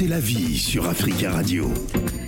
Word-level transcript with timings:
C'est 0.00 0.06
la 0.06 0.18
vie 0.18 0.56
sur 0.56 0.88
Africa 0.88 1.30
Radio. 1.30 1.70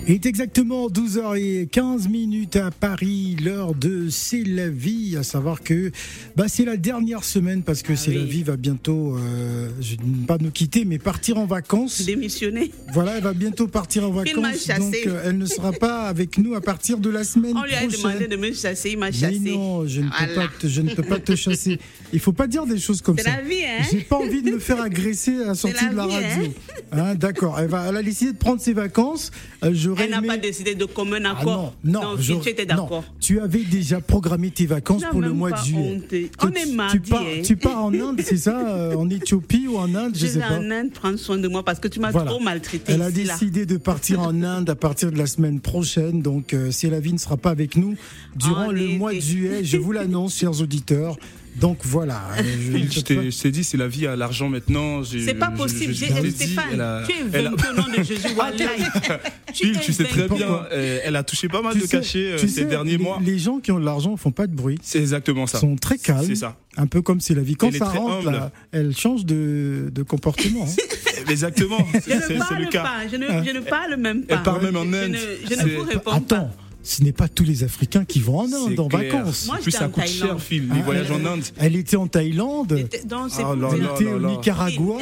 Il 0.05 0.11
est 0.15 0.25
exactement 0.25 0.89
12h15 0.89 2.09
minutes 2.09 2.57
à 2.57 2.71
Paris, 2.71 3.37
l'heure 3.41 3.73
de 3.73 4.09
C'est 4.09 4.43
la 4.43 4.67
vie, 4.67 5.15
à 5.17 5.23
savoir 5.23 5.61
que 5.63 5.91
bah, 6.35 6.45
c'est 6.49 6.65
la 6.65 6.75
dernière 6.75 7.23
semaine 7.23 7.63
parce 7.63 7.83
que 7.83 7.93
Ah 7.93 7.95
C'est 7.95 8.13
la 8.13 8.25
vie 8.25 8.43
va 8.43 8.57
bientôt, 8.57 9.15
euh, 9.15 9.69
je 9.79 9.95
ne 10.03 10.25
pas 10.25 10.37
nous 10.41 10.51
quitter, 10.51 10.83
mais 10.83 10.99
partir 10.99 11.37
en 11.37 11.45
vacances. 11.45 12.01
Démissionner. 12.01 12.69
Voilà, 12.93 13.15
elle 13.15 13.23
va 13.23 13.31
bientôt 13.33 13.67
partir 13.67 14.03
en 14.03 14.11
vacances, 14.11 14.67
donc 14.67 14.93
euh, 15.07 15.21
elle 15.25 15.37
ne 15.37 15.45
sera 15.45 15.71
pas 15.71 16.03
avec 16.03 16.37
nous 16.37 16.53
à 16.53 16.59
partir 16.59 16.97
de 16.97 17.09
la 17.09 17.23
semaine 17.23 17.55
On 17.55 17.63
lui 17.63 17.73
a 17.73 17.83
prochaine. 17.83 18.01
demandé 18.01 18.27
de 18.27 18.35
me 18.35 18.51
chasser, 18.51 18.89
il 18.91 18.97
m'a 18.97 19.05
Mais 19.05 19.13
chassé. 19.13 19.39
non, 19.39 19.87
je 19.87 20.01
ne, 20.01 20.09
peux 20.09 20.33
pas 20.35 20.47
te, 20.59 20.67
je 20.67 20.81
ne 20.81 20.93
peux 20.93 21.03
pas 21.03 21.19
te 21.19 21.33
chasser. 21.35 21.79
Il 22.11 22.19
faut 22.19 22.33
pas 22.33 22.47
dire 22.47 22.65
des 22.65 22.77
choses 22.77 23.01
comme 23.01 23.17
C'est 23.17 23.23
ça. 23.23 23.37
la 23.37 23.41
vie, 23.41 23.63
hein 23.63 23.85
J'ai 23.89 24.01
pas 24.01 24.17
envie 24.17 24.41
de 24.41 24.51
me 24.51 24.59
faire 24.59 24.81
agresser 24.81 25.41
à 25.43 25.47
la 25.47 25.55
sortie 25.55 25.85
la 25.85 25.91
de 25.91 25.95
la 25.95 26.07
vie, 26.07 26.13
radio. 26.13 26.53
Hein, 26.91 27.15
D'accord. 27.15 27.57
Elle, 27.57 27.69
va, 27.69 27.85
elle 27.87 27.95
a 27.97 28.03
décidé 28.03 28.33
de 28.33 28.37
prendre 28.37 28.59
ses 28.59 28.73
vacances. 28.73 29.31
Euh, 29.63 29.71
j'aurais 29.73 29.92
Elle 30.01 30.09
n'a 30.11 30.17
aimé- 30.19 30.27
pas 30.27 30.37
décidé 30.37 30.75
de 30.75 30.85
commun 30.85 31.19
Ah 31.25 31.37
accord. 31.39 31.73
non, 31.83 32.01
non, 32.01 32.17
si 32.17 32.23
je- 32.23 32.33
tu 32.35 32.49
étais 32.49 32.65
non. 32.65 32.83
d'accord. 32.83 33.03
Tu 33.19 33.39
avais 33.39 33.63
déjà 33.63 33.99
programmé 34.01 34.49
tes 34.51 34.65
vacances 34.65 35.01
Non, 35.03 35.09
pour 35.11 35.21
le 35.21 35.31
mois 35.33 35.51
de 35.51 35.57
juillet. 35.57 36.01
On 36.41 36.49
est 36.49 36.63
tu 36.65 36.71
mardi, 36.75 37.09
pars, 37.09 37.21
hein. 37.21 37.41
tu 37.43 37.55
pars 37.57 37.83
en 37.85 37.93
Inde, 37.93 38.21
c'est 38.23 38.37
ça 38.37 38.59
euh, 38.67 38.95
En 38.95 39.09
Éthiopie 39.09 39.67
ou 39.67 39.77
en 39.77 39.93
Inde 39.95 40.13
Je 40.15 40.19
Je 40.21 40.27
sais 40.27 40.33
vais 40.39 40.45
pas. 40.47 40.57
en 40.59 40.71
Inde 40.71 40.91
prendre 40.91 41.17
soin 41.17 41.37
de 41.37 41.47
moi 41.47 41.63
parce 41.63 41.79
que 41.79 41.87
tu 41.87 41.99
m'as 41.99 42.11
Voilà. 42.11 42.29
trop 42.31 42.39
maltraité 42.39 42.93
Elle 42.93 43.01
a 43.01 43.05
là. 43.05 43.11
décidé 43.11 43.65
de 43.65 43.77
partir 43.77 44.19
en 44.21 44.41
Inde 44.43 44.69
à 44.69 44.75
partir 44.75 45.11
de 45.11 45.17
la 45.17 45.25
semaine 45.27 45.59
prochaine. 45.59 46.21
Donc, 46.21 46.53
euh, 46.53 46.71
si 46.71 46.89
la 46.89 46.99
vie 46.99 47.13
ne 47.13 47.17
sera 47.17 47.37
pas 47.37 47.49
avec 47.51 47.75
nous 47.75 47.95
durant 48.35 48.71
le 48.71 48.87
mois 48.97 49.13
de 49.13 49.19
juillet, 49.19 49.63
je 49.63 49.77
vous 49.77 49.91
l'annonce, 49.91 50.37
chers 50.37 50.61
auditeurs. 50.61 51.17
Donc 51.55 51.79
voilà. 51.83 52.21
euh, 52.39 52.43
je 52.91 52.99
t'ai 53.41 53.51
dit, 53.51 53.63
c'est 53.63 53.77
la 53.77 53.87
vie 53.87 54.07
à 54.07 54.15
l'argent 54.15 54.49
maintenant. 54.49 55.03
C'est 55.03 55.33
pas 55.35 55.51
possible. 55.51 55.93
je- 55.93 55.99
J'ai- 56.05 56.07
je 56.07 56.13
t'ai 56.15 56.21
dit, 56.23 56.31
Stéphane, 56.31 56.65
elle 56.73 56.81
a- 56.81 57.03
tu 57.07 57.13
es 57.13 57.47
au 57.47 57.73
nom 57.75 57.87
de 57.97 58.03
Jésus. 58.03 58.27
Phil, 59.53 59.79
tu 59.79 59.93
sais 59.93 60.03
très 60.05 60.27
bien, 60.27 60.65
euh, 60.71 60.99
elle 61.03 61.15
a 61.15 61.23
touché 61.23 61.47
pas 61.47 61.61
mal 61.61 61.73
Tu 61.73 61.79
de 61.81 61.85
sais- 61.85 61.97
cachets 61.97 62.31
euh, 62.33 62.37
tu 62.39 62.47
ces 62.47 62.61
sais, 62.61 62.65
derniers 62.65 62.97
les, 62.97 63.03
mois. 63.03 63.19
Les 63.23 63.37
gens 63.37 63.59
qui 63.59 63.71
ont 63.71 63.79
de 63.79 63.85
l'argent 63.85 64.17
font 64.17 64.31
pas 64.31 64.47
de 64.47 64.55
bruit. 64.55 64.79
C'est 64.81 64.99
exactement 64.99 65.45
ça. 65.45 65.59
sont 65.59 65.75
très 65.75 65.97
calmes. 65.99 66.25
C'est 66.25 66.35
ça. 66.35 66.57
Un 66.75 66.87
peu 66.87 67.01
comme 67.03 67.21
c'est 67.21 67.35
la 67.35 67.43
vie. 67.43 67.55
Quand 67.55 67.67
Elle 67.67 67.75
est 67.75 67.79
ça 67.79 67.85
rentre, 67.85 68.31
là, 68.31 68.51
elle 68.71 68.95
change 68.97 69.25
de, 69.25 69.91
de 69.93 70.01
comportement. 70.03 70.65
hein. 70.67 71.29
Exactement. 71.29 71.77
Je 71.93 71.99
C'est 72.01 72.33
ne 72.33 72.39
parle 72.39 72.61
le 72.63 72.69
cas. 72.69 72.81
pas. 72.83 73.07
Je 73.11 73.15
ne, 73.15 73.27
je 73.45 73.51
ne 73.51 73.59
parle 73.59 73.95
même 73.97 74.23
pas. 74.23 74.35
Elle 74.35 74.43
parle 74.43 74.63
même 74.63 74.75
en 74.75 74.83
Je 74.83 74.87
ne- 74.89 74.97
Inde. 75.05 75.17
Je 75.49 75.55
ne 75.55 75.75
vous 75.77 75.83
réponds 75.83 76.19
pas. 76.21 76.49
Ce 76.85 77.01
n'est 77.01 77.13
pas 77.13 77.29
tous 77.29 77.45
les 77.45 77.63
Africains 77.63 78.03
qui 78.03 78.19
vont 78.19 78.39
en 78.39 78.45
Inde 78.51 78.77
en 78.77 78.87
clair. 78.89 79.15
vacances. 79.15 79.45
Moi, 79.47 79.55
En 79.57 79.61
plus, 79.61 79.71
ça 79.71 79.87
coûte 79.87 80.03
Thaïlande. 80.03 80.29
cher, 80.29 80.41
Phil, 80.41 80.67
Ah, 80.69 80.75
les 80.75 80.81
voyages 80.81 81.11
en 81.11 81.19
elle- 81.19 81.27
Inde. 81.27 81.43
Elle 81.57 81.75
était 81.77 81.95
en 81.95 82.07
Thaïlande. 82.07 82.71
Là 82.73 82.77
Elle 82.77 83.59
là 83.61 83.69
était 83.95 84.03
là 84.03 84.15
au. 84.15 84.19
Nicaragua. 84.19 84.97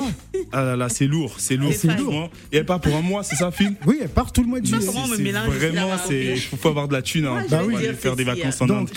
Ah 0.52 0.64
là 0.64 0.76
là, 0.76 0.90
c'est 0.90 1.08
lourd, 1.08 1.34
c'est 1.40 1.58
lourd. 1.58 1.73
C'est 1.76 1.98
lourd. 1.98 2.30
Et 2.52 2.58
elle 2.58 2.66
part 2.66 2.80
pour 2.82 2.96
un 2.96 3.02
mois, 3.02 3.23
c'est 3.23 3.36
ça, 3.36 3.50
Phil? 3.52 3.73
Oui, 3.88 3.98
elle 4.02 4.10
part 4.10 4.32
tout 4.32 4.42
le 4.42 4.48
mois 4.48 4.60
de 4.60 4.66
juillet. 4.68 4.86
Vraiment, 4.86 5.88
c'est 6.08 6.36
faut 6.36 6.70
avoir 6.70 6.88
de 6.88 6.94
la 6.94 7.02
thune 7.02 7.26
hein, 7.26 7.44
aller 7.52 7.78
dire 7.78 7.95
faire 7.95 8.16
des 8.16 8.23
vacances 8.26 8.62
hein. 8.62 8.68
en 8.70 8.82
Inde. 8.82 8.90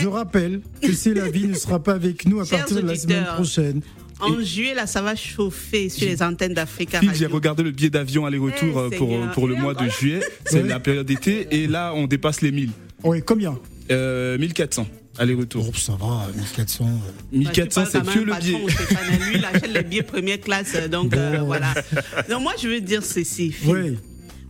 Je 0.00 0.08
rappelle 0.08 0.60
que 0.80 0.92
c'est 0.92 1.12
la 1.14 1.28
vie 1.30 1.46
ne 1.46 1.54
sera 1.54 1.78
pas 1.82 1.92
avec 1.92 2.24
nous 2.26 2.40
à 2.40 2.46
partir 2.46 2.76
de 2.76 2.86
la 2.86 2.96
semaine 2.96 3.24
prochaine. 3.34 3.82
En 4.20 4.40
juillet, 4.40 4.74
là, 4.74 4.86
ça 4.86 5.02
va 5.02 5.14
chauffer 5.16 5.88
sur 5.88 6.06
les 6.06 6.22
antennes 6.22 6.54
d'Africa 6.54 7.00
j'ai 7.14 7.26
regardé 7.26 7.62
le 7.62 7.70
billet 7.70 7.90
d'avion 7.90 8.24
aller-retour 8.26 8.88
Eh, 8.90 8.94
euh, 8.94 8.98
pour, 8.98 9.30
pour 9.32 9.48
le 9.48 9.54
mois 9.56 9.74
de 9.74 9.88
juillet. 9.88 10.20
C'est 10.44 10.62
la 10.62 10.80
période 10.80 11.06
d'été. 11.06 11.46
Et 11.50 11.66
là, 11.66 11.92
on 11.94 12.06
dépasse 12.06 12.40
les 12.42 12.52
1000. 12.52 12.70
Oui, 13.04 13.22
combien? 13.24 13.58
Euh, 13.90 14.38
1400 14.38 14.86
aller-retour. 15.18 15.66
Oh, 15.68 15.72
Ça 15.76 15.92
va, 16.00 16.28
1400. 16.36 16.84
euh. 16.84 16.88
Bah, 16.88 17.38
1400, 17.38 17.84
c'est 17.90 18.00
que 18.00 18.18
le 18.20 18.34
billet. 18.40 18.58
Lui, 18.58 19.34
il 19.36 19.44
achète 19.44 19.72
les 19.72 19.82
billets 19.82 20.02
première 20.02 20.40
classe. 20.40 20.74
Donc, 20.88 21.14
euh, 21.14 21.40
voilà. 21.44 21.74
Donc, 22.28 22.42
moi, 22.42 22.52
je 22.60 22.68
veux 22.68 22.80
dire 22.80 23.04
ceci. 23.04 23.50
Phil. 23.52 23.70
Oui. 23.70 23.98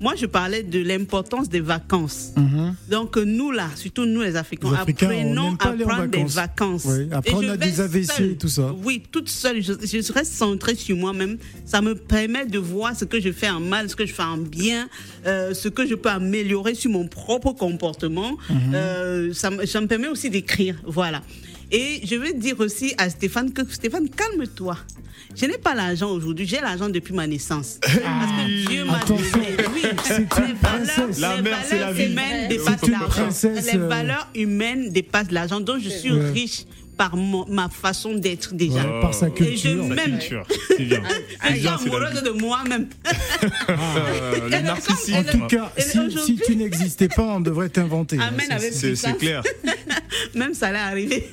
Moi, 0.01 0.15
je 0.17 0.25
parlais 0.27 0.63
de 0.63 0.81
l'importance 0.83 1.49
des 1.51 1.61
vacances. 1.61 2.33
Mhm. 2.37 2.75
Donc, 2.91 3.17
nous, 3.19 3.51
là, 3.53 3.69
surtout 3.77 4.07
nous, 4.07 4.23
les 4.23 4.35
Africains, 4.37 4.71
Les 4.71 4.77
Africains, 4.79 5.11
apprenons 5.11 5.53
à 5.61 5.77
prendre 5.77 6.07
des 6.07 6.25
vacances. 6.25 6.87
Oui, 6.87 7.09
après, 7.13 7.33
Et 7.33 7.35
on 7.35 7.43
je 7.43 7.49
a 7.49 7.57
vais 7.57 7.67
des 7.71 7.81
AVC 7.83 8.05
seule. 8.13 8.31
et 8.31 8.37
tout 8.37 8.49
ça. 8.49 8.75
Oui, 8.83 9.03
toute 9.13 9.29
seule. 9.29 9.63
Je, 9.63 9.73
je 9.75 10.13
reste 10.13 10.33
centrée 10.33 10.75
sur 10.75 10.97
moi-même. 10.97 11.37
Ça 11.67 11.83
me 11.83 11.95
permet 11.95 12.47
de 12.47 12.59
voir 12.59 12.97
ce 12.97 13.05
que 13.05 13.21
je 13.21 13.31
fais 13.31 13.51
en 13.51 13.61
mal, 13.61 13.91
ce 13.91 13.97
que 13.97 14.07
je 14.07 14.15
fais 14.15 14.23
en 14.23 14.39
bien, 14.39 14.89
euh, 15.27 15.53
ce 15.53 15.69
que 15.69 15.87
je 15.87 15.95
peux 15.95 16.09
améliorer 16.09 16.75
sur 16.75 16.91
mon 16.91 17.07
propre 17.07 17.53
comportement. 17.53 18.39
Mhm. 18.49 18.57
Euh, 18.75 19.35
ça, 19.35 19.51
me- 19.51 19.67
ça 19.67 19.81
me 19.83 19.87
permet 19.87 20.09
aussi 20.09 20.31
d'écrire. 20.31 20.77
Voilà. 20.87 21.21
Et 21.73 22.01
je 22.05 22.17
veux 22.17 22.33
dire 22.33 22.59
aussi 22.59 22.95
à 22.99 23.11
Stéphane 23.11 23.53
que 23.53 23.63
Stéphane, 23.71 24.09
calme-toi. 24.09 24.77
Je 25.37 25.47
n'ai 25.47 25.59
pas 25.59 25.77
l'argent 25.77 26.11
aujourd'hui, 26.11 26.45
j'ai 26.45 26.61
l'argent 26.61 26.89
depuis 26.89 27.15
ma 27.15 27.25
naissance. 27.29 27.79
Parce 27.83 27.93
que 27.95 28.67
Dieu 28.69 28.85
m'a 28.85 28.97
Attention, 28.97 29.17
donné. 29.39 29.60
C'est. 30.11 31.21
La 31.21 31.41
mère, 31.43 31.59
c'est 31.65 31.79
la 31.79 31.93
vie. 31.93 32.17
Les 32.49 33.79
valeurs 33.79 34.29
humaines 34.35 34.91
dépassent 34.91 35.31
l'argent. 35.31 35.61
Donc 35.61 35.81
je 35.81 35.89
suis 35.89 36.11
riche 36.11 36.65
par 36.97 37.17
mon- 37.17 37.47
ma 37.49 37.69
façon 37.69 38.15
d'être 38.15 38.55
déjà. 38.55 38.75
Ouais, 38.85 39.01
par 39.01 39.15
sa 39.15 39.29
Et 39.29 39.33
culture. 39.33 39.71
je 39.85 39.95
m'aime. 39.95 40.19
Culture, 40.19 40.47
c'est 40.69 40.85
bien. 40.85 41.03
Je 41.03 41.15
C'est 41.49 41.53
suis 41.53 41.61
bien, 41.63 41.79
c'est 41.79 41.89
la 41.89 41.97
amoureuse 41.97 42.23
de 42.23 42.31
moi-même. 42.31 42.89
Euh, 43.71 44.49
le 44.49 44.55
Et 44.57 44.63
narcissisme. 44.63 45.15
En 45.15 45.25
tout 45.25 45.47
cas, 45.47 45.73
Et 45.77 45.83
si, 45.83 46.39
tu 46.45 46.57
n'existais 46.57 47.09
pas, 47.09 47.23
on 47.37 47.41
devrait 47.41 47.69
t'inventer. 47.71 48.19
Amen 48.21 48.47
avec 48.51 48.73
C'est 48.73 49.17
clair. 49.17 49.43
Même 50.35 50.55
ça 50.55 50.69
arriver. 50.69 51.29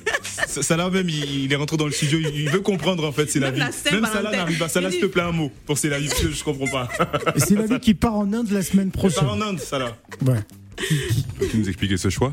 Ça- 0.46 0.62
Salah 0.62 0.88
même, 0.90 1.08
il, 1.08 1.44
il 1.44 1.52
est 1.52 1.56
rentré 1.56 1.76
dans 1.76 1.84
le 1.86 1.92
studio, 1.92 2.18
il, 2.20 2.40
il 2.42 2.48
veut 2.50 2.60
comprendre 2.60 3.04
en 3.06 3.12
fait, 3.12 3.30
c'est 3.30 3.40
la 3.40 3.50
Même 3.50 3.54
vie. 3.56 3.60
la 3.84 3.92
Même 4.00 4.06
Salah 4.10 4.30
n'arrive 4.30 4.58
pas. 4.58 4.68
Salah, 4.68 4.88
Il 4.88 4.92
s'il 4.92 5.00
te 5.02 5.06
plaît, 5.06 5.22
un 5.22 5.32
mot 5.32 5.52
pour 5.66 5.76
c'est 5.78 5.88
la 5.88 5.98
vie, 5.98 6.08
je 6.32 6.42
comprends 6.44 6.66
pas. 6.66 6.88
Et 7.36 7.40
c'est 7.40 7.54
la 7.56 7.66
vie 7.66 7.80
qui 7.80 7.94
part 7.94 8.14
en 8.16 8.32
Inde 8.32 8.50
la 8.50 8.62
semaine 8.62 8.90
prochaine. 8.90 9.26
en 9.26 9.40
Inde, 9.40 9.60
Salah. 9.60 9.96
Ouais. 10.24 10.40
Peux-tu 11.38 11.58
nous 11.58 11.68
expliquer 11.68 11.96
ce 11.96 12.08
choix? 12.08 12.32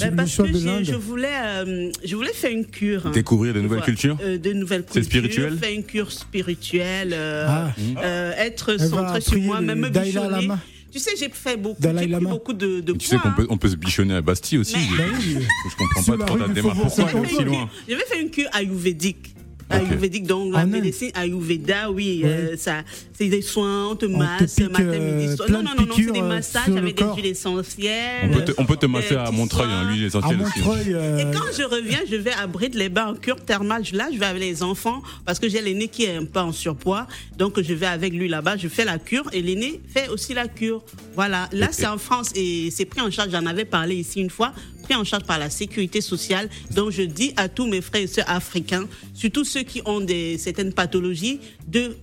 Ben, 0.00 0.16
parce 0.16 0.36
que 0.36 0.44
je, 0.84 0.94
voulais, 0.94 1.28
euh, 1.42 1.90
je 2.04 2.16
voulais 2.16 2.32
faire 2.32 2.50
une 2.50 2.66
cure. 2.66 3.06
hein. 3.06 3.10
Découvrir 3.10 3.54
de 3.54 3.60
nouvelles 3.60 3.78
Voilà. 3.78 3.84
cultures 3.84 4.18
Euh, 4.22 4.38
de 4.38 4.52
nouvelles 4.52 4.84
C'est 4.88 5.00
cultures. 5.00 5.20
spirituel 5.20 5.58
Faire 5.58 5.72
une 5.72 5.84
cure 5.84 6.10
spirituelle. 6.12 7.12
euh, 7.12 7.46
Ah. 7.48 7.72
euh, 8.02 8.32
être 8.36 8.70
Elle 8.72 8.78
va 8.78 8.88
centré 8.88 9.20
sur 9.20 9.32
prier 9.32 9.46
moi, 9.46 9.60
le 9.60 9.66
même 9.66 9.78
me 9.80 9.90
Dalai 9.90 10.06
bichonner. 10.10 10.28
Lama. 10.30 10.58
Tu 10.92 11.00
sais, 11.00 11.10
j'ai 11.18 11.28
fait 11.28 11.56
beaucoup, 11.56 11.82
j'ai 11.82 11.92
pris 11.92 12.06
beaucoup 12.24 12.52
de, 12.52 12.78
de 12.80 12.92
Tu 12.92 13.06
sais 13.08 13.16
qu'on 13.16 13.32
peut, 13.32 13.46
on 13.50 13.56
peut 13.58 13.68
se 13.68 13.74
bichonner 13.74 14.14
à 14.14 14.20
Bastille 14.22 14.58
aussi. 14.58 14.76
Mais- 14.76 15.04
oui. 15.18 15.44
Je 15.68 15.76
comprends 15.76 16.02
pas 16.04 16.16
la 16.16 16.24
trop 16.24 16.48
du 16.48 16.54
démarche. 16.54 16.78
Pourquoi 16.78 17.04
aller 17.04 17.12
Saint-Antoine. 17.12 17.38
si 17.38 17.44
loin 17.44 17.70
Je 17.88 17.94
vais 17.96 18.04
faire 18.04 18.20
une 18.20 18.30
cure 18.30 18.48
ayurvédique. 18.52 19.33
Ayurvédique, 19.74 20.26
donc 20.26 20.52
la 20.52 20.60
Inde. 20.60 20.70
médecine 20.70 21.10
ayurveda, 21.14 21.90
oui, 21.90 22.20
Ouais. 22.24 22.28
euh, 22.30 22.56
ça, 22.56 22.82
c'est 23.16 23.28
des 23.28 23.42
soins, 23.42 23.88
on 23.90 23.96
te 23.96 24.06
te 24.06 24.10
masse, 24.10 24.54
pique, 24.54 24.70
matin, 24.70 24.84
euh, 24.84 25.16
midi, 25.20 25.36
soir. 25.36 25.48
plein 25.48 25.58
Non, 25.62 25.64
non, 25.64 25.70
non, 25.80 25.86
non, 25.86 25.94
c'est 25.96 26.12
des 26.12 26.20
euh, 26.20 26.28
massages 26.28 26.68
avec 26.76 26.96
des 26.96 27.04
huiles 27.16 27.26
essentielles. 27.26 28.30
on 28.30 28.34
peut, 28.34 28.44
te, 28.44 28.52
on 28.58 28.66
peut 28.66 28.76
te 28.76 28.86
masser 28.86 29.14
euh, 29.14 29.24
à 29.24 29.30
Montreuil, 29.30 29.68
hein, 29.70 29.90
l'huile 29.90 30.04
À 30.04 30.06
essentielle 30.06 30.42
aussi. 30.42 30.92
Euh, 30.92 31.18
Et 31.18 31.24
quand 31.36 31.44
je 31.56 31.62
reviens, 31.64 32.00
je 32.10 32.16
vais 32.16 32.32
à 32.32 32.46
Bride-les-Bains 32.46 33.08
en 33.08 33.14
cure 33.14 33.36
thermale. 33.36 33.82
Là, 33.92 34.08
je 34.12 34.18
vais 34.18 34.26
avec 34.26 34.42
les 34.42 34.62
enfants 34.62 35.02
parce 35.24 35.38
que 35.38 35.48
j'ai 35.48 35.60
l'aîné 35.60 35.88
qui 35.88 36.04
est 36.04 36.16
un 36.16 36.24
peu 36.24 36.40
en 36.40 36.52
surpoids. 36.52 37.06
Donc, 37.38 37.60
je 37.60 37.74
vais 37.74 37.86
avec 37.86 38.12
lui 38.12 38.28
là-bas. 38.28 38.56
Je 38.56 38.68
fais 38.68 38.84
la 38.84 38.98
cure 38.98 39.24
et 39.32 39.42
l'aîné 39.42 39.80
fait 39.92 40.08
aussi 40.08 40.34
la 40.34 40.48
cure. 40.48 40.82
Voilà. 41.14 41.48
Là, 41.52 41.68
c'est 41.72 41.86
en 41.86 41.98
France 41.98 42.30
et 42.34 42.70
c'est 42.70 42.84
pris 42.84 43.00
en 43.00 43.10
charge. 43.10 43.30
J'en 43.32 43.46
avais 43.46 43.64
parlé 43.64 43.96
ici 43.96 44.20
une 44.20 44.30
fois. 44.30 44.52
Pris 44.84 44.94
en 44.94 45.04
charge 45.04 45.24
par 45.24 45.38
la 45.38 45.48
sécurité 45.48 46.02
sociale. 46.02 46.50
Donc, 46.70 46.90
je 46.90 47.02
dis 47.02 47.32
à 47.38 47.48
tous 47.48 47.66
mes 47.66 47.80
frères 47.80 48.02
et 48.02 48.06
sœurs 48.06 48.28
africains, 48.28 48.86
surtout 49.14 49.42
ceux 49.44 49.62
qui 49.62 49.80
ont 49.86 50.00
des, 50.00 50.36
certaines 50.36 50.74
pathologies, 50.74 51.40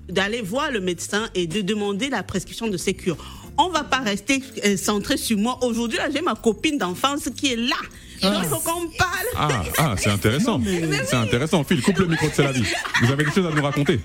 d'aller 0.10 0.42
voir 0.42 0.72
le 0.72 0.80
médecin 0.80 1.30
et 1.36 1.46
de 1.46 1.62
demander 1.62 2.10
la 2.10 2.24
prescription 2.24 2.68
de 2.68 2.78
ces 2.78 2.96
cures. 2.96 3.18
On 3.60 3.70
va 3.70 3.84
pas 3.84 4.00
rester 4.00 4.42
euh, 4.66 4.78
centré 4.78 5.18
sur 5.18 5.38
moi. 5.38 5.60
Aujourd'hui, 5.62 6.00
là, 6.00 6.10
j'ai 6.12 6.22
ma 6.22 6.34
copine 6.34 6.80
d'enfance 6.80 7.30
qui 7.36 7.54
est 7.54 7.56
là. 7.56 7.76
Donc, 8.24 8.34
il 8.42 8.50
faut 8.50 8.60
qu'on 8.60 8.88
parle. 8.98 9.28
Ah, 9.36 9.64
ah 9.78 9.96
c'est 9.98 10.10
intéressant. 10.10 10.60
C'est 11.06 11.16
intéressant. 11.16 11.64
Phil, 11.64 11.82
coupe 11.82 12.00
le 12.00 12.08
micro 12.08 12.28
de 12.28 12.34
C'est 12.34 12.44
la 12.44 12.52
vie. 12.52 12.64
Vous 13.04 13.12
avez 13.12 13.24
des 13.24 13.32
choses 13.32 13.46
à 13.46 13.52
nous 13.52 13.64
raconter? 13.64 14.00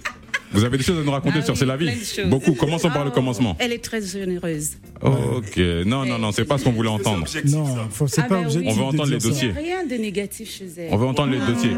Vous 0.52 0.64
avez 0.64 0.78
des 0.78 0.84
choses 0.84 0.98
à 0.98 1.02
nous 1.02 1.10
raconter 1.10 1.38
Ah 1.40 1.44
sur 1.44 1.54
oui, 1.54 1.58
C'est 1.60 1.66
la 1.66 1.76
vie. 1.76 1.90
Beaucoup. 2.26 2.54
Commençons 2.54 2.88
par 2.90 3.04
le 3.04 3.10
Oh, 3.10 3.14
commencement. 3.14 3.56
Elle 3.58 3.72
est 3.72 3.82
très 3.84 4.00
généreuse. 4.00 4.70
Ok. 5.02 5.56
Non, 5.84 6.04
non, 6.06 6.18
non, 6.18 6.32
c'est 6.32 6.44
pas 6.44 6.56
ce 6.58 6.64
qu'on 6.64 6.72
voulait 6.72 6.88
entendre. 6.88 7.26
Non, 7.46 7.66
faut- 7.90 8.06
c'est 8.06 8.22
Ah 8.22 8.24
pas 8.24 8.36
ben 8.36 8.46
objectif. 8.46 8.70
oui. 8.72 8.72
On 8.72 8.74
veut 8.80 8.84
entendre 8.84 9.10
les 9.10 9.18
dossiers. 9.18 9.50
Rien 9.50 9.84
de 9.84 9.94
négatif 9.96 10.50
chez 10.50 10.66
elle. 10.78 10.88
On 10.92 10.96
veut 10.96 11.06
entendre 11.06 11.32
les 11.32 11.38
dossiers. 11.38 11.76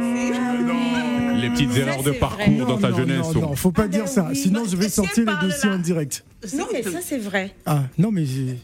Les 1.41 1.50
petites 1.50 1.73
Ça, 1.73 1.79
erreurs 1.79 2.03
de 2.03 2.11
parcours 2.12 2.67
dans 2.67 2.79
ta 2.79 2.91
non, 2.91 2.97
jeunesse. 2.97 3.26
Non, 3.35 3.41
non, 3.43 3.55
faut 3.56 3.70
pas 3.70 3.85
Ah 3.85 3.88
dire 3.88 4.00
ben 4.05 4.06
ça. 4.11 4.26
oui. 4.31 4.37
Sinon, 4.37 4.65
je 4.69 4.76
vais 4.76 4.88
sortir 4.88 5.25
les 5.25 5.49
dossiers 5.49 5.71
en 5.71 5.79
direct. 5.79 6.25
Non, 6.56 6.67
mais 6.73 6.82
ça, 6.82 6.99
c'est 7.00 7.19
vrai. 7.19 7.55
Ah, 7.67 7.85
non, 7.97 8.11
mais 8.12 8.25
j'ai- 8.25 8.59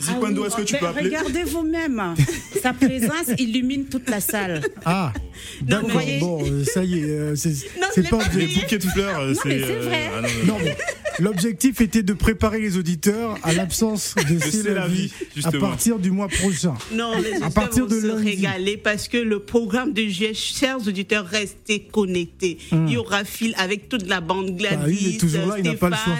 Zikwando, 0.00 0.46
est-ce 0.46 0.56
que 0.56 0.62
tu 0.62 0.74
Mais 0.74 0.78
peux 0.80 0.86
appeler 0.88 1.04
Regardez 1.08 1.42
vous-même. 1.44 2.14
Sa 2.62 2.72
présence 2.72 3.28
illumine 3.38 3.84
toute 3.86 4.08
la 4.10 4.20
salle. 4.20 4.60
Ah, 4.84 5.12
d'accord. 5.62 5.90
Bon, 6.20 6.44
ça 6.64 6.84
y 6.84 6.98
est, 7.00 7.04
euh, 7.04 7.34
c'est 7.36 7.52
pas 8.08 8.18
pas 8.18 8.18
Les 8.18 8.26
objectif. 8.34 8.62
bouquets 8.62 8.78
de 8.78 8.84
fleurs, 8.86 9.09
euh, 9.18 9.28
Non, 9.28 9.34
c'est. 9.42 9.48
mais 9.48 9.60
c'est 9.66 9.74
vrai. 9.76 10.10
ah 10.16 10.20
non, 10.20 10.28
non, 10.28 10.44
non. 10.46 10.54
Non, 10.54 10.58
mais 10.64 10.76
l'objectif 11.18 11.80
était 11.80 12.02
de 12.02 12.12
préparer 12.12 12.60
les 12.60 12.76
auditeurs 12.78 13.36
à 13.42 13.52
l'absence 13.52 14.14
de 14.28 14.38
C'est 14.50 14.72
la 14.74 14.86
vie 14.88 15.12
à 15.44 15.52
partir 15.52 15.98
du 15.98 16.10
mois 16.10 16.28
prochain. 16.28 16.74
Non, 16.92 17.12
les 17.20 17.30
auditeurs 17.32 17.52
partir 17.52 17.86
vont 17.86 17.94
de 17.94 18.00
se 18.00 18.06
lundi. 18.06 18.30
régaler 18.30 18.76
parce 18.76 19.08
que 19.08 19.18
le 19.18 19.40
programme 19.40 19.92
de 19.92 20.02
juillet, 20.02 20.34
chers 20.34 20.78
auditeurs, 20.86 21.26
restez 21.26 21.80
connectés. 21.80 22.58
Il 22.72 22.90
y 22.90 22.96
aura 22.96 23.24
fil 23.24 23.54
avec 23.58 23.88
toute 23.88 24.06
la 24.08 24.20
bande 24.20 24.56
Gladys, 24.56 24.76
Bah, 24.76 24.90
il 24.90 25.14
est 25.14 25.18
toujours 25.18 25.46
là, 25.46 25.54
il 25.58 25.64
n'a 25.64 25.74
pas 25.74 25.90
le 25.90 25.96
choix. 25.96 26.14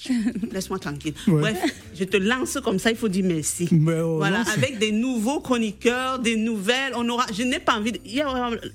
Laisse-moi 0.52 0.78
tranquille. 0.78 1.14
Ouais. 1.26 1.40
Bref, 1.40 1.58
je 1.94 2.04
te 2.04 2.16
lance 2.16 2.58
comme 2.62 2.78
ça, 2.78 2.90
il 2.90 2.96
faut 2.96 3.08
dire 3.08 3.24
merci. 3.24 3.68
Mais, 3.72 4.00
oh, 4.00 4.16
voilà, 4.16 4.42
avec 4.56 4.78
des 4.78 4.92
nouveaux 4.92 5.40
chroniqueurs, 5.40 6.18
des 6.18 6.36
nouvelles. 6.36 6.92
On 6.96 7.08
aura. 7.08 7.26
Je 7.32 7.42
n'ai 7.42 7.60
pas 7.60 7.76
envie. 7.76 7.92
De... 7.92 8.00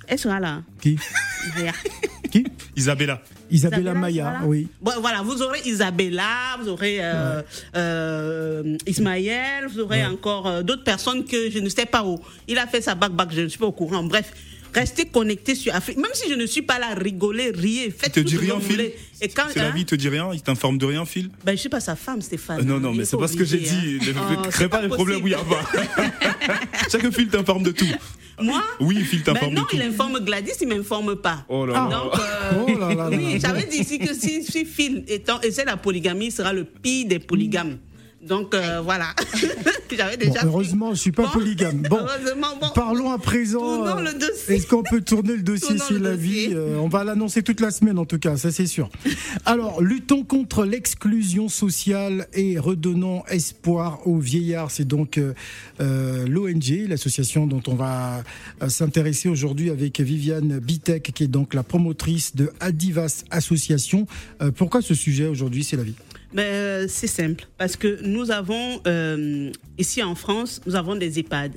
Elle 0.07 0.19
sera 0.19 0.39
là. 0.39 0.61
Qui? 0.81 0.97
Qui? 2.31 2.45
Isabella. 2.75 3.21
Isabella 3.49 3.79
Isabella 3.79 3.93
Maya, 3.93 4.41
oui. 4.45 4.67
Bon, 4.81 4.91
voilà, 4.99 5.21
vous 5.21 5.41
aurez 5.41 5.59
Isabella, 5.65 6.57
vous 6.59 6.69
aurez 6.69 6.97
euh, 6.99 7.41
euh, 7.75 8.77
Ismaël, 8.85 9.67
vous 9.67 9.79
aurez 9.79 10.05
encore 10.05 10.47
euh, 10.47 10.63
d'autres 10.63 10.83
personnes 10.83 11.23
que 11.23 11.49
je 11.49 11.59
ne 11.59 11.69
sais 11.69 11.85
pas 11.85 12.03
où. 12.03 12.19
Il 12.47 12.57
a 12.57 12.67
fait 12.67 12.81
sa 12.81 12.95
bac 12.95 13.11
bac, 13.11 13.29
je 13.31 13.41
ne 13.41 13.47
suis 13.47 13.59
pas 13.59 13.65
au 13.65 13.71
courant. 13.71 14.03
Bref, 14.03 14.33
restez 14.73 15.05
connectés 15.05 15.55
sur 15.55 15.73
Afrique. 15.75 15.97
Même 15.97 16.11
si 16.13 16.29
je 16.29 16.35
ne 16.35 16.45
suis 16.45 16.61
pas 16.61 16.79
là, 16.79 16.93
rigolez, 16.95 17.51
riez, 17.55 17.89
faites 17.91 18.07
Il 18.07 18.11
te 18.11 18.19
tout 18.21 18.25
dit 18.25 18.31
ce 18.35 18.39
que 18.39 18.45
rien, 18.45 18.53
vous 18.55 18.61
Phil 18.61 18.75
voulez. 18.75 18.95
Et 19.21 19.27
quand 19.29 19.43
C'est 19.51 19.59
la 19.59 19.67
hein, 19.67 19.71
vie, 19.71 19.81
il 19.81 19.85
te 19.85 19.95
dit 19.95 20.09
rien, 20.09 20.29
il 20.33 20.41
t'informe 20.41 20.77
de 20.77 20.85
rien, 20.85 21.05
Phil 21.05 21.29
ben, 21.43 21.53
je 21.53 21.57
suis 21.61 21.69
pas 21.69 21.79
sa 21.79 21.95
femme, 21.95 22.21
Stéphane. 22.21 22.59
Euh, 22.59 22.63
Non, 22.63 22.79
non, 22.79 22.91
Il 22.91 22.97
mais 22.97 23.03
est 23.03 23.05
c'est 23.05 23.17
pas 23.17 23.27
ce 23.27 23.35
que 23.37 23.45
j'ai 23.45 23.57
dit. 23.57 23.69
hein. 24.01 24.05
Ne 24.05 24.35
Oh, 24.37 24.41
crée 24.43 24.51
c'est 24.63 24.69
pas 24.69 24.81
les 24.81 24.89
problèmes 24.89 25.23
où 25.23 25.27
il 25.27 25.31
y 25.31 25.35
a 25.35 25.39
pas. 25.39 25.63
Chaque 26.91 27.11
Phil 27.13 27.27
t'informe 27.27 27.63
de 27.63 27.71
tout. 27.71 27.85
Moi 28.39 28.63
Oui, 28.79 28.97
Phil 29.03 29.23
ben 29.23 29.33
t'informe 29.33 29.55
de 29.55 29.59
non, 29.59 29.63
tout. 29.67 29.75
il 29.75 29.81
informe 29.81 30.19
Gladys, 30.23 30.51
il 30.61 30.67
m'informe 30.67 31.15
pas. 31.15 31.43
Oh 31.49 31.65
là 31.65 31.73
là. 31.73 31.89
Donc, 31.89 32.13
euh, 32.19 32.63
Oh 32.67 32.79
là 32.79 32.89
là 32.93 33.09
là 33.09 33.17
oui, 33.17 33.39
j'avais 33.41 33.65
dit 33.65 33.77
ici 33.77 33.97
que 33.97 34.13
si, 34.13 34.43
si 34.43 34.63
Phil 34.63 35.03
étant, 35.07 35.41
essaie 35.41 35.65
la 35.65 35.75
polygamie, 35.77 36.27
il 36.27 36.31
sera 36.31 36.53
le 36.53 36.63
pire 36.63 37.07
des 37.07 37.17
polygames. 37.19 37.77
Donc 38.27 38.53
euh, 38.53 38.81
voilà, 38.81 39.07
j'avais 39.95 40.17
déjà. 40.17 40.41
heureusement, 40.45 40.93
je 40.93 40.99
suis 40.99 41.11
pas 41.11 41.23
Bon, 41.23 41.29
polygame. 41.31 41.81
Bon, 41.89 41.99
bon. 42.61 42.67
parlons 42.75 43.11
à 43.11 43.17
présent. 43.17 43.59
Tournons 43.59 43.97
euh, 43.99 44.11
le 44.11 44.19
dossier. 44.19 44.55
Est-ce 44.55 44.67
qu'on 44.67 44.83
peut 44.83 45.01
tourner 45.01 45.35
le 45.35 45.43
dossier 45.43 45.75
Tournons 45.77 45.85
le 46.03 46.09
la 46.09 46.15
dossier. 46.15 46.47
vie. 46.47 46.53
euh, 46.53 46.77
on 46.77 46.87
va 46.89 47.03
l'annoncer 47.03 47.41
toute 47.43 47.59
la 47.61 47.71
semaine 47.71 47.97
en 47.97 48.05
tout 48.05 48.19
cas, 48.19 48.37
ça 48.37 48.51
c'est 48.51 48.67
sûr. 48.67 48.89
Alors, 49.45 49.81
luttons 49.81 50.23
contre 50.23 50.65
l'exclusion 50.65 51.47
sociale 51.49 52.27
et 52.33 52.59
redonnons 52.59 53.23
espoir 53.27 54.05
aux 54.05 54.17
vieillards. 54.19 54.71
C'est 54.71 54.85
donc 54.87 55.19
l'ONG, 55.79 56.85
l'association 56.87 57.47
dont 57.47 57.61
on 57.67 57.75
va 57.75 58.23
s'intéresser 58.67 59.29
aujourd'hui 59.29 59.69
avec 59.69 59.99
Viviane 59.99 60.59
Bitek, 60.59 61.11
qui 61.13 61.23
est 61.23 61.27
donc 61.27 61.53
la 61.53 61.63
promotrice 61.63 62.35
de 62.35 62.51
Adivas 62.59 63.23
Association. 63.31 64.05
Pourquoi 64.55 64.81
ce 64.81 64.93
sujet 64.93 65.27
aujourd'hui 65.27 65.63
C'est 65.63 65.77
la 65.77 65.83
vie? 65.83 65.95
Euh, 66.39 66.85
c'est 66.87 67.07
simple, 67.07 67.47
parce 67.57 67.75
que 67.75 67.99
nous 68.03 68.29
avons, 68.31 68.79
euh, 68.85 69.51
ici 69.77 70.03
en 70.03 70.13
France, 70.15 70.61
nous 70.67 70.75
avons 70.75 70.95
des 70.95 71.17
EHPAD. 71.19 71.53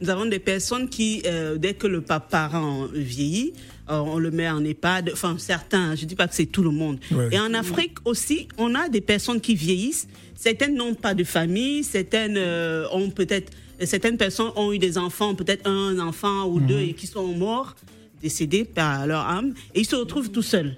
Nous 0.00 0.08
avons 0.08 0.24
des 0.26 0.38
personnes 0.38 0.88
qui, 0.88 1.22
euh, 1.26 1.58
dès 1.58 1.74
que 1.74 1.86
le 1.86 2.00
pa- 2.00 2.20
parent 2.20 2.86
vieillit, 2.92 3.52
on 3.88 4.18
le 4.20 4.30
met 4.30 4.48
en 4.48 4.64
EHPAD, 4.64 5.10
enfin 5.12 5.34
certains, 5.36 5.96
je 5.96 6.04
dis 6.06 6.14
pas 6.14 6.28
que 6.28 6.34
c'est 6.34 6.46
tout 6.46 6.62
le 6.62 6.70
monde. 6.70 6.98
Ouais. 7.10 7.28
Et 7.32 7.40
en 7.40 7.52
Afrique 7.54 7.98
aussi, 8.04 8.46
on 8.56 8.74
a 8.76 8.88
des 8.88 9.00
personnes 9.00 9.40
qui 9.40 9.56
vieillissent. 9.56 10.06
Certaines 10.36 10.76
n'ont 10.76 10.94
pas 10.94 11.12
de 11.12 11.24
famille, 11.24 11.82
certaines 11.82 12.36
euh, 12.36 12.86
ont 12.92 13.10
peut-être, 13.10 13.50
certaines 13.84 14.16
personnes 14.16 14.52
ont 14.54 14.72
eu 14.72 14.78
des 14.78 14.96
enfants, 14.96 15.34
peut-être 15.34 15.68
un 15.68 15.98
enfant 15.98 16.46
ou 16.46 16.60
deux, 16.60 16.78
et 16.80 16.92
qui 16.94 17.08
sont 17.08 17.26
morts, 17.36 17.74
décédés 18.22 18.64
par 18.64 19.06
leur 19.08 19.26
âme, 19.26 19.54
et 19.74 19.80
ils 19.80 19.86
se 19.86 19.96
retrouvent 19.96 20.30
tout 20.30 20.42
seuls. 20.42 20.76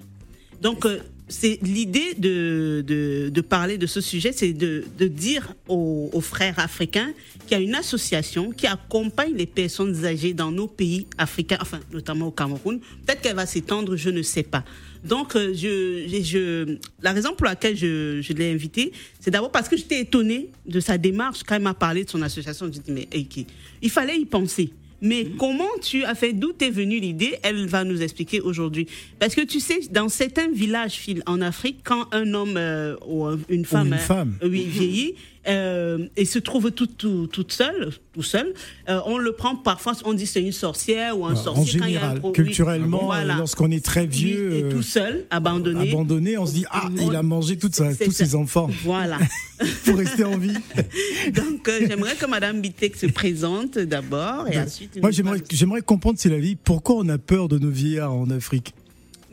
Donc, 0.61 0.85
euh, 0.85 0.97
c'est 1.33 1.57
l'idée 1.63 2.13
de, 2.15 2.83
de, 2.85 3.41
parler 3.41 3.79
de 3.79 3.87
ce 3.87 4.01
sujet, 4.01 4.31
c'est 4.31 4.53
de, 4.53 4.83
de 4.99 5.07
dire 5.07 5.55
aux, 5.67 6.21
frères 6.21 6.59
africains 6.59 7.11
qu'il 7.47 7.57
y 7.57 7.59
a 7.59 7.63
une 7.63 7.73
association 7.73 8.51
qui 8.51 8.67
accompagne 8.67 9.33
les 9.33 9.47
personnes 9.47 10.05
âgées 10.05 10.33
dans 10.33 10.51
nos 10.51 10.67
pays 10.67 11.07
africains, 11.17 11.57
enfin, 11.59 11.79
notamment 11.91 12.27
au 12.27 12.31
Cameroun. 12.31 12.79
Peut-être 13.05 13.21
qu'elle 13.21 13.35
va 13.35 13.47
s'étendre, 13.47 13.95
je 13.95 14.11
ne 14.11 14.21
sais 14.21 14.43
pas. 14.43 14.63
Donc, 15.03 15.35
euh, 15.35 15.53
je, 15.55 16.07
je, 16.23 16.77
la 17.01 17.11
raison 17.11 17.33
pour 17.33 17.45
laquelle 17.45 17.75
je, 17.75 18.21
je 18.21 18.33
l'ai 18.33 18.51
invité, 18.53 18.91
c'est 19.19 19.31
d'abord 19.31 19.51
parce 19.51 19.67
que 19.67 19.75
j'étais 19.75 20.01
étonnée 20.01 20.49
de 20.67 20.79
sa 20.79 20.99
démarche 20.99 21.41
quand 21.43 21.55
elle 21.55 21.63
m'a 21.63 21.73
parlé 21.73 22.05
de 22.05 22.09
son 22.09 22.21
association. 22.21 22.67
Je 22.67 22.79
dit 22.79 22.91
mais 22.91 23.07
Eiki, 23.11 23.47
il 23.81 23.89
fallait 23.89 24.17
y 24.17 24.25
penser. 24.25 24.71
Mais 25.03 25.27
comment 25.37 25.69
tu 25.81 26.03
as 26.05 26.15
fait, 26.15 26.33
d'où 26.33 26.53
t'es 26.53 26.69
venue 26.69 26.99
l'idée? 26.99 27.35
Elle 27.43 27.67
va 27.67 27.83
nous 27.83 28.01
expliquer 28.01 28.39
aujourd'hui. 28.41 28.87
Parce 29.19 29.35
que 29.35 29.41
tu 29.41 29.59
sais, 29.59 29.81
dans 29.91 30.07
certains 30.09 30.49
villages 30.49 30.93
Phil, 30.93 31.21
en 31.25 31.41
Afrique, 31.41 31.79
quand 31.83 32.07
un 32.13 32.33
homme 32.33 32.55
euh, 32.57 32.95
ou 33.05 33.25
un- 33.25 33.37
une 33.49 33.65
femme, 33.65 33.87
une 33.93 33.97
femme. 33.99 34.37
euh, 34.41 34.47
oui, 34.49 34.63
vieillit 34.65 35.15
euh, 35.47 36.07
et 36.15 36.25
se 36.25 36.39
trouve 36.39 36.71
toute 36.71 36.97
tout, 36.97 37.27
toute 37.27 37.51
seule, 37.51 37.91
tout 38.13 38.23
seul, 38.23 38.53
euh, 38.89 38.99
on 39.05 39.17
le 39.17 39.31
prend 39.33 39.55
parfois, 39.55 39.93
on 40.05 40.13
dit 40.13 40.25
c'est 40.25 40.41
une 40.41 40.51
sorcière 40.51 41.17
ou 41.19 41.25
un 41.25 41.33
en 41.33 41.35
sorcier. 41.35 41.79
quand 41.79 41.85
il 41.87 41.93
y 41.93 41.97
a 41.97 41.99
un 41.99 42.01
général, 42.13 42.21
oui. 42.23 42.31
culturellement, 42.33 43.05
Voilà. 43.05 43.35
euh, 43.35 43.37
lorsqu'on 43.39 43.69
est 43.71 43.83
très 43.83 44.05
vieux, 44.05 44.49
Oui, 44.51 44.57
et 44.59 44.69
tout 44.73 44.81
seul, 44.83 45.25
abandonné. 45.29 45.89
abandonné, 45.91 46.37
on 46.37 46.45
se 46.45 46.53
dit 46.53 46.65
ah, 46.71 46.87
il 47.01 47.15
a 47.15 47.23
mangé 47.23 47.57
toute 47.57 47.75
sa- 47.75 47.93
tous 47.93 48.11
ça. 48.11 48.25
ses 48.25 48.35
enfants 48.35 48.69
Voilà. 48.83 49.17
pour 49.85 49.97
rester 49.97 50.23
en 50.23 50.37
vie. 50.37 50.53
Donc, 51.33 51.67
euh, 51.67 51.79
j'aimerais 51.87 52.15
que 52.15 52.25
Madame 52.25 52.61
Bitek 52.61 52.95
se 52.95 53.05
présente 53.07 53.77
d'abord 53.77 54.47
et 54.51 54.59
ensuite. 54.59 54.99
Moi, 55.01 55.11
j'aimerais 55.11 55.81
comprendre, 55.81 56.17
c'est 56.19 56.29
la 56.29 56.37
vie, 56.39 56.55
pourquoi 56.55 56.95
on 56.97 57.09
a 57.09 57.17
peur 57.17 57.47
de 57.49 57.57
nos 57.59 57.69
vieillards 57.69 58.13
en 58.13 58.29
Afrique? 58.29 58.73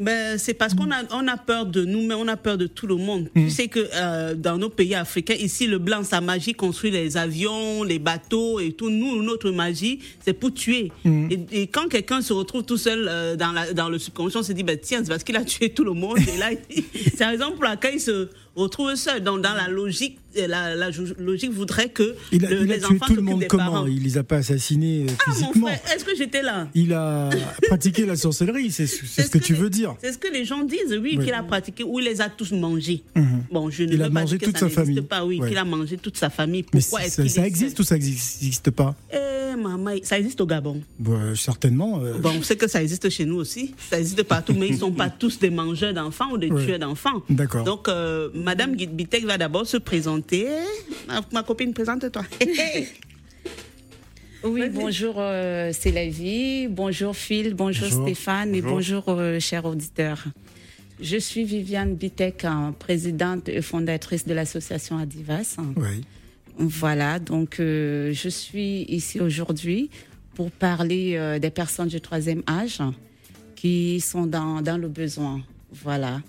Ben, 0.01 0.39
c'est 0.39 0.55
parce 0.55 0.73
qu'on 0.73 0.91
a, 0.91 1.03
on 1.13 1.29
a 1.29 1.37
peur 1.37 1.67
de 1.67 1.85
nous, 1.85 2.03
mais 2.07 2.15
on 2.15 2.27
a 2.27 2.37
peur 2.37 2.57
de 2.57 2.67
tout 2.67 2.87
le 2.87 2.97
monde. 2.97 3.29
Mm. 3.35 3.45
Tu 3.45 3.51
sais 3.51 3.69
que 3.69 3.87
euh, 3.95 4.35
dans 4.35 4.57
nos 4.57 4.71
pays 4.71 4.95
africains, 4.95 5.35
ici, 5.35 5.67
le 5.67 5.79
blanc, 5.79 6.03
sa 6.05 6.23
magie 6.23 6.55
construit 6.55 6.91
les 6.91 7.19
avions, 7.19 7.83
les 7.83 7.99
bateaux 7.99 8.61
et 8.61 8.73
tout. 8.73 8.89
Nous, 8.89 9.23
notre 9.23 9.51
magie, 9.51 10.01
c'est 10.25 10.33
pour 10.33 10.55
tuer. 10.55 10.91
Mm. 11.05 11.29
Et, 11.31 11.63
et 11.63 11.67
quand 11.67 11.89
quelqu'un 11.89 12.23
se 12.23 12.33
retrouve 12.33 12.65
tout 12.65 12.79
seul 12.79 13.07
euh, 13.09 13.37
dans, 13.37 13.53
la, 13.53 13.73
dans 13.75 13.91
le 13.91 13.99
subconscient, 13.99 14.41
on 14.41 14.43
se 14.43 14.53
dit, 14.53 14.63
ben, 14.63 14.79
tiens, 14.81 15.01
c'est 15.03 15.11
parce 15.11 15.23
qu'il 15.23 15.37
a 15.37 15.45
tué 15.45 15.69
tout 15.69 15.85
le 15.85 15.93
monde. 15.93 16.19
Et 16.19 16.39
là, 16.39 16.51
c'est 16.95 17.21
la 17.21 17.29
raison 17.29 17.53
pour 17.53 17.65
laquelle 17.65 17.95
il 17.95 18.01
se 18.01 18.29
retrouve 18.57 18.95
seul. 18.95 19.23
Donc, 19.23 19.43
dans 19.43 19.55
la 19.55 19.69
logique, 19.69 20.19
euh, 20.37 20.47
la, 20.47 20.91
logique 21.19 21.53
voudrait 21.53 21.89
que 21.89 22.15
Il 22.33 22.45
a, 22.45 22.51
le- 22.51 22.63
il 22.63 22.73
a 22.73 22.77
les 22.77 22.81
tué 22.83 22.95
enfants 22.95 23.07
tout 23.07 23.15
le 23.17 23.23
monde 23.23 23.41
des 23.41 23.47
comment 23.47 23.65
parents. 23.73 23.87
Il 23.87 24.03
les 24.03 24.19
a 24.19 24.23
pas 24.23 24.37
assassinés 24.37 25.07
euh, 25.09 25.13
Ah, 25.19 25.23
mon 25.31 25.33
physiquement. 25.35 25.67
frère, 25.69 25.81
est-ce 25.95 26.05
que 26.05 26.15
j'étais 26.17 26.43
là? 26.43 26.69
Il 26.75 26.93
a 26.93 27.31
pratiqué 27.69 28.07
la 28.07 28.17
sorcellerie, 28.17 28.71
c'est, 28.71 28.87
ce 28.87 29.29
que, 29.31 29.39
tu 29.39 29.55
les- 29.55 29.59
veux 29.59 29.71
dire. 29.71 29.95
C'est 30.03 30.13
ce 30.13 30.19
que 30.19 30.33
les 30.33 30.45
gens 30.45 30.63
disent, 30.65 30.99
oui, 31.01 31.19
qu'il 31.19 31.33
a 31.33 31.43
pratiqué, 31.43 31.85
ou 31.85 31.99
il 32.01 32.05
les 32.05 32.21
a 32.21 32.29
tous 32.29 32.53
mangés. 32.53 33.03
Mhm. 33.17 33.45
Bon, 33.51 33.71
je 33.71 33.83
ne 33.85 33.93
Il 33.93 33.99
veux 33.99 34.05
a 34.05 34.09
pas 34.09 34.21
mangé 34.21 34.39
que 34.39 34.45
toute 34.47 34.59
ça 34.59 34.69
sa 34.69 34.75
famille. 34.75 35.01
pas, 35.03 35.25
oui, 35.25 35.41
Ouais. 35.41 35.49
qu'il 35.49 35.59
a 35.59 35.65
mangé 35.65 35.97
toute 35.97 36.17
sa 36.17 36.31
famille. 36.31 36.63
Pourquoi 36.65 37.05
est-ce 37.05 37.27
ça, 37.29 37.47
existe 37.47 37.79
ou 37.81 37.83
ça 37.83 37.97
n'existe 37.97 38.71
pas? 38.71 38.95
Eh, 39.13 39.57
maman, 39.57 39.95
ça 40.03 40.19
existe 40.19 40.41
au 40.41 40.47
Gabon. 40.47 40.81
Bah, 40.99 41.13
Certainement. 41.35 42.01
euh, 42.03 42.19
Bon, 42.19 42.31
on 42.39 42.43
sait 42.43 42.57
que 42.57 42.69
ça 42.69 42.83
existe 42.83 43.09
chez 43.11 43.25
nous 43.25 43.37
aussi. 43.37 43.75
Ça 43.91 43.99
existe 43.99 44.23
partout, 44.23 44.55
mais 44.57 44.69
ils 44.69 44.75
ne 44.75 44.79
sont 44.79 44.93
pas 44.93 45.11
tous 45.19 45.39
des 45.39 45.51
mangeurs 45.51 45.93
d'enfants 45.95 46.31
ou 46.33 46.39
des 46.39 46.51
Ouais. 46.51 46.65
tueurs 46.65 46.79
d'enfants. 46.79 47.23
D'accord. 47.29 47.65
Donc, 47.65 47.89
euh, 47.89 48.29
Madame 48.43 48.75
Bitek 48.77 49.25
va 49.25 49.39
d'abord 49.39 49.67
se 49.67 49.77
présenter. 49.77 50.47
Ma, 51.09 51.21
ma 51.33 51.43
copine, 51.43 51.73
présente-toi. 51.73 52.23
Oui, 54.43 54.71
bonjour, 54.73 55.17
euh, 55.19 55.71
c'est 55.75 55.93
la 55.93 56.07
vie. 56.09 56.67
Bonjour 56.67 57.15
Phil, 57.15 57.53
bonjour, 57.53 57.89
Bonjour. 57.91 58.07
Stéphane 58.07 58.55
et 58.55 58.63
Bonjour. 58.63 59.03
bonjour 59.05 59.21
euh, 59.21 59.39
chers 59.39 59.67
auditeurs. 59.67 60.25
Je 60.99 61.19
suis 61.19 61.45
Viviane 61.45 61.95
Bitek, 61.95 62.47
hein, 62.47 62.75
présidente 62.79 63.51
et 63.51 63.61
fondatrice 63.61 64.27
de 64.27 64.33
l'association 64.33 64.97
Adivas. 64.99 65.57
oui. 65.77 66.05
Voilà, 66.57 67.19
donc 67.19 67.59
euh, 67.61 68.13
je 68.15 68.29
suis 68.31 68.83
ici 68.89 69.21
aujourd'hui 69.21 69.89
pour 70.35 70.51
parler 70.51 71.17
euh, 71.17 71.39
des 71.39 71.51
personnes 71.51 71.89
du 71.89 72.01
troisième 72.01 72.43
âge 72.49 72.81
qui 73.57 74.01
sont 74.01 74.27
dans, 74.27 74.61
dans 74.63 74.77
le 74.79 74.89
besoin. 74.89 75.43
Voilà. 75.71 76.21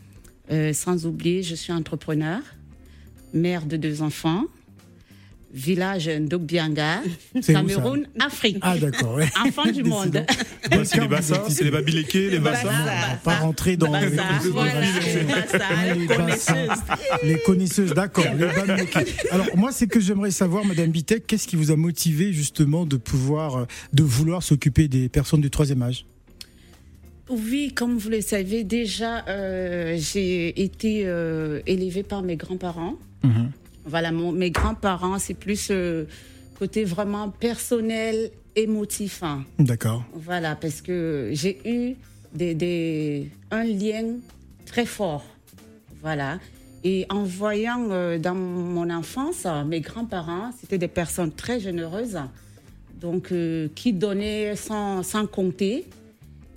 Euh, 0.50 0.74
sans 0.74 1.05
oublier, 1.05 1.43
je 1.43 1.55
suis 1.55 1.71
entrepreneur, 1.74 2.39
mère 3.33 3.65
de 3.65 3.77
deux 3.77 4.01
enfants, 4.01 4.45
village 5.53 6.05
ça 7.41 7.53
Cameroun, 7.53 8.07
Afrique. 8.19 8.57
Ah 8.62 8.77
d'accord. 8.77 9.15
ouais. 9.15 9.29
Enfant 9.45 9.69
du 9.69 9.83
monde. 9.83 10.24
Décidément. 10.69 10.83
C'est 10.86 11.00
les 11.01 11.07
bassins, 11.07 11.41
c'est 11.50 11.63
les 11.65 11.71
babilékés, 11.71 12.29
les 12.29 12.39
Bassins. 12.39 12.69
va 12.69 13.15
pas 13.24 13.36
rentrer 13.39 13.75
dans 13.77 13.91
Bah, 13.91 14.00
les, 14.01 14.15
bah, 14.15 14.24
connaisseuses. 16.07 16.79
les 17.24 17.38
connaisseuses, 17.39 17.93
d'accord. 17.93 18.25
Alors 19.31 19.48
moi, 19.57 19.71
c'est 19.71 19.88
que 19.88 20.00
j'aimerais 20.00 20.31
savoir, 20.31 20.63
Madame 20.65 20.89
Bitek, 20.91 21.27
qu'est-ce 21.27 21.48
qui 21.48 21.55
vous 21.57 21.71
a 21.71 21.75
motivé 21.75 22.31
justement 22.33 22.86
de 22.86 22.98
pouvoir, 22.98 23.55
euh, 23.57 23.65
de 23.93 24.03
vouloir 24.03 24.43
s'occuper 24.43 24.88
des 24.88 25.10
personnes 25.10 25.41
du 25.41 25.50
troisième 25.50 25.81
âge? 25.81 26.05
Oui, 27.31 27.71
comme 27.73 27.97
vous 27.97 28.09
le 28.09 28.19
savez, 28.21 28.63
déjà, 28.65 29.25
euh, 29.27 29.95
j'ai 29.97 30.61
été 30.61 31.03
euh, 31.05 31.61
élevée 31.65 32.03
par 32.03 32.21
mes 32.23 32.35
grands-parents. 32.35 32.95
Voilà, 33.85 34.11
mon- 34.11 34.31
mes 34.31 34.51
grands-parents, 34.51 35.17
c'est 35.17 35.33
plus 35.33 35.69
euh, 35.71 36.05
côté 36.59 36.83
vraiment 36.83 37.29
personnel, 37.29 38.31
émotif. 38.55 39.23
hein. 39.23 39.43
D'accord. 39.59 40.03
Voilà, 40.13 40.55
parce 40.55 40.81
que 40.81 41.29
j'ai 41.33 41.57
eu 41.65 41.95
des, 42.33 42.53
des- 42.53 43.29
un 43.50 43.63
lien 43.63 44.15
très 44.65 44.85
fort. 44.85 45.25
Voilà. 46.01 46.38
Et 46.83 47.05
en 47.09 47.23
voyant 47.23 47.88
euh, 47.91 48.17
dans 48.19 48.35
mon 48.35 48.89
enfance, 48.89 49.45
mes 49.67 49.79
grands-parents, 49.81 50.51
c'était 50.59 50.77
des 50.79 50.88
personnes 50.88 51.31
très 51.31 51.59
généreuses, 51.59 52.17
donc 53.00 53.31
euh, 53.31 53.67
qui 53.75 53.93
donnaient 53.93 54.55
sans, 54.55 55.01
sans 55.03 55.25
compter. 55.27 55.85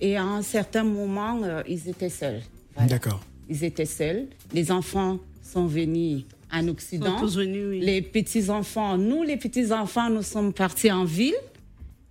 Et 0.01 0.17
à 0.17 0.25
un 0.25 0.43
certain 0.43 0.85
moment, 0.85 1.41
euh, 1.43 1.63
ils 1.69 1.89
étaient 1.89 2.09
seuls. 2.09 2.41
Voilà. 2.75 2.89
D'accord. 2.89 3.21
Ils 3.49 3.65
étaient 3.65 3.87
seuls. 3.87 4.27
Les 4.53 4.71
enfants 4.71 5.19
sont 5.43 5.67
venus 5.67 6.25
en 6.53 6.69
Occident. 6.69 7.19
Sont 7.19 7.27
tous 7.27 7.37
venus, 7.37 7.67
oui. 7.69 7.81
Les 7.81 8.03
petits-enfants, 8.03 8.97
nous 8.99 9.23
les 9.23 9.37
petits-enfants, 9.37 10.11
nous 10.11 10.23
sommes 10.23 10.53
partis 10.53 10.91
en 10.91 11.05
ville. 11.05 11.35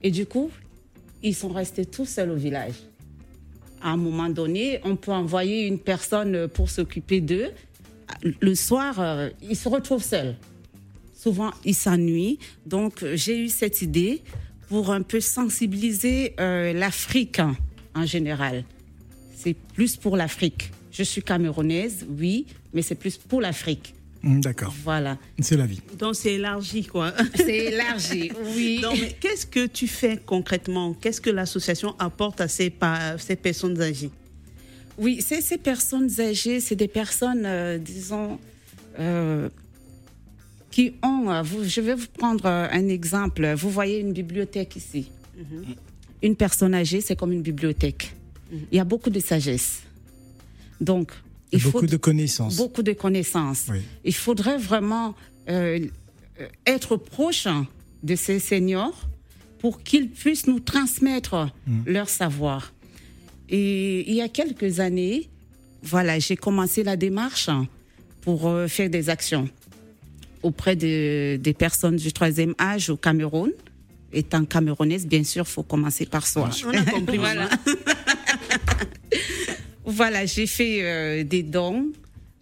Et 0.01 0.11
du 0.11 0.25
coup, 0.25 0.49
ils 1.21 1.35
sont 1.35 1.49
restés 1.49 1.85
tout 1.85 2.05
seuls 2.05 2.31
au 2.31 2.35
village. 2.35 2.75
À 3.81 3.91
un 3.91 3.97
moment 3.97 4.29
donné, 4.29 4.79
on 4.83 4.95
peut 4.95 5.11
envoyer 5.11 5.67
une 5.67 5.79
personne 5.79 6.47
pour 6.47 6.69
s'occuper 6.69 7.21
d'eux. 7.21 7.51
Le 8.39 8.55
soir, 8.55 8.99
euh, 8.99 9.29
ils 9.41 9.55
se 9.55 9.67
retrouvent 9.67 10.03
seuls. 10.03 10.35
Souvent, 11.13 11.51
ils 11.63 11.75
s'ennuient. 11.75 12.39
Donc, 12.65 13.03
j'ai 13.13 13.39
eu 13.39 13.49
cette 13.49 13.81
idée 13.81 14.21
pour 14.67 14.91
un 14.91 15.01
peu 15.01 15.19
sensibiliser 15.19 16.33
euh, 16.39 16.73
l'Afrique 16.73 17.39
hein, 17.39 17.55
en 17.95 18.05
général. 18.05 18.63
C'est 19.35 19.53
plus 19.73 19.95
pour 19.97 20.15
l'Afrique. 20.17 20.71
Je 20.91 21.03
suis 21.03 21.21
camerounaise, 21.23 22.05
oui, 22.09 22.45
mais 22.73 22.81
c'est 22.81 22.95
plus 22.95 23.17
pour 23.17 23.41
l'Afrique. 23.41 23.93
Mm, 24.21 24.39
D'accord, 24.41 24.73
Voilà. 24.83 25.17
c'est 25.39 25.57
la 25.57 25.65
vie. 25.65 25.81
Donc 25.99 26.15
c'est 26.15 26.33
élargi, 26.35 26.85
quoi. 26.85 27.11
C'est 27.35 27.57
élargi, 27.73 28.31
oui. 28.55 28.79
Donc, 28.81 28.97
qu'est-ce 29.19 29.45
que 29.45 29.65
tu 29.67 29.85
fais 29.87 30.17
concrètement? 30.25 30.93
Qu'est-ce 30.93 31.19
que 31.19 31.29
l'association 31.29 31.93
apporte 31.99 32.39
à 32.39 32.47
ces, 32.47 32.69
personnes 32.69 33.81
âgées? 33.81 34.11
Oui, 34.97 35.19
c'est 35.21 35.41
ces 35.41 35.57
personnes 35.57 36.09
âgées, 36.21 36.59
c'est 36.61 36.75
des 36.77 36.87
personnes, 36.87 37.43
euh, 37.45 37.77
disons, 37.79 38.39
euh, 38.99 39.49
qui 40.71 40.93
ont. 41.03 41.29
euh, 41.29 41.41
vous- 41.41 41.63
je 41.65 41.81
vais 41.81 41.95
vous 41.95 42.07
prendre 42.17 42.45
un 42.45 42.87
exemple. 42.87 43.53
Vous 43.55 43.71
voyez 43.71 43.99
une 43.99 44.13
bibliothèque 44.13 44.75
ici. 44.77 45.09
Une 46.23 46.35
personne 46.35 46.73
âgée, 46.73 47.01
c'est 47.01 47.15
comme 47.15 47.31
une 47.31 47.41
bibliothèque. 47.43 48.15
Il 48.71 48.77
y 48.77 48.79
a 48.79 48.83
beaucoup 48.85 49.09
de 49.11 49.19
sagesse. 49.19 49.81
Donc, 50.81 51.11
il 51.51 51.59
faut 51.61 51.71
Beaucoup 51.71 51.85
de 51.85 51.97
connaissances. 51.97 52.55
beaucoup 52.57 52.81
de 52.83 52.93
connaissances. 52.93 53.65
Oui. 53.69 53.81
Il 54.05 54.15
faudrait 54.15 54.57
vraiment 54.57 55.13
euh, 55.49 55.79
euh, 56.39 56.47
être 56.65 56.95
proche 56.97 57.47
de 58.03 58.15
ces 58.15 58.39
seniors 58.39 59.07
pour 59.59 59.83
qu'ils 59.83 60.09
puissent 60.09 60.47
nous 60.47 60.59
transmettre 60.59 61.49
leur 61.85 62.09
savoir. 62.09 62.73
Et 63.49 64.09
il 64.09 64.15
y 64.15 64.21
a 64.21 64.29
quelques 64.29 64.79
années, 64.79 65.29
voilà, 65.83 66.19
j'ai 66.19 66.35
commencé 66.37 66.83
la 66.83 66.95
démarche 66.95 67.49
pour 68.21 68.47
euh, 68.47 68.67
faire 68.67 68.89
des 68.89 69.09
actions 69.09 69.47
auprès 70.41 70.75
de- 70.75 71.37
des 71.37 71.53
personnes 71.53 71.95
du 71.97 72.11
troisième 72.13 72.55
âge 72.59 72.89
au 72.89 72.97
Cameroun. 72.97 73.51
Étant 74.13 74.45
camerounaise, 74.45 75.07
bien 75.07 75.23
sûr, 75.23 75.47
faut 75.47 75.63
commencer 75.63 76.05
par 76.05 76.25
soi. 76.27 76.49
On 76.65 76.69
a 76.69 76.83
compris, 76.83 77.17
Voilà. 77.25 77.49
Voilà, 79.85 80.25
j'ai 80.25 80.47
fait 80.47 80.79
euh, 80.81 81.23
des 81.23 81.43
dons. 81.43 81.87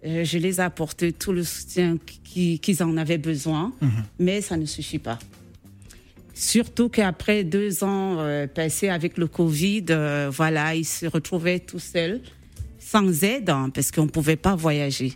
Euh, 0.05 0.23
je 0.23 0.37
les 0.37 0.57
ai 0.57 0.63
apporté 0.63 1.11
tout 1.11 1.31
le 1.31 1.43
soutien 1.43 1.97
qui- 2.23 2.59
qu'ils 2.59 2.83
en 2.83 2.97
avaient 2.97 3.17
besoin, 3.17 3.73
mais 4.19 4.41
ça 4.41 4.57
ne 4.57 4.65
suffit 4.65 4.99
pas. 4.99 5.17
Surtout 6.33 6.89
qu'après 6.89 7.43
deux 7.43 7.83
ans 7.83 8.17
euh, 8.19 8.47
passés 8.47 8.89
avec 8.89 9.17
le 9.17 9.27
Covid, 9.27 9.85
voilà, 10.31 10.75
ils 10.75 10.85
se 10.85 11.05
retrouvaient 11.05 11.59
tout 11.59 11.79
seuls, 11.79 12.21
sans 12.79 13.23
aide, 13.23 13.49
hein, 13.49 13.69
parce 13.73 13.91
qu'on 13.91 14.03
ne 14.05 14.09
pouvait 14.09 14.37
pas 14.37 14.55
voyager. 14.55 15.13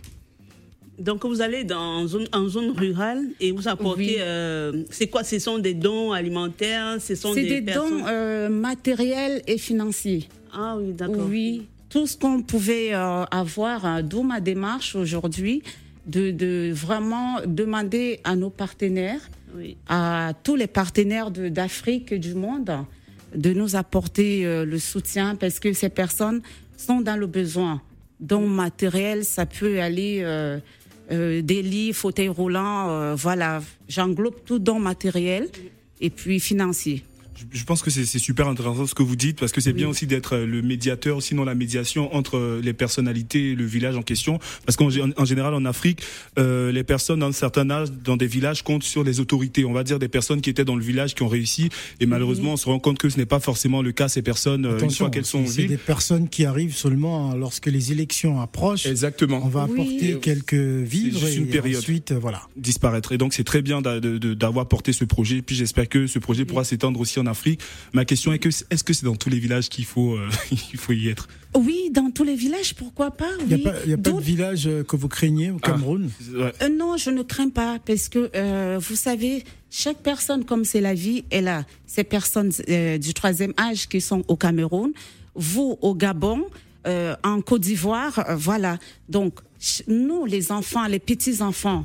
Donc 0.98 1.24
vous 1.26 1.40
allez 1.42 1.64
dans 1.64 2.06
zone, 2.06 2.26
en 2.32 2.48
zone 2.48 2.70
rurale 2.70 3.22
et 3.40 3.52
vous 3.52 3.68
apportez. 3.68 4.02
Oui. 4.02 4.16
euh, 4.18 4.84
c'est 4.90 5.08
quoi? 5.08 5.24
Ce 5.24 5.38
sont 5.38 5.58
des 5.58 5.74
dons 5.74 6.12
alimentaires 6.12 6.96
Ce 7.00 7.14
sont 7.14 7.34
des, 7.34 7.44
des, 7.48 7.62
personnes- 7.62 7.98
dons 8.00 8.04
euh, 8.08 8.48
matériels 8.48 9.42
et 9.46 9.58
financiers. 9.58 10.28
Ah 10.52 10.76
oui, 10.78 10.92
d'accord. 10.92 11.26
Oui, 11.28 11.66
tout 11.90 12.06
ce 12.06 12.16
qu'on 12.16 12.40
pouvait 12.42 12.94
euh, 12.94 13.24
avoir, 13.30 14.02
d'où 14.02 14.22
ma 14.22 14.40
démarche 14.40 14.94
aujourd'hui, 14.96 15.62
de, 16.06 16.30
de 16.30 16.70
vraiment 16.72 17.40
demander 17.46 18.20
à 18.24 18.34
nos 18.36 18.48
partenaires, 18.50 19.20
Oui. 19.54 19.76
à 19.88 20.32
tous 20.44 20.56
les 20.56 20.66
partenaires 20.68 21.30
d'Afrique 21.30 22.12
et 22.12 22.18
du 22.18 22.34
monde, 22.34 22.70
de 23.34 23.52
nous 23.52 23.76
apporter 23.76 24.44
le 24.64 24.78
soutien 24.78 25.34
parce 25.34 25.58
que 25.60 25.72
ces 25.74 25.90
personnes 25.90 26.40
sont 26.78 27.00
dans 27.02 27.16
le 27.16 27.26
besoin. 27.26 27.82
Donc 28.18 28.48
matériel, 28.48 29.24
ça 29.24 29.44
peut 29.44 29.80
aller 29.80 30.22
euh, 31.10 31.42
des 31.42 31.62
lits, 31.62 31.92
fauteuils 31.92 32.28
roulants, 32.28 32.90
euh, 32.90 33.14
voilà. 33.14 33.62
J'englobe 33.88 34.36
tout 34.44 34.58
dans 34.58 34.78
matériel 34.78 35.48
et 36.00 36.10
puis 36.10 36.40
financier. 36.40 37.04
Je- 37.52 37.64
pense 37.64 37.82
que 37.82 37.90
c'est 37.90 38.04
c'est 38.06 38.18
super 38.18 38.46
intéressant 38.48 38.86
ce 38.86 38.94
que 38.94 39.02
vous 39.02 39.16
dites 39.16 39.38
parce 39.40 39.52
que 39.52 39.60
c'est 39.60 39.72
bien 39.72 39.88
aussi 39.88 40.06
d'être 40.06 40.34
euh, 40.36 40.46
le 40.46 40.62
médiateur, 40.62 41.20
sinon 41.22 41.44
la 41.44 41.54
médiation 41.54 42.14
entre 42.14 42.36
euh, 42.36 42.60
les 42.62 42.72
personnalités 42.72 43.50
et 43.50 43.54
le 43.54 43.64
village 43.64 43.96
en 43.96 44.02
question. 44.02 44.38
Parce 44.64 44.76
qu'en 44.76 44.88
gé- 44.88 45.12
en 45.16 45.24
général 45.24 45.52
en 45.54 45.64
Afrique, 45.64 46.00
euh, 46.38 46.70
les 46.72 46.84
personnes 46.84 47.20
d'un 47.20 47.32
certain 47.32 47.68
âge 47.70 47.88
dans 48.04 48.16
des 48.16 48.26
villages 48.26 48.62
comptent 48.62 48.84
sur 48.84 49.02
les 49.04 49.20
autorités. 49.20 49.64
On 49.64 49.72
va 49.72 49.82
dire 49.84 49.98
des 49.98 50.08
personnes 50.08 50.40
qui 50.40 50.50
étaient 50.50 50.64
dans 50.64 50.76
le 50.76 50.82
village 50.84 51.14
qui 51.14 51.22
ont 51.22 51.28
réussi 51.28 51.68
et 52.00 52.06
malheureusement 52.06 52.52
on 52.52 52.56
se 52.56 52.66
rend 52.66 52.78
compte 52.78 52.98
que 52.98 53.08
ce 53.08 53.16
n'est 53.16 53.26
pas 53.26 53.40
forcément 53.40 53.82
le 53.82 53.92
cas. 53.92 54.08
Ces 54.08 54.22
personnes, 54.22 54.64
euh, 54.64 54.70
une 54.70 54.76
Attention, 54.76 55.04
fois 55.06 55.10
qu'elles 55.10 55.24
sont 55.24 55.44
c'est 55.46 55.66
des 55.66 55.76
personnes 55.76 56.28
qui 56.28 56.44
arrivent 56.44 56.76
seulement 56.76 57.34
lorsque 57.34 57.66
les 57.66 57.92
élections 57.92 58.40
approchent. 58.40 58.86
exactement. 58.86 59.40
On 59.44 59.48
va 59.48 59.66
Oui. 59.68 59.80
apporter 59.80 60.18
quelques 60.20 60.54
vivres 60.54 61.26
une 61.28 61.42
et 61.44 61.50
période. 61.50 61.78
ensuite, 61.80 62.12
voilà. 62.12 62.42
disparaître. 62.56 63.12
Et 63.12 63.18
donc 63.18 63.34
c'est 63.34 63.44
très 63.44 63.62
bien 63.62 63.82
d'avoir 63.82 64.68
porté 64.68 64.92
ce 64.92 65.04
projet. 65.04 65.42
Puis 65.42 65.56
j'espère 65.56 65.88
que 65.88 66.06
ce 66.06 66.18
projet 66.18 66.44
pourra 66.44 66.64
s'étendre 66.64 67.00
aussi 67.00 67.18
en 67.18 67.25
Afrique. 67.26 67.60
Ma 67.92 68.04
question 68.04 68.32
est 68.32 68.38
que 68.38 68.48
est-ce 68.48 68.84
que 68.84 68.92
c'est 68.92 69.04
dans 69.04 69.16
tous 69.16 69.30
les 69.30 69.38
villages 69.38 69.68
qu'il 69.68 69.84
faut 69.84 70.14
euh, 70.14 70.28
il 70.72 70.78
faut 70.78 70.92
y 70.92 71.08
être? 71.08 71.28
Oui, 71.54 71.90
dans 71.90 72.10
tous 72.10 72.24
les 72.24 72.34
villages, 72.34 72.74
pourquoi 72.74 73.10
pas 73.10 73.30
Il 73.40 73.46
n'y 73.46 73.66
a, 73.66 73.72
pas, 73.72 73.86
y 73.86 73.92
a 73.92 73.96
pas 73.96 74.10
de 74.10 74.20
village 74.20 74.66
euh, 74.66 74.84
que 74.84 74.96
vous 74.96 75.08
craignez 75.08 75.50
au 75.50 75.58
Cameroun? 75.58 76.10
Ouais. 76.34 76.52
Euh, 76.62 76.68
non, 76.68 76.96
je 76.96 77.10
ne 77.10 77.22
crains 77.22 77.48
pas 77.48 77.78
parce 77.84 78.08
que 78.08 78.30
euh, 78.34 78.78
vous 78.80 78.96
savez, 78.96 79.42
chaque 79.70 79.98
personne, 79.98 80.44
comme 80.44 80.64
c'est 80.64 80.80
la 80.80 80.94
vie, 80.94 81.24
elle 81.30 81.48
a 81.48 81.64
ces 81.86 82.04
personnes 82.04 82.52
euh, 82.68 82.98
du 82.98 83.14
troisième 83.14 83.54
âge 83.58 83.88
qui 83.88 84.00
sont 84.00 84.22
au 84.28 84.36
Cameroun, 84.36 84.92
vous 85.34 85.78
au 85.80 85.94
Gabon, 85.94 86.44
euh, 86.86 87.16
en 87.24 87.40
Côte 87.40 87.62
d'Ivoire, 87.62 88.24
euh, 88.28 88.36
voilà. 88.36 88.78
Donc 89.08 89.40
nous, 89.88 90.24
les 90.26 90.52
enfants, 90.52 90.86
les 90.86 90.98
petits 90.98 91.42
enfants, 91.42 91.84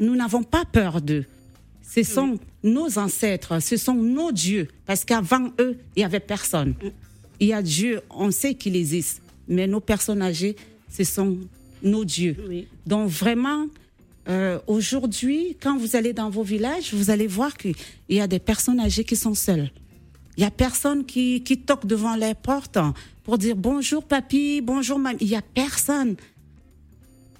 nous 0.00 0.16
n'avons 0.16 0.42
pas 0.42 0.64
peur 0.64 1.00
d'eux. 1.00 1.24
Ce 1.86 2.02
sont 2.02 2.38
nos 2.62 2.98
ancêtres, 2.98 3.60
ce 3.60 3.76
sont 3.76 3.94
nos 3.94 4.32
dieux, 4.32 4.68
parce 4.86 5.04
qu'avant 5.04 5.50
eux, 5.60 5.78
il 5.96 6.00
y 6.00 6.04
avait 6.04 6.20
personne. 6.20 6.74
Il 7.40 7.48
y 7.48 7.52
a 7.52 7.62
Dieu, 7.62 8.00
on 8.10 8.30
sait 8.30 8.54
qu'il 8.54 8.74
existe, 8.74 9.20
mais 9.48 9.66
nos 9.66 9.80
personnes 9.80 10.22
âgées, 10.22 10.56
ce 10.88 11.04
sont 11.04 11.38
nos 11.82 12.04
dieux. 12.04 12.36
Oui. 12.48 12.66
Donc 12.86 13.10
vraiment, 13.10 13.66
euh, 14.28 14.58
aujourd'hui, 14.66 15.56
quand 15.60 15.76
vous 15.76 15.96
allez 15.96 16.12
dans 16.12 16.30
vos 16.30 16.42
villages, 16.42 16.94
vous 16.94 17.10
allez 17.10 17.26
voir 17.26 17.56
qu'il 17.56 17.74
y 18.08 18.20
a 18.20 18.26
des 18.26 18.38
personnes 18.38 18.80
âgées 18.80 19.04
qui 19.04 19.16
sont 19.16 19.34
seules. 19.34 19.70
Il 20.36 20.42
y 20.42 20.46
a 20.46 20.50
personne 20.50 21.04
qui, 21.04 21.42
qui 21.42 21.58
toque 21.58 21.86
devant 21.86 22.16
les 22.16 22.34
portes 22.34 22.78
pour 23.22 23.38
dire 23.38 23.56
bonjour 23.56 24.04
papy, 24.04 24.60
bonjour 24.60 24.98
mamie. 24.98 25.18
Il 25.20 25.28
y 25.28 25.36
a 25.36 25.42
personne. 25.42 26.16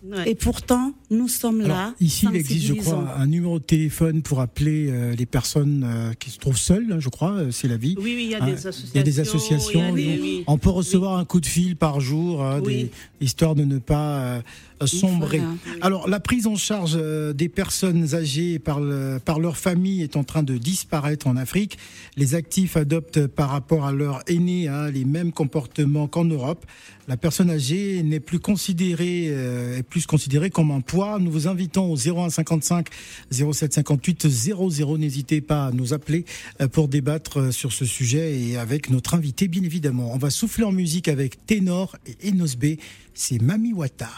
Ouais. 0.05 0.31
Et 0.31 0.35
pourtant, 0.35 0.93
nous 1.15 1.29
sommes 1.29 1.61
Alors, 1.63 1.77
là. 1.77 1.95
ici, 2.01 2.27
il 2.31 2.37
existe, 2.37 2.67
je 2.67 2.75
crois, 2.75 3.15
un 3.17 3.27
numéro 3.27 3.59
de 3.59 3.65
téléphone 3.65 4.23
pour 4.23 4.41
appeler 4.41 4.89
euh, 4.91 5.15
les 5.15 5.27
personnes 5.27 5.85
euh, 5.87 6.13
qui 6.19 6.31
se 6.31 6.39
trouvent 6.39 6.59
seules, 6.59 6.93
hein, 6.93 6.99
je 7.01 7.09
crois, 7.09 7.33
euh, 7.33 7.51
c'est 7.51 7.69
la 7.69 7.77
vie. 7.77 7.95
Oui, 7.99 8.15
oui, 8.17 8.23
il 8.25 8.31
y 8.31 8.35
a 8.35 8.43
Hein, 8.43 8.47
des 8.47 8.53
associations. 8.67 8.91
Il 8.95 8.97
y 8.97 9.01
a 9.01 9.03
des 9.03 9.21
associations. 9.21 9.81
a 9.89 9.93
des- 9.93 10.19
on- 10.19 10.23
oui. 10.23 10.45
On 10.47 10.59
peut 10.59 10.71
recevoir 10.71 11.19
un 11.19 11.25
coup 11.25 11.41
de 11.41 11.47
fil 11.47 11.77
par 11.77 12.01
jour, 12.01 12.43
hein, 12.45 12.61
Oui. 12.65 12.91
des, 13.21 13.27
histoire 13.27 13.55
de 13.55 13.65
ne 13.65 13.79
pas 13.79 14.19
euh, 14.19 14.41
sombrer. 14.87 15.39
Voilà. 15.39 15.55
Alors, 15.81 16.09
la 16.09 16.21
prise 16.21 16.47
en 16.47 16.57
charge 16.57 16.97
euh, 17.01 17.33
des 17.33 17.49
personnes 17.49 18.15
âgées 18.15 18.59
par, 18.59 18.81
le- 18.81 19.19
par 19.25 19.41
leur 19.41 19.57
famille 19.57 20.03
est 20.03 20.17
en 20.17 20.25
train 20.25 20.43
de 20.43 20.59
disparaître 20.59 21.27
en 21.27 21.37
Afrique. 21.37 21.79
Les 22.17 22.35
actifs 22.35 22.77
adoptent 22.77 23.27
par 23.27 23.49
rapport 23.51 23.87
à 23.87 23.93
leurs 23.93 24.21
aînés 24.27 24.69
hein, 24.69 24.91
les 24.91 25.05
mêmes 25.07 25.33
comportements 25.33 26.07
qu'en 26.07 26.25
Europe. 26.25 26.67
La 27.07 27.17
personne 27.19 27.51
âgée 27.51 28.03
n'est 28.03 28.21
plus 28.21 28.39
considérée, 28.39 29.27
euh, 29.29 29.77
est 29.79 29.83
plus 29.83 30.07
considérée 30.07 30.49
comme 30.51 30.71
un 30.71 30.81
poids. 30.81 31.04
Nous 31.21 31.31
vous 31.31 31.49
invitons 31.49 31.93
au 31.93 31.97
0155 31.97 32.89
0758 33.31 34.29
00. 34.29 34.99
N'hésitez 34.99 35.41
pas 35.41 35.67
à 35.67 35.71
nous 35.71 35.93
appeler 35.93 36.25
euh, 36.61 36.69
pour 36.69 36.89
débattre 36.89 37.41
euh, 37.41 37.51
sur 37.51 37.73
ce 37.73 37.85
sujet 37.85 38.39
et 38.39 38.57
avec 38.57 38.91
notre 38.91 39.15
invité, 39.15 39.49
bien 39.49 39.63
évidemment. 39.63 40.13
On 40.13 40.19
va 40.19 40.31
souffler 40.31 40.65
en 40.65 40.73
musique 40.73 41.09
avec 41.09 41.47
Ténor 41.47 41.97
et 42.07 42.31
Enos 42.31 42.57
B. 42.57 42.77
C'est 43.15 43.41
Mami 43.41 43.73
Wata. 43.73 44.09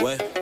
Ouais. 0.00 0.04
Ouais. 0.04 0.37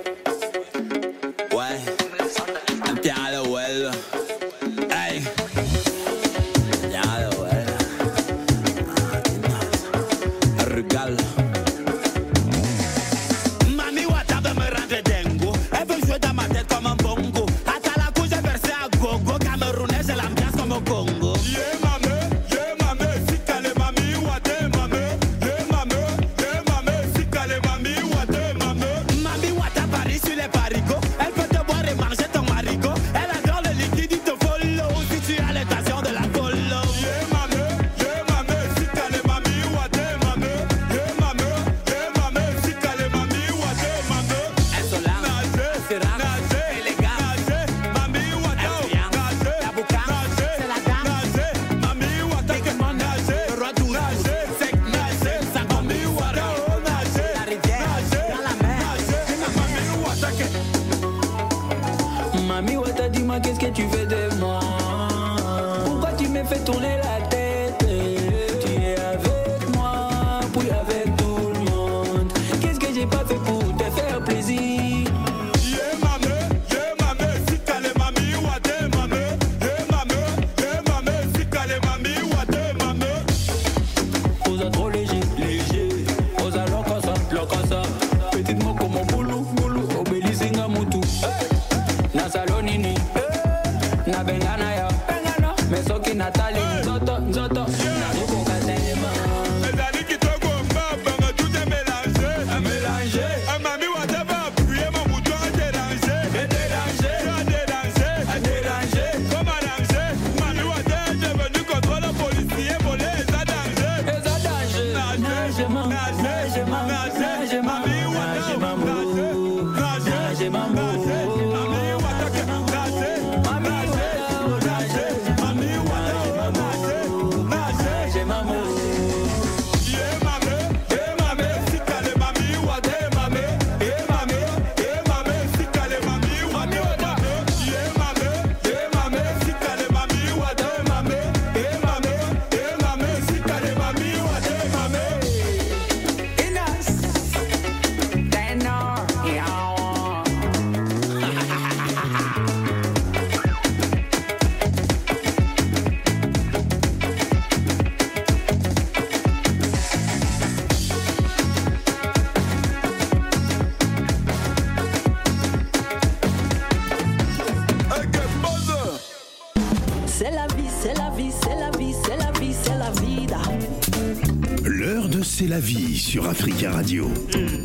Sur 176.07 176.29
Africa 176.29 176.71
Radio. 176.71 177.11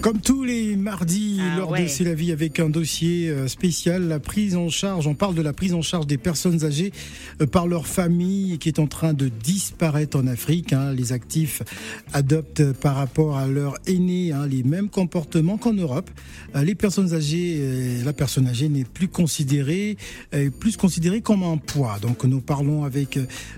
Comme 0.01 0.19
tous 0.19 0.40
les 0.81 0.89
mardis, 0.89 1.39
Ah 1.39 1.57
lors 1.57 1.71
de. 1.73 1.87
C'est 1.87 2.03
la 2.03 2.15
vie 2.15 2.31
avec 2.31 2.59
un 2.59 2.69
dossier 2.69 3.29
euh, 3.29 3.47
spécial, 3.47 4.07
la 4.07 4.19
prise 4.19 4.55
en 4.55 4.69
charge, 4.69 5.05
on 5.05 5.13
parle 5.13 5.35
de 5.35 5.41
la 5.41 5.53
prise 5.53 5.73
en 5.73 5.81
charge 5.81 6.07
des 6.07 6.17
personnes 6.17 6.63
âgées 6.65 6.91
euh, 7.41 7.45
par 7.45 7.67
leur 7.67 7.85
famille 7.85 8.57
qui 8.57 8.67
est 8.69 8.79
en 8.79 8.87
train 8.87 9.13
de 9.13 9.29
disparaître 9.29 10.17
en 10.17 10.25
Afrique. 10.27 10.73
hein. 10.73 10.93
Les 10.93 11.13
actifs 11.13 11.61
adoptent 12.13 12.71
par 12.73 12.95
rapport 12.95 13.37
à 13.37 13.47
leurs 13.47 13.75
aînés 13.85 14.31
hein, 14.31 14.47
les 14.47 14.63
mêmes 14.63 14.89
comportements 14.89 15.57
qu'en 15.57 15.73
Europe. 15.73 16.09
Euh, 16.55 16.63
Les 16.63 16.75
personnes 16.75 17.13
âgées, 17.13 18.01
la 18.03 18.13
personne 18.13 18.47
âgée 18.47 18.69
n'est 18.69 18.83
plus 18.85 19.07
considérée, 19.07 19.97
plus 20.59 20.77
considérée 20.77 21.21
comme 21.21 21.43
un 21.43 21.57
poids. 21.57 21.99
Donc 22.01 22.23
nous 22.23 22.41
parlons 22.41 22.83
avec 22.83 23.17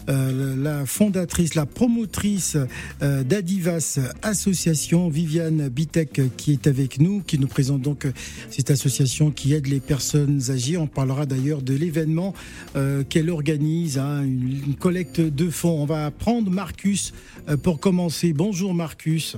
euh, 0.10 0.56
la 0.58 0.86
fondatrice, 0.86 1.56
la 1.56 1.66
promotrice 1.66 2.58
euh, 3.02 3.24
d'Adivas 3.24 4.00
Association, 4.22 5.10
Viviane 5.10 5.70
Bitek, 5.70 6.22
qui 6.38 6.52
est 6.54 6.68
avec 6.68 7.00
nous, 7.00 7.13
qui 7.22 7.38
nous 7.40 7.48
présente 7.48 7.82
donc 7.82 8.06
euh, 8.06 8.12
cette 8.50 8.72
association 8.72 9.32
qui 9.32 9.54
aide 9.54 9.68
les 9.68 9.80
personnes 9.80 10.40
âgées. 10.50 10.78
On 10.78 10.88
parlera 10.88 11.26
d'ailleurs 11.26 11.62
de 11.62 11.74
l'événement 11.74 12.34
euh, 12.76 13.04
qu'elle 13.04 13.30
organise, 13.30 13.98
hein, 14.00 14.24
une, 14.24 14.62
une 14.68 14.76
collecte 14.76 15.20
de 15.22 15.50
fonds. 15.50 15.82
On 15.82 15.86
va 15.86 16.10
prendre 16.12 16.50
Marcus 16.50 17.14
euh, 17.50 17.58
pour 17.58 17.80
commencer. 17.80 18.34
Bonjour 18.34 18.74
Marcus. 18.74 19.38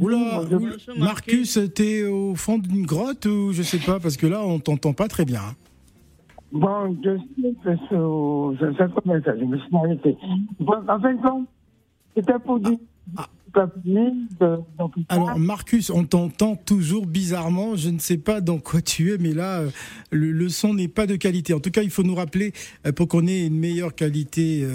Oula, 0.00 0.40
Bonjour, 0.50 0.60
Marcus, 0.98 1.58
t'es 1.74 2.04
au 2.04 2.34
fond 2.34 2.58
d'une 2.58 2.86
grotte 2.86 3.26
ou 3.26 3.52
je 3.52 3.62
sais 3.62 3.78
pas, 3.78 3.98
parce 3.98 4.16
que 4.16 4.26
là 4.26 4.42
on 4.44 4.58
t'entend 4.60 4.92
pas 4.92 5.08
très 5.08 5.24
bien. 5.24 5.40
hein. 5.40 5.54
Bon, 6.52 6.96
je 7.04 7.16
sais 7.16 7.54
que 7.64 7.76
ce- 7.90 8.56
ça, 8.60 8.78
ça 8.78 8.88
commence, 8.88 9.22
je 9.26 9.44
me 9.44 9.58
suis 9.58 9.76
arrêté. 9.76 10.16
Bon, 10.60 10.74
en 10.88 11.00
fait, 11.00 11.14
bon, 11.14 11.44
c'était 12.16 12.38
pour 12.38 12.60
dire 12.60 12.78
Ah. 13.16 13.26
Alors 15.08 15.38
Marcus, 15.38 15.90
on 15.90 16.04
t'entend 16.04 16.56
toujours 16.56 17.06
bizarrement. 17.06 17.76
Je 17.76 17.88
ne 17.88 17.98
sais 17.98 18.18
pas 18.18 18.40
dans 18.40 18.58
quoi 18.58 18.82
tu 18.82 19.12
es, 19.12 19.18
mais 19.18 19.32
là, 19.32 19.60
euh, 19.60 19.70
le, 20.10 20.30
le 20.32 20.48
son 20.48 20.74
n'est 20.74 20.88
pas 20.88 21.06
de 21.06 21.16
qualité. 21.16 21.54
En 21.54 21.60
tout 21.60 21.70
cas, 21.70 21.82
il 21.82 21.90
faut 21.90 22.02
nous 22.02 22.14
rappeler 22.14 22.52
euh, 22.86 22.92
pour 22.92 23.08
qu'on 23.08 23.26
ait 23.26 23.46
une 23.46 23.58
meilleure 23.58 23.94
qualité 23.94 24.66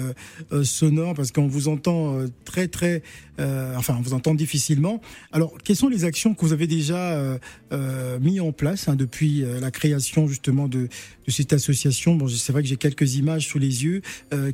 euh, 0.52 0.64
sonore, 0.64 1.14
parce 1.14 1.32
qu'on 1.32 1.46
vous 1.46 1.68
entend 1.68 2.18
très 2.44 2.68
très, 2.68 3.02
euh, 3.38 3.74
enfin, 3.76 3.96
on 3.98 4.02
vous 4.02 4.14
entend 4.14 4.34
difficilement. 4.34 5.00
Alors, 5.32 5.56
quelles 5.62 5.76
sont 5.76 5.88
les 5.88 6.04
actions 6.04 6.34
que 6.34 6.44
vous 6.44 6.52
avez 6.52 6.66
déjà 6.66 7.38
euh, 7.72 8.18
mis 8.20 8.40
en 8.40 8.52
place 8.52 8.88
hein, 8.88 8.96
depuis 8.96 9.44
la 9.60 9.70
création 9.70 10.26
justement 10.26 10.68
de, 10.68 10.88
de 11.26 11.30
cette 11.30 11.52
association? 11.52 12.16
Bon, 12.16 12.28
c'est 12.28 12.52
vrai 12.52 12.62
que 12.62 12.68
j'ai 12.68 12.76
quelques 12.76 13.16
images 13.16 13.46
sous 13.46 13.58
les 13.58 13.84
yeux. 13.84 14.02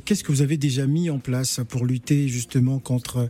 Qu'est-ce 0.05 0.23
que 0.23 0.31
vous 0.31 0.41
avez 0.41 0.57
déjà 0.57 0.85
mis 0.87 1.09
en 1.09 1.19
place 1.19 1.61
pour 1.67 1.85
lutter 1.85 2.27
justement 2.27 2.79
contre 2.79 3.29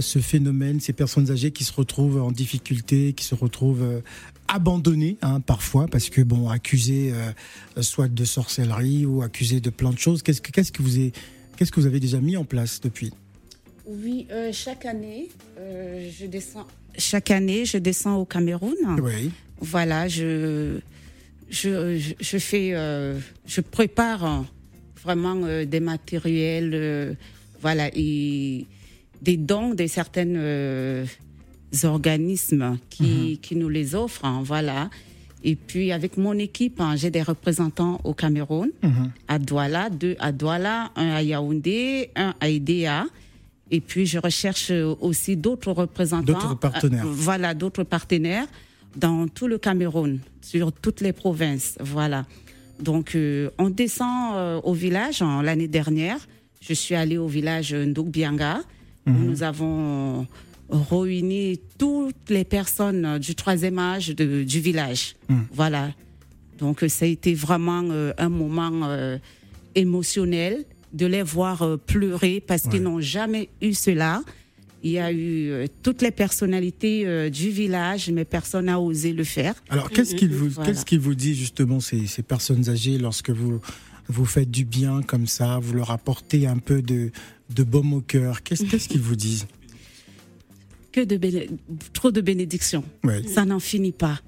ce 0.00 0.18
phénomène, 0.36 0.80
ces 0.80 0.92
personnes 0.92 1.30
âgées 1.30 1.50
qui 1.50 1.64
se 1.64 1.72
retrouvent 1.72 2.20
en 2.20 2.30
difficulté, 2.30 3.14
qui 3.14 3.24
se 3.24 3.34
retrouvent 3.34 3.82
euh, 3.82 4.00
abandonnées 4.48 5.16
hein, 5.22 5.40
parfois 5.40 5.86
parce 5.88 6.10
que 6.10 6.20
bon 6.20 6.50
accusées 6.50 7.12
euh, 7.14 7.82
soit 7.82 8.08
de 8.08 8.24
sorcellerie 8.24 9.06
ou 9.06 9.22
accusées 9.22 9.60
de 9.60 9.70
plein 9.70 9.92
de 9.92 9.98
choses. 9.98 10.22
Qu'est-ce 10.22 10.42
que 10.42 10.52
qu'est-ce 10.52 10.72
que 10.72 10.82
vous 10.82 10.96
avez 10.96 11.12
qu'est-ce 11.56 11.72
que 11.72 11.80
vous 11.80 11.86
avez 11.86 12.00
déjà 12.00 12.20
mis 12.20 12.36
en 12.36 12.44
place 12.44 12.80
depuis? 12.82 13.12
Oui, 13.86 14.26
euh, 14.30 14.50
chaque 14.52 14.84
année, 14.84 15.28
euh, 15.58 16.10
je 16.18 16.26
descends. 16.26 16.66
Chaque 16.98 17.30
année, 17.30 17.64
je 17.64 17.78
descends 17.78 18.16
au 18.16 18.26
Cameroun. 18.26 18.74
Oui. 19.02 19.30
Voilà, 19.60 20.06
je, 20.08 20.80
je, 21.48 21.96
je, 21.98 22.12
je 22.20 22.38
fais, 22.38 22.74
euh, 22.74 23.18
je 23.46 23.60
prépare 23.62 24.44
vraiment 25.02 25.36
euh, 25.44 25.64
des 25.64 25.80
matériels, 25.80 26.72
euh, 26.74 27.14
voilà, 27.62 27.88
et 27.94 28.66
des 29.22 29.36
dons 29.36 29.74
de 29.74 29.86
certains 29.86 30.26
euh, 30.36 31.04
organismes 31.84 32.78
qui, 32.90 33.38
qui 33.42 33.56
nous 33.56 33.68
les 33.68 33.94
offrent, 33.94 34.24
hein, 34.24 34.40
voilà. 34.44 34.90
Et 35.44 35.54
puis 35.54 35.92
avec 35.92 36.16
mon 36.16 36.32
équipe, 36.38 36.80
hein, 36.80 36.96
j'ai 36.96 37.10
des 37.10 37.22
représentants 37.22 38.00
au 38.04 38.14
Cameroun, 38.14 38.70
à 39.28 39.38
Douala, 39.38 39.90
deux 39.90 40.16
à 40.18 40.32
Douala, 40.32 40.90
un 40.96 41.10
à 41.10 41.22
Yaoundé, 41.22 42.10
un 42.16 42.34
à 42.40 42.48
Idéa. 42.48 43.06
Et 43.70 43.80
puis 43.80 44.06
je 44.06 44.18
recherche 44.18 44.70
euh, 44.70 44.94
aussi 45.00 45.36
d'autres 45.36 45.72
représentants, 45.72 46.32
D'autres 46.32 46.54
partenaires. 46.54 47.04
euh, 47.04 47.10
voilà, 47.12 47.52
d'autres 47.54 47.82
partenaires 47.82 48.46
dans 48.96 49.26
tout 49.28 49.46
le 49.48 49.58
Cameroun, 49.58 50.20
sur 50.40 50.72
toutes 50.72 51.00
les 51.00 51.12
provinces, 51.12 51.76
voilà. 51.80 52.24
Donc 52.80 53.14
euh, 53.14 53.50
on 53.58 53.68
descend 53.68 54.34
euh, 54.36 54.60
au 54.62 54.72
village 54.72 55.20
hein, 55.20 55.42
l'année 55.42 55.68
dernière. 55.68 56.18
Je 56.60 56.72
suis 56.74 56.94
allée 56.94 57.18
au 57.18 57.26
village 57.26 57.74
Ndogbianga 57.74 58.60
où 59.06 59.10
nous 59.10 59.42
avons 59.42 60.26
réuni 60.68 61.60
toutes 61.78 62.28
les 62.28 62.44
personnes 62.44 63.18
du 63.18 63.34
troisième 63.34 63.78
âge 63.78 64.08
de- 64.08 64.42
du 64.42 64.60
village. 64.60 65.14
Voilà. 65.52 65.92
Donc 66.58 66.84
ça 66.88 67.04
a 67.04 67.08
été 67.08 67.34
vraiment 67.34 67.82
euh, 67.90 68.12
un 68.18 68.28
moment 68.30 68.80
euh, 68.84 69.18
émotionnel 69.74 70.64
de 70.92 71.06
les 71.06 71.22
voir 71.22 71.62
euh, 71.62 71.76
pleurer 71.76 72.42
parce 72.44 72.62
qu'ils 72.62 72.82
n'ont 72.82 73.00
jamais 73.00 73.48
eu 73.62 73.74
cela. 73.74 74.22
Il 74.82 74.92
y 74.92 74.98
a 74.98 75.12
eu 75.12 75.66
toutes 75.82 76.00
les 76.02 76.12
personnalités 76.12 77.30
du 77.30 77.50
village, 77.50 78.08
mais 78.10 78.24
personne 78.24 78.66
n'a 78.66 78.78
osé 78.78 79.12
le 79.12 79.24
faire. 79.24 79.54
Alors 79.68 79.90
qu'est-ce 79.90 80.14
qu'il 80.14 80.28
vous 80.32 80.48
Voilà. 80.50 80.70
qu'est-ce 80.70 80.84
qu'il 80.84 81.00
vous 81.00 81.14
dit 81.16 81.34
justement 81.34 81.80
ces, 81.80 82.06
ces 82.06 82.22
personnes 82.22 82.68
âgées 82.68 82.96
lorsque 82.98 83.30
vous 83.30 83.60
vous 84.08 84.24
faites 84.24 84.50
du 84.50 84.64
bien 84.64 85.02
comme 85.02 85.26
ça, 85.26 85.58
vous 85.60 85.72
leur 85.74 85.90
apportez 85.90 86.46
un 86.46 86.58
peu 86.58 86.82
de 86.82 87.10
de 87.54 87.62
baume 87.62 87.92
au 87.94 88.00
cœur. 88.00 88.42
Qu'est-ce 88.42 88.64
qu'ils 88.88 89.00
vous 89.00 89.16
disent 89.16 89.46
Que 90.92 91.02
de 91.04 91.16
béné- 91.16 91.48
trop 91.92 92.10
de 92.10 92.20
bénédictions. 92.20 92.82
Ouais. 93.04 93.22
Ça 93.28 93.44
n'en 93.44 93.60
finit 93.60 93.92
pas. 93.92 94.20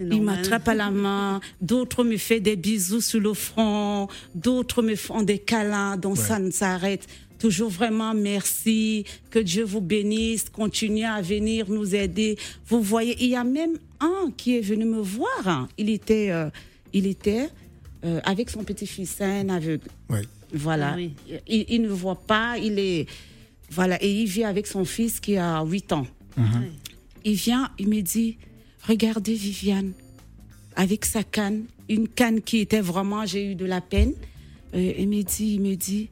Normal. 0.00 0.36
m'attrapent 0.36 0.68
à 0.68 0.74
la 0.74 0.90
main, 0.92 1.40
d'autres 1.60 2.04
me 2.04 2.16
font 2.18 2.38
des 2.40 2.54
bisous 2.54 3.00
sur 3.00 3.18
le 3.18 3.34
front, 3.34 4.06
d'autres 4.32 4.80
me 4.80 4.94
font 4.94 5.22
des 5.22 5.40
câlins, 5.40 5.96
donc 5.96 6.16
ça 6.18 6.38
ne 6.38 6.52
s'arrête. 6.52 7.04
Toujours 7.40 7.68
vraiment 7.70 8.14
merci, 8.14 9.04
que 9.30 9.40
Dieu 9.40 9.64
vous 9.64 9.80
bénisse, 9.80 10.44
continuez 10.50 11.04
à 11.04 11.20
venir 11.20 11.68
nous 11.68 11.96
aider. 11.96 12.36
Vous 12.68 12.80
voyez, 12.80 13.16
il 13.20 13.30
y 13.30 13.34
a 13.34 13.42
même 13.42 13.76
un 13.98 14.30
qui 14.36 14.56
est 14.56 14.60
venu 14.60 14.84
me 14.84 15.00
voir. 15.00 15.46
hein. 15.46 15.68
Il 15.78 15.88
était, 15.90 16.30
euh, 16.30 16.48
il 16.92 17.06
était 17.06 17.48
euh, 18.04 18.20
avec 18.24 18.50
son 18.50 18.62
petit-fils, 18.64 19.14
c'est 19.18 19.24
un 19.24 19.48
aveugle. 19.48 19.88
Ouais. 20.08 20.22
Voilà. 20.52 20.92
Ah 20.92 20.96
oui. 20.96 21.14
il, 21.46 21.66
il 21.68 21.82
ne 21.82 21.88
voit 21.88 22.20
pas, 22.20 22.56
il 22.58 22.78
est. 22.78 23.06
Voilà, 23.70 24.02
et 24.02 24.10
il 24.10 24.26
vit 24.26 24.44
avec 24.44 24.66
son 24.66 24.84
fils 24.84 25.20
qui 25.20 25.36
a 25.36 25.62
8 25.62 25.92
ans. 25.92 26.06
Il 27.24 27.34
vient, 27.34 27.70
il 27.78 27.88
me 27.88 28.00
dit 28.00 28.38
Regardez 28.86 29.34
Viviane, 29.34 29.92
avec 30.76 31.04
sa 31.04 31.22
canne, 31.24 31.64
une 31.88 32.08
canne 32.08 32.40
qui 32.40 32.58
était 32.58 32.80
vraiment, 32.80 33.26
j'ai 33.26 33.50
eu 33.50 33.54
de 33.54 33.66
la 33.66 33.80
peine. 33.80 34.14
Euh, 34.74 34.92
il 34.98 35.08
me 35.08 35.22
dit, 35.22 35.54
il 35.54 35.60
me 35.60 35.74
dit 35.74 36.08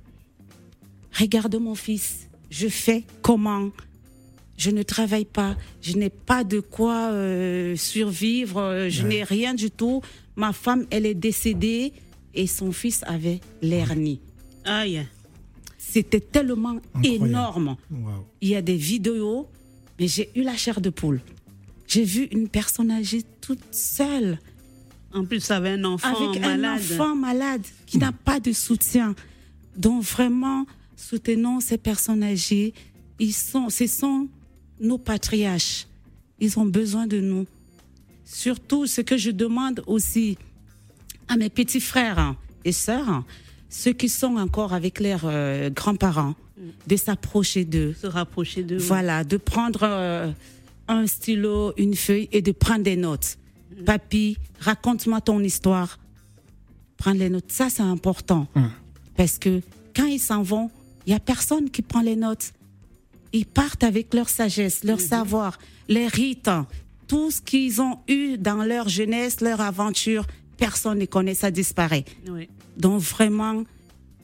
Regarde 1.18 1.54
mon 1.56 1.74
fils, 1.74 2.28
je 2.50 2.68
fais 2.68 3.04
comment 3.22 3.70
je 4.56 4.70
ne 4.70 4.82
travaille 4.82 5.24
pas, 5.26 5.56
je 5.82 5.96
n'ai 5.96 6.10
pas 6.10 6.44
de 6.44 6.60
quoi 6.60 7.10
euh, 7.12 7.76
survivre, 7.76 8.60
euh, 8.60 8.88
je 8.88 9.02
n'ai 9.06 9.22
rien 9.22 9.54
du 9.54 9.70
tout. 9.70 10.02
Ma 10.36 10.52
femme, 10.52 10.86
elle 10.90 11.06
est 11.06 11.14
décédée 11.14 11.92
et 12.34 12.46
son 12.46 12.72
fils 12.72 13.02
avait 13.06 13.40
l'hernie. 13.62 14.20
Aïe. 14.64 15.06
C'était 15.78 16.20
tellement 16.20 16.76
Incroyable. 16.94 17.26
énorme. 17.26 17.76
Il 18.40 18.48
y 18.48 18.56
a 18.56 18.62
des 18.62 18.76
vidéos, 18.76 19.48
mais 19.98 20.08
j'ai 20.08 20.30
eu 20.34 20.42
la 20.42 20.56
chair 20.56 20.80
de 20.80 20.90
poule. 20.90 21.20
J'ai 21.86 22.02
vu 22.04 22.24
une 22.32 22.48
personne 22.48 22.90
âgée 22.90 23.22
toute 23.40 23.62
seule, 23.70 24.38
En 25.14 25.24
plus, 25.24 25.40
ça 25.40 25.56
avait 25.56 25.70
un 25.70 25.84
enfant 25.84 26.14
avec 26.30 26.40
malade. 26.42 26.60
un 26.64 26.74
enfant 26.76 27.14
malade 27.14 27.62
qui 27.86 27.96
n'a 27.98 28.12
pas 28.12 28.40
de 28.40 28.52
soutien. 28.52 29.14
Donc 29.76 30.02
vraiment, 30.02 30.66
soutenons 30.96 31.60
ces 31.60 31.78
personnes 31.78 32.22
âgées. 32.22 32.74
Ils 33.18 33.32
sont, 33.32 33.70
ce 33.70 33.86
sont 33.86 34.28
nos 34.80 34.98
patriarches. 34.98 35.86
Ils 36.40 36.58
ont 36.58 36.66
besoin 36.66 37.06
de 37.06 37.20
nous. 37.20 37.46
Surtout, 38.24 38.86
ce 38.86 39.00
que 39.00 39.16
je 39.16 39.30
demande 39.30 39.82
aussi 39.86 40.36
à 41.28 41.36
mes 41.36 41.48
petits 41.48 41.80
frères 41.80 42.34
et 42.64 42.72
sœurs, 42.72 43.24
ceux 43.68 43.92
qui 43.92 44.08
sont 44.08 44.36
encore 44.36 44.72
avec 44.72 45.00
leurs 45.00 45.24
euh, 45.24 45.70
grands-parents, 45.70 46.34
de 46.86 46.96
s'approcher 46.96 47.64
d'eux. 47.64 47.94
Se 48.00 48.06
rapprocher 48.06 48.62
de 48.62 48.76
Voilà, 48.76 49.24
de 49.24 49.36
prendre 49.36 49.80
euh, 49.82 50.32
un 50.88 51.06
stylo, 51.06 51.72
une 51.76 51.94
feuille 51.94 52.28
et 52.32 52.42
de 52.42 52.52
prendre 52.52 52.82
des 52.82 52.96
notes. 52.96 53.38
Papy, 53.84 54.38
raconte-moi 54.60 55.20
ton 55.20 55.40
histoire. 55.40 55.98
Prendre 56.96 57.18
les 57.18 57.28
notes, 57.28 57.52
ça 57.52 57.68
c'est 57.68 57.82
important. 57.82 58.46
Parce 59.16 59.38
que 59.38 59.60
quand 59.94 60.06
ils 60.06 60.20
s'en 60.20 60.42
vont, 60.42 60.70
il 61.06 61.10
n'y 61.10 61.16
a 61.16 61.20
personne 61.20 61.70
qui 61.70 61.82
prend 61.82 62.00
les 62.00 62.16
notes. 62.16 62.52
Ils 63.32 63.46
partent 63.46 63.84
avec 63.84 64.14
leur 64.14 64.28
sagesse, 64.28 64.84
leur 64.84 65.00
savoir, 65.00 65.58
les 65.88 66.06
rites, 66.06 66.50
tout 67.08 67.30
ce 67.30 67.40
qu'ils 67.40 67.80
ont 67.80 67.98
eu 68.08 68.36
dans 68.38 68.64
leur 68.64 68.88
jeunesse, 68.88 69.40
leur 69.40 69.60
aventure. 69.60 70.26
Personne 70.56 70.98
ne 70.98 71.04
connaît, 71.04 71.34
ça 71.34 71.50
disparaît. 71.50 72.04
Oui. 72.28 72.48
Donc 72.76 73.00
vraiment, 73.00 73.64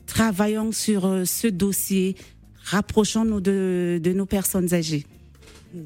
travaillons 0.06 0.72
sur 0.72 1.06
euh, 1.06 1.24
ce 1.24 1.46
dossier, 1.46 2.16
rapprochons-nous 2.64 3.40
de, 3.40 4.00
de 4.02 4.12
nos 4.12 4.26
personnes 4.26 4.72
âgées. 4.74 5.06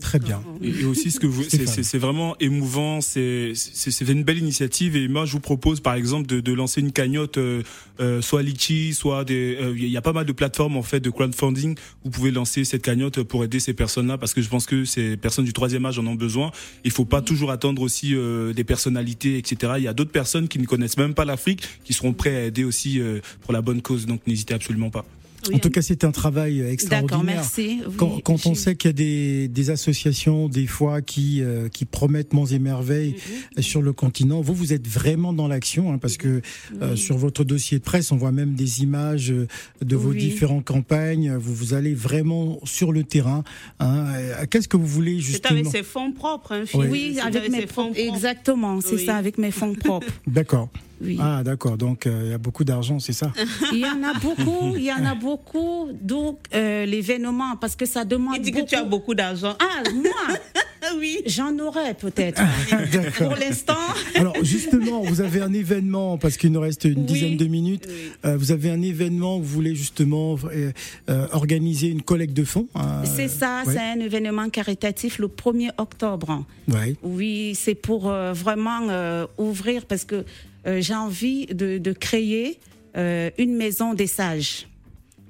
Très 0.01 0.19
bien. 0.19 0.43
Et, 0.63 0.69
et 0.69 0.85
aussi, 0.85 1.11
ce 1.11 1.21
que 1.21 1.27
vous, 1.27 1.45
c'est, 1.45 1.99
vraiment 1.99 2.37
émouvant. 2.41 3.01
C'est, 3.01 3.53
c'est, 3.55 3.91
c'est 3.91 4.05
une 4.09 4.25
belle 4.25 4.39
initiative. 4.39 4.97
Et 4.97 5.09
moi, 5.09 5.25
je 5.25 5.33
vous 5.33 5.41
propose, 5.41 5.81
par 5.81 5.95
exemple, 5.95 6.27
de, 6.27 6.41
de 6.41 6.53
lancer 6.53 6.81
une 6.81 6.93
cagnotte, 6.93 7.39
euh, 7.39 7.63
euh, 8.01 8.21
soit 8.23 8.43
Litchi, 8.43 8.95
soit 8.95 9.25
des. 9.25 9.57
euh, 9.61 9.75
Il 9.77 9.89
y 9.89 9.97
a 9.97 10.03
pas 10.03 10.13
mal 10.13 10.27
de 10.27 10.33
plateformes 10.33 10.77
en 10.77 10.83
fait 10.83 11.01
de 11.01 11.11
crowdfunding. 11.11 11.77
Vous 12.05 12.11
pouvez 12.11 12.31
lancer 12.31 12.65
cette 12.65 12.83
cagnotte 12.83 13.23
pour 13.23 13.45
aider 13.45 13.61
ces 13.61 13.75
personnes-là, 13.75 14.19
parce 14.19 14.35
que 14.35 14.43
je 14.43 14.49
pense 14.49 14.67
que 14.67 14.85
ces 14.85 15.17
personnes 15.17 15.45
du 15.45 15.53
troisième 15.53 15.87
âge 15.87 15.99
en 15.99 16.07
ont 16.07 16.15
besoin. 16.15 16.51
Il 16.85 16.91
faut 16.91 17.05
pas 17.05 17.23
toujours 17.23 17.51
attendre 17.51 17.83
aussi 17.83 18.15
euh, 18.15 18.53
des 18.53 18.65
personnalités, 18.65 19.39
etc. 19.39 19.75
Il 19.79 19.85
y 19.85 19.89
a 19.89 19.95
d'autres 19.95 20.13
personnes 20.13 20.49
qui 20.49 20.59
ne 20.59 20.67
connaissent 20.67 20.99
même 20.99 21.15
pas 21.15 21.25
l'Afrique, 21.25 21.63
qui 21.85 21.93
seront 21.93 22.13
prêts 22.13 22.37
à 22.37 22.45
aider 22.45 22.65
aussi 22.65 23.01
euh, 23.01 23.21
pour 23.43 23.53
la 23.53 23.63
bonne 23.63 23.83
cause. 23.83 24.07
Donc, 24.07 24.27
n'hésitez 24.27 24.55
absolument 24.55 24.91
pas. 24.91 25.05
En 25.55 25.59
tout 25.59 25.71
cas, 25.71 25.83
c'est 25.83 26.05
un 26.05 26.11
travail 26.13 26.61
extraordinaire. 26.61 27.07
D'accord, 27.19 27.25
merci. 27.25 27.81
Oui, 27.87 27.95
Quand, 27.97 28.19
quand 28.25 28.47
on 28.47 28.55
sait 28.55 28.75
qu'il 28.77 28.89
y 28.89 28.91
a 28.91 28.93
des, 28.93 29.49
des 29.49 29.71
associations, 29.71 30.49
des 30.49 30.67
fois, 30.67 31.03
qui, 31.03 31.41
euh, 31.43 31.69
qui 31.69 31.85
promettent 31.85 32.33
monts 32.33 32.47
et 32.47 32.59
merveilles 32.59 33.15
Mhm. 33.57 33.63
sur 33.63 33.83
le 33.83 33.93
continent, 33.93 34.41
vous, 34.41 34.55
vous 34.55 34.73
êtes 34.73 34.87
vraiment 34.87 35.33
dans 35.33 35.49
l'action, 35.49 35.93
hein, 35.93 35.99
parce 35.99 36.17
que 36.17 36.41
euh, 36.83 36.97
sur 36.97 37.17
votre 37.17 37.45
dossier 37.45 37.79
de 37.79 37.83
presse, 37.85 38.13
on 38.13 38.17
voit 38.17 38.33
même 38.33 38.55
des 38.55 38.83
images 38.83 39.31
euh, 39.31 39.47
de 39.83 39.97
vos 39.97 40.11
Oui. 40.11 40.19
différentes 40.19 40.65
campagnes. 40.65 41.35
Vous, 41.37 41.55
vous 41.55 41.75
allez 41.75 41.95
vraiment 41.95 42.59
sur 42.65 42.93
le 42.93 43.05
terrain. 43.05 43.45
hein. 43.81 44.07
Euh, 44.17 44.47
Qu'est-ce 44.51 44.69
que 44.69 44.77
vous 44.77 44.87
voulez 44.87 45.17
C'est 45.17 45.21
justement 45.33 45.61
avec 45.61 45.67
ses 45.73 45.83
fonds 45.83 46.13
propres, 46.13 46.53
hein, 46.53 46.65
Oui. 46.75 47.13
C'est 47.15 47.21
avec 47.21 47.51
mes 47.51 47.67
fonds 47.67 47.67
fonds. 47.87 47.93
propres. 47.93 48.15
Exactement, 48.15 48.81
c'est 48.81 48.95
Oui. 48.97 49.05
ça, 49.07 49.17
avec 49.17 49.39
mes 49.39 49.51
fonds 49.51 49.75
propres. 49.85 50.07
D'accord. 50.27 50.69
Oui. 51.01 51.19
Ah, 51.21 51.43
d'accord. 51.45 51.77
Donc, 51.77 52.07
euh, 52.07 52.23
il 52.25 52.31
y 52.31 52.35
a 52.35 52.39
beaucoup 52.39 52.65
d'argent, 52.65 52.99
c'est 52.99 53.13
ça 53.13 53.33
Il 53.73 53.79
y 53.79 53.85
en 53.85 54.03
a 54.03 54.15
beaucoup, 54.19 54.77
il 54.77 54.85
y 54.85 54.93
en 54.93 55.05
a 55.05 55.15
beaucoup, 55.15 55.89
donc 56.01 56.39
euh, 56.55 56.87
l'événement, 56.87 57.57
parce 57.61 57.77
que 57.77 57.87
ça 57.87 58.05
demande 58.05 58.37
Il 58.39 58.43
dit 58.43 58.53
beaucoup. 58.53 58.65
que 58.65 58.71
tu 58.71 58.77
as 58.77 58.85
beaucoup 58.85 59.15
d'argent. 59.15 59.55
Ah, 59.61 59.83
moi, 59.95 60.39
oui. 60.99 61.19
j'en 61.27 61.59
aurais 61.59 61.95
peut-être. 61.95 62.41
D'accord. 62.93 63.29
Pour 63.29 63.37
l'instant, 63.37 63.75
Alors 64.15 64.37
justement, 64.43 65.03
vous 65.03 65.21
avez 65.21 65.41
un 65.43 65.53
événement 65.53 66.17
parce 66.19 66.37
qu'il 66.37 66.53
nous 66.53 66.61
reste 66.61 66.85
une 66.85 67.01
Oui. 67.01 67.05
dizaine 67.05 67.37
de 67.37 67.47
minutes. 67.47 67.85
Oui. 67.89 67.95
Euh, 68.25 68.37
vous 68.37 68.53
avez 68.53 68.71
un 68.71 68.81
événement, 68.83 69.39
vous 69.39 69.45
voulez 69.45 69.75
justement 69.75 70.37
euh, 70.53 70.73
euh, 71.11 71.27
organiser 71.33 71.89
une 71.89 72.03
collecte 72.03 72.35
de 72.35 72.45
fonds. 72.45 72.69
hein, 72.75 73.03
c'est 73.05 73.29
ça, 73.29 73.63
ouais. 73.67 73.73
c'est 73.75 73.81
un 73.81 74.01
événement 74.01 74.49
caritatif 74.49 75.19
le 75.19 75.29
1er 75.29 75.71
octobre. 75.79 76.45
Ouais. 76.69 76.97
Oui, 77.03 77.53
c'est 77.55 77.75
pour 77.75 78.09
euh, 78.11 78.33
vraiment 78.33 78.81
euh, 78.89 79.27
ouvrir 79.39 79.85
parce 79.87 80.05
que 80.05 80.25
euh, 80.67 80.81
j'ai 80.81 80.95
envie 80.95 81.47
de, 81.47 81.79
de 81.79 81.93
créer 81.93 82.59
euh, 82.97 83.31
une 83.39 83.57
maison 83.57 83.95
des 83.95 84.07
sages. 84.07 84.67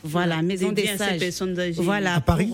Voilà, 0.04 0.40
maison 0.42 0.72
des 0.72 0.86
sages. 0.96 1.20
Voilà, 1.76 2.14
À 2.16 2.20
Paris 2.20 2.46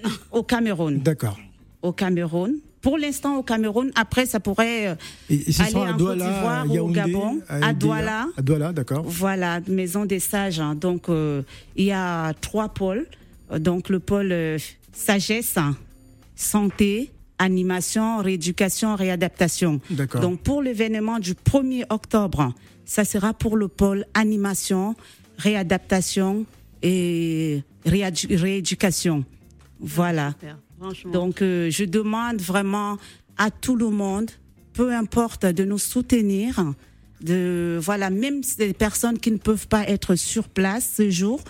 pour- 0.00 0.10
au 0.30 0.42
Cameroun. 0.42 1.00
D'accord. 1.00 1.38
Au 1.82 1.92
Cameroun. 1.92 2.54
Pour 2.80 2.98
l'instant 2.98 3.36
au 3.38 3.42
Cameroun. 3.42 3.90
Après, 3.94 4.26
ça 4.26 4.40
pourrait 4.40 4.88
euh, 4.88 4.94
Et, 5.30 5.36
et 5.50 5.60
aller 5.62 5.74
en 5.74 5.96
Douala, 5.96 6.24
Côte 6.24 6.34
d'Ivoire 6.34 6.60
à 6.60 6.66
ou 6.66 6.78
au 6.78 6.88
Gabon, 6.88 7.40
à 7.48 7.72
Douala. 7.72 8.26
À 8.36 8.42
Douala, 8.42 8.72
d'accord. 8.72 9.02
Voilà, 9.06 9.60
maison 9.66 10.04
des 10.04 10.20
sages. 10.20 10.60
hein. 10.60 10.74
Donc, 10.74 11.08
euh, 11.08 11.42
il 11.76 11.86
y 11.86 11.92
a 11.92 12.32
trois 12.34 12.68
pôles. 12.68 13.06
Donc, 13.58 13.88
le 13.88 14.00
pôle 14.00 14.32
euh, 14.32 14.58
sagesse, 14.92 15.56
santé, 16.36 17.10
animation, 17.38 18.18
rééducation, 18.18 18.96
réadaptation. 18.96 19.80
D'accord. 19.90 20.20
Donc, 20.20 20.40
pour 20.40 20.62
l'événement 20.62 21.18
du 21.18 21.34
1er 21.34 21.84
octobre, 21.90 22.52
ça 22.84 23.04
sera 23.04 23.32
pour 23.32 23.56
le 23.56 23.68
pôle 23.68 24.04
animation, 24.14 24.94
réadaptation 25.38 26.46
et 26.82 27.62
rééducation. 27.84 29.24
Voilà. 29.80 30.34
Donc, 31.12 31.42
euh, 31.42 31.70
je 31.70 31.84
demande 31.84 32.40
vraiment 32.40 32.98
à 33.36 33.50
tout 33.50 33.76
le 33.76 33.88
monde, 33.88 34.30
peu 34.72 34.92
importe, 34.92 35.46
de 35.46 35.64
nous 35.64 35.78
soutenir. 35.78 36.74
De, 37.20 37.78
voilà, 37.80 38.10
même 38.10 38.42
des 38.58 38.74
personnes 38.74 39.18
qui 39.18 39.30
ne 39.30 39.38
peuvent 39.38 39.68
pas 39.68 39.88
être 39.88 40.14
sur 40.14 40.48
place 40.48 40.94
ce 40.96 41.10
jour, 41.10 41.40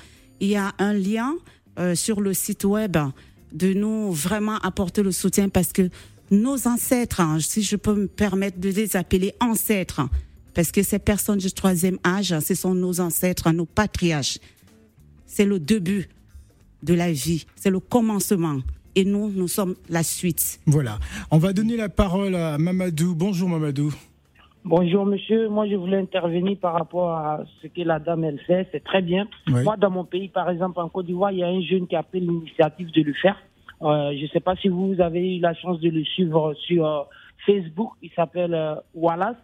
il 0.40 0.48
y 0.48 0.56
a 0.56 0.72
un 0.78 0.92
lien 0.92 1.34
euh, 1.78 1.94
sur 1.94 2.20
le 2.20 2.32
site 2.32 2.64
web 2.64 2.96
de 3.54 3.72
nous 3.72 4.12
vraiment 4.12 4.58
apporter 4.58 5.02
le 5.02 5.12
soutien 5.12 5.48
parce 5.48 5.72
que 5.72 5.88
nos 6.30 6.66
ancêtres, 6.66 7.20
hein, 7.20 7.38
si 7.40 7.62
je 7.62 7.76
peux 7.76 7.94
me 7.94 8.06
permettre 8.06 8.58
de 8.58 8.68
les 8.68 8.96
appeler 8.96 9.34
ancêtres, 9.40 10.02
parce 10.54 10.70
que 10.70 10.82
ces 10.82 10.98
personnes 10.98 11.38
du 11.38 11.52
troisième 11.52 11.98
âge, 12.04 12.38
ce 12.40 12.54
sont 12.54 12.74
nos 12.74 13.00
ancêtres, 13.00 13.50
nos 13.50 13.66
patriarches. 13.66 14.38
C'est 15.26 15.44
le 15.44 15.58
début 15.58 16.08
de 16.82 16.94
la 16.94 17.12
vie, 17.12 17.46
c'est 17.56 17.70
le 17.70 17.80
commencement. 17.80 18.60
Et 18.96 19.04
nous, 19.04 19.30
nous 19.30 19.48
sommes 19.48 19.74
la 19.88 20.04
suite. 20.04 20.60
Voilà. 20.66 21.00
On 21.32 21.38
va 21.38 21.52
donner 21.52 21.76
la 21.76 21.88
parole 21.88 22.36
à 22.36 22.58
Mamadou. 22.58 23.16
Bonjour 23.16 23.48
Mamadou. 23.48 23.92
Bonjour 24.66 25.05
monsieur, 25.05 25.50
moi 25.50 25.68
je 25.68 25.74
voulais 25.74 25.98
intervenir 25.98 26.57
par 26.59 26.72
rapport 26.72 27.11
à 27.11 27.44
ce 27.61 27.66
que 27.66 27.83
la 27.83 27.98
dame 27.98 28.24
elle 28.24 28.38
fait, 28.40 28.66
c'est 28.72 28.83
très 28.83 29.03
bien. 29.03 29.29
Oui. 29.48 29.62
Moi 29.62 29.77
dans 29.77 29.90
mon 29.90 30.07
pays 30.07 30.29
par 30.29 30.48
exemple 30.48 30.81
en 30.81 30.88
Côte 30.88 31.05
d'Ivoire, 31.05 31.33
il 31.33 31.40
y 31.40 31.42
a 31.42 31.48
un 31.48 31.61
jeune 31.61 31.87
qui 31.87 31.94
a 31.94 32.03
pris 32.03 32.20
l'initiative 32.20 32.90
de 32.90 33.03
le 33.03 33.12
faire. 33.12 33.37
Euh, 33.83 34.16
je 34.16 34.22
ne 34.22 34.29
sais 34.29 34.40
pas 34.40 34.57
si 34.57 34.68
vous 34.68 34.98
avez 35.03 35.37
eu 35.37 35.40
la 35.40 35.53
chance 35.53 35.81
de 35.81 35.90
le 35.90 36.03
suivre 36.05 36.55
sur 36.55 36.87
euh, 36.87 37.03
Facebook, 37.44 37.90
il 38.00 38.11
s'appelle 38.12 38.55
euh, 38.55 38.77
Wallace, 38.94 39.37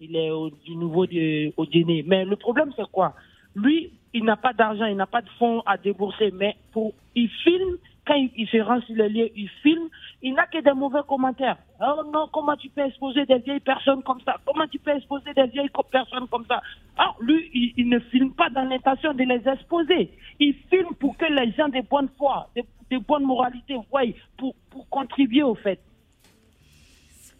il 0.00 0.16
est 0.16 0.30
au, 0.30 0.48
du 0.48 0.74
niveau 0.74 1.04
de, 1.04 1.52
au 1.58 1.66
Guinée. 1.66 2.02
Mais 2.06 2.24
le 2.24 2.36
problème 2.36 2.72
c'est 2.74 2.90
quoi? 2.90 3.12
Lui, 3.54 3.92
il 4.14 4.24
n'a 4.24 4.36
pas 4.36 4.54
d'argent, 4.54 4.86
il 4.86 4.96
n'a 4.96 5.06
pas 5.06 5.20
de 5.20 5.28
fonds 5.38 5.60
à 5.66 5.76
débourser, 5.76 6.32
mais 6.32 6.56
pour, 6.72 6.94
il 7.14 7.28
filme, 7.28 7.76
quand 8.06 8.14
il, 8.14 8.48
se 8.48 8.56
rend 8.58 8.80
sur 8.82 8.96
le 8.96 9.06
lieu, 9.08 9.30
il 9.36 9.48
filme, 9.62 9.88
il 10.22 10.34
n'a 10.34 10.46
que 10.46 10.58
des 10.58 10.72
mauvais 10.72 11.02
commentaires. 11.06 11.56
Oh 11.80 12.02
non, 12.12 12.28
comment 12.32 12.56
tu 12.56 12.68
peux 12.68 12.80
exposer 12.82 13.24
des 13.26 13.38
vieilles 13.38 13.60
personnes 13.60 14.02
comme 14.02 14.20
ça? 14.22 14.36
Comment 14.44 14.66
tu 14.66 14.78
peux 14.78 14.90
exposer 14.90 15.32
des 15.34 15.46
vieilles 15.46 15.70
personnes 15.90 16.26
comme 16.28 16.44
ça? 16.46 16.60
Alors, 16.96 17.16
lui, 17.20 17.48
il, 17.54 17.74
il 17.76 17.88
ne 17.88 18.00
filme 18.00 18.32
pas 18.32 18.50
dans 18.50 18.64
l'intention 18.64 19.14
de 19.14 19.22
les 19.22 19.48
exposer. 19.48 20.10
Il 20.40 20.54
filme 20.68 20.94
pour 20.98 21.16
que 21.16 21.26
les 21.26 21.52
gens 21.52 21.68
de 21.68 21.80
bonne 21.88 22.08
foi, 22.18 22.48
de, 22.56 22.62
de 22.90 22.98
bonne 22.98 23.24
moralité 23.24 23.76
voient, 23.90 24.02
pour, 24.36 24.54
pour 24.70 24.88
contribuer 24.88 25.44
au 25.44 25.54
fait. 25.54 25.80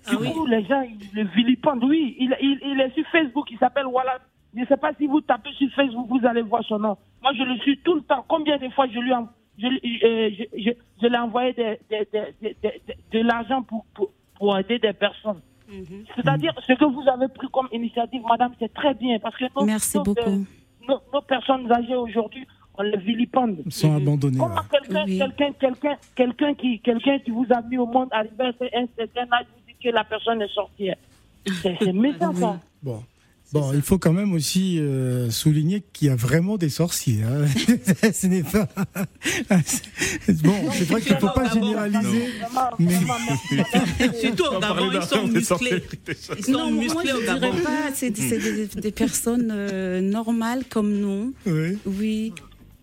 Du 0.09 0.17
coup, 0.17 0.47
les 0.47 0.65
gens, 0.65 0.83
ils 0.83 0.99
le 1.15 1.25
vilipendent. 1.29 1.85
Oui, 1.85 2.17
il, 2.19 2.37
il, 2.41 2.59
il 2.65 2.81
est 2.81 2.95
sur 2.95 3.07
Facebook, 3.09 3.51
il 3.51 3.59
s'appelle 3.59 3.87
Wallace. 3.87 4.21
Je 4.55 4.61
ne 4.61 4.67
sais 4.67 4.77
pas 4.77 4.93
si 4.95 5.07
vous 5.07 5.21
tapez 5.21 5.53
sur 5.53 5.71
Facebook, 5.73 6.07
vous 6.09 6.27
allez 6.27 6.43
voir 6.43 6.63
son 6.65 6.79
nom. 6.79 6.97
Moi, 7.23 7.33
je 7.35 7.43
le 7.43 7.57
suis 7.59 7.79
tout 7.79 7.95
le 7.95 8.03
temps. 8.03 8.25
Combien 8.29 8.59
de 8.59 8.69
fois 8.71 8.87
je 8.87 8.99
lui 8.99 9.15
en- 9.15 9.29
je, 9.69 10.45
je, 10.59 10.71
je, 11.03 11.17
envoyé 11.17 11.53
de, 11.53 11.63
de, 11.91 12.07
de, 12.13 12.25
de, 12.43 12.49
de- 12.63 13.19
de 13.19 13.19
l'argent 13.27 13.63
pour, 13.63 13.85
pour, 13.95 14.11
pour 14.39 14.59
aider 14.59 14.79
des 14.79 14.93
personnes. 14.93 15.41
C'est-à-dire, 16.17 16.53
ce 16.67 16.73
que 16.75 16.85
vous 16.85 17.05
avez 17.09 17.29
pris 17.29 17.49
comme 17.51 17.69
initiative, 17.73 18.23
madame, 18.29 18.53
c'est 18.59 18.73
très 18.75 18.93
bien. 18.95 19.19
Parce 19.21 19.37
que 19.37 19.45
nos, 19.59 19.65
Merci 19.65 19.97
nos, 19.97 20.03
beaucoup. 20.05 20.21
euh, 20.29 20.39
nos, 20.87 20.99
nos 21.13 21.23
personnes 21.23 21.71
âgées 21.73 21.95
aujourd'hui, 21.97 22.47
on 22.77 22.83
les 22.83 22.99
vilipende. 22.99 23.59
Ils 23.65 23.73
sont 23.73 23.97
abandonnés. 23.97 24.37
Comment 24.39 24.61
quelqu'un, 24.71 25.05
Oui. 25.07 25.19
quelqu'un, 25.19 25.53
quelqu'un, 25.59 25.97
quelqu'un 26.15 26.55
qui, 26.55 26.81
quelqu'un 26.81 27.19
qui 27.21 27.31
vous 27.31 27.47
a 27.51 27.63
mis 27.63 27.79
au 27.79 27.87
monde 27.87 28.09
arrivé 28.11 28.35
à 28.45 28.49
un 28.81 28.87
certain 28.99 29.33
âge, 29.33 29.47
vous 29.55 29.63
dit 29.67 29.77
que 29.83 29.89
la 29.89 30.05
personne 30.05 30.43
est 30.43 30.53
sorcière. 30.53 30.97
C'est, 31.47 31.77
c'est 31.81 31.93
méchant, 32.05 32.35
ça. 32.35 32.61
Bon. 32.83 33.03
Bon, 33.53 33.73
il 33.75 33.83
faut 33.83 33.99
quand 33.99 34.13
même 34.15 34.33
aussi 34.33 34.79
euh, 34.79 35.31
souligner 35.31 35.83
qu'il 35.93 36.09
y 36.09 36.11
a 36.11 36.17
vraiment 36.17 36.57
des 36.57 36.71
sorciers. 36.71 37.23
hein. 37.23 37.45
Ce 38.13 38.27
n'est 38.27 38.43
pas. 38.43 38.67
bon, 40.43 40.55
c'est 40.73 40.85
vrai 40.89 41.01
qu'il 41.03 41.15
ne 41.15 41.19
faut 41.21 41.29
pas 41.35 41.53
généraliser. 41.53 42.29
Mais... 42.79 42.95
Surtout 44.21 44.45
Gabon, 44.45 44.61
parlait 44.61 44.99
ils 44.99 45.03
sont 45.03 45.27
musclés. 45.29 45.83
Ils 46.39 46.45
sont 46.45 46.53
Non, 46.53 46.71
moi 46.71 46.85
je 47.05 47.13
ne 47.15 47.39
dirais 47.39 47.63
pas, 47.63 47.91
c'est 47.95 48.11
des, 48.11 48.67
des 48.81 48.91
personnes 48.93 49.51
euh, 49.55 50.01
normales 50.01 50.65
comme 50.69 50.93
nous. 50.99 51.35
Oui. 51.47 51.79
Oui, 51.85 52.33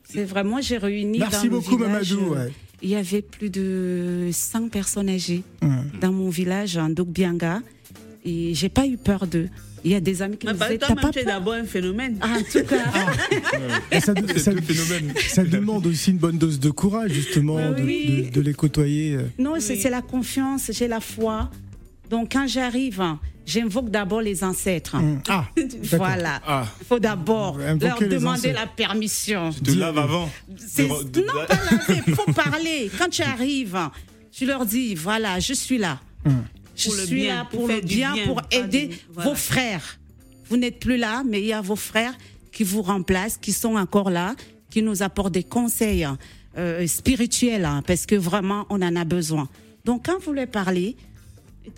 c'est 0.04 0.24
vraiment, 0.24 0.62
j'ai 0.62 0.78
réuni 0.78 1.20
Merci 1.20 1.50
dans 1.50 1.58
beaucoup, 1.58 1.78
village, 1.78 2.14
Mamadou, 2.14 2.34
euh, 2.36 2.46
ouais. 2.46 2.52
Il 2.82 2.90
y 2.90 2.96
avait 2.96 3.22
plus 3.22 3.50
de 3.50 4.30
100 4.32 4.70
personnes 4.70 5.10
âgées 5.10 5.44
Ouais. 5.62 5.70
dans 6.00 6.12
mon 6.14 6.30
village, 6.30 6.78
en 6.78 6.90
Dokbianga, 6.90 7.62
et 8.24 8.54
j'ai 8.54 8.70
pas 8.70 8.86
eu 8.88 8.98
peur 8.98 9.28
d'eux. 9.28 9.50
Il 9.84 9.92
y 9.92 9.96
a 9.96 10.00
des 10.00 10.22
amis 10.22 10.38
qui 10.38 10.46
Mais 10.48 10.54
me 10.54 10.58
disaient, 10.60 10.78
t'as 10.78 10.96
pas 10.96 11.10
tu 11.10 11.20
es 11.20 11.24
peur 11.24 11.34
d'abord 11.34 11.54
un 11.54 11.64
phénomène. 11.66 12.18
Ah, 12.22 12.36
En 12.38 12.42
tout 12.42 12.66
cas, 12.68 12.84
Et 13.92 14.00
ça, 15.30 15.44
demande 15.44 15.86
aussi 15.88 16.12
une 16.12 16.18
bonne 16.18 16.38
dose 16.38 16.60
de 16.60 16.70
courage, 16.70 17.12
justement, 17.12 17.56
de, 17.72 17.82
Oui. 17.84 18.24
de- 18.32 18.36
de 18.36 18.42
les 18.42 18.54
côtoyer. 18.54 19.16
euh. 19.16 19.24
non, 19.38 19.54
c'est 19.60 19.74
Oui. 19.74 19.80
c'est 19.82 19.90
la 19.90 20.02
confiance, 20.02 20.70
j'ai 20.74 20.88
la 20.88 21.00
foi. 21.00 21.50
Donc 22.10 22.32
quand 22.34 22.48
j'arrive, 22.48 23.04
j'invoque 23.46 23.90
d'abord 23.92 24.22
les 24.22 24.44
ancêtres. 24.44 24.96
Hum. 24.96 25.22
Ah. 25.30 25.46
Voilà. 25.84 26.42
Ah, 26.46 26.66
Il 26.82 26.86
faut 26.88 27.00
d'abord 27.00 27.58
leur 27.58 28.00
demander 28.00 28.52
la 28.52 28.66
permission. 28.68 29.52
tu 29.52 29.62
te 29.62 29.72
laves 29.72 29.98
avant. 29.98 30.30
De- 30.78 31.22
non, 31.22 31.34
pas 31.48 31.56
laver, 31.72 32.02
il 32.08 32.14
faut 32.16 32.32
parler. 32.34 32.90
Quand 32.98 33.10
tu 33.10 33.22
arrives, 33.36 33.78
tu 34.32 34.46
leur 34.46 34.66
dis, 34.66 34.96
voilà, 34.96 35.40
je 35.40 35.54
suis 35.54 35.78
là. 35.78 36.00
Je 36.80 36.86
Pour 36.88 36.96
le 36.96 37.06
suis 37.06 37.16
bien, 37.16 37.36
là 37.36 37.48
pour 37.52 37.68
le 37.68 37.82
bien, 37.82 38.14
bien, 38.14 38.26
pour 38.26 38.42
aider 38.52 38.88
du- 38.88 38.98
voilà. 39.14 39.30
vos 39.30 39.36
frères. 39.36 40.00
Vous 40.50 40.58
n'êtes 40.58 40.80
plus 40.80 40.98
là, 40.98 41.24
mais 41.28 41.40
il 41.42 41.48
y 41.48 41.54
a 41.54 41.62
vos 41.62 41.76
frères 41.76 42.14
qui 42.52 42.64
vous 42.64 42.82
remplacent, 42.82 43.38
qui 43.38 43.52
sont 43.54 43.76
encore 43.76 44.10
là, 44.10 44.36
qui 44.70 44.82
nous 44.82 45.04
apportent 45.04 45.34
des 45.34 45.44
conseils 45.44 46.08
euh, 46.58 46.88
spirituels, 46.88 47.66
hein, 47.66 47.84
parce 47.86 48.06
que 48.06 48.16
vraiment, 48.16 48.66
on 48.70 48.82
en 48.82 48.96
a 48.96 49.04
besoin. 49.06 49.48
Donc, 49.86 50.06
quand 50.08 50.20
vous 50.24 50.34
leur 50.34 50.48
parlez, 50.48 50.96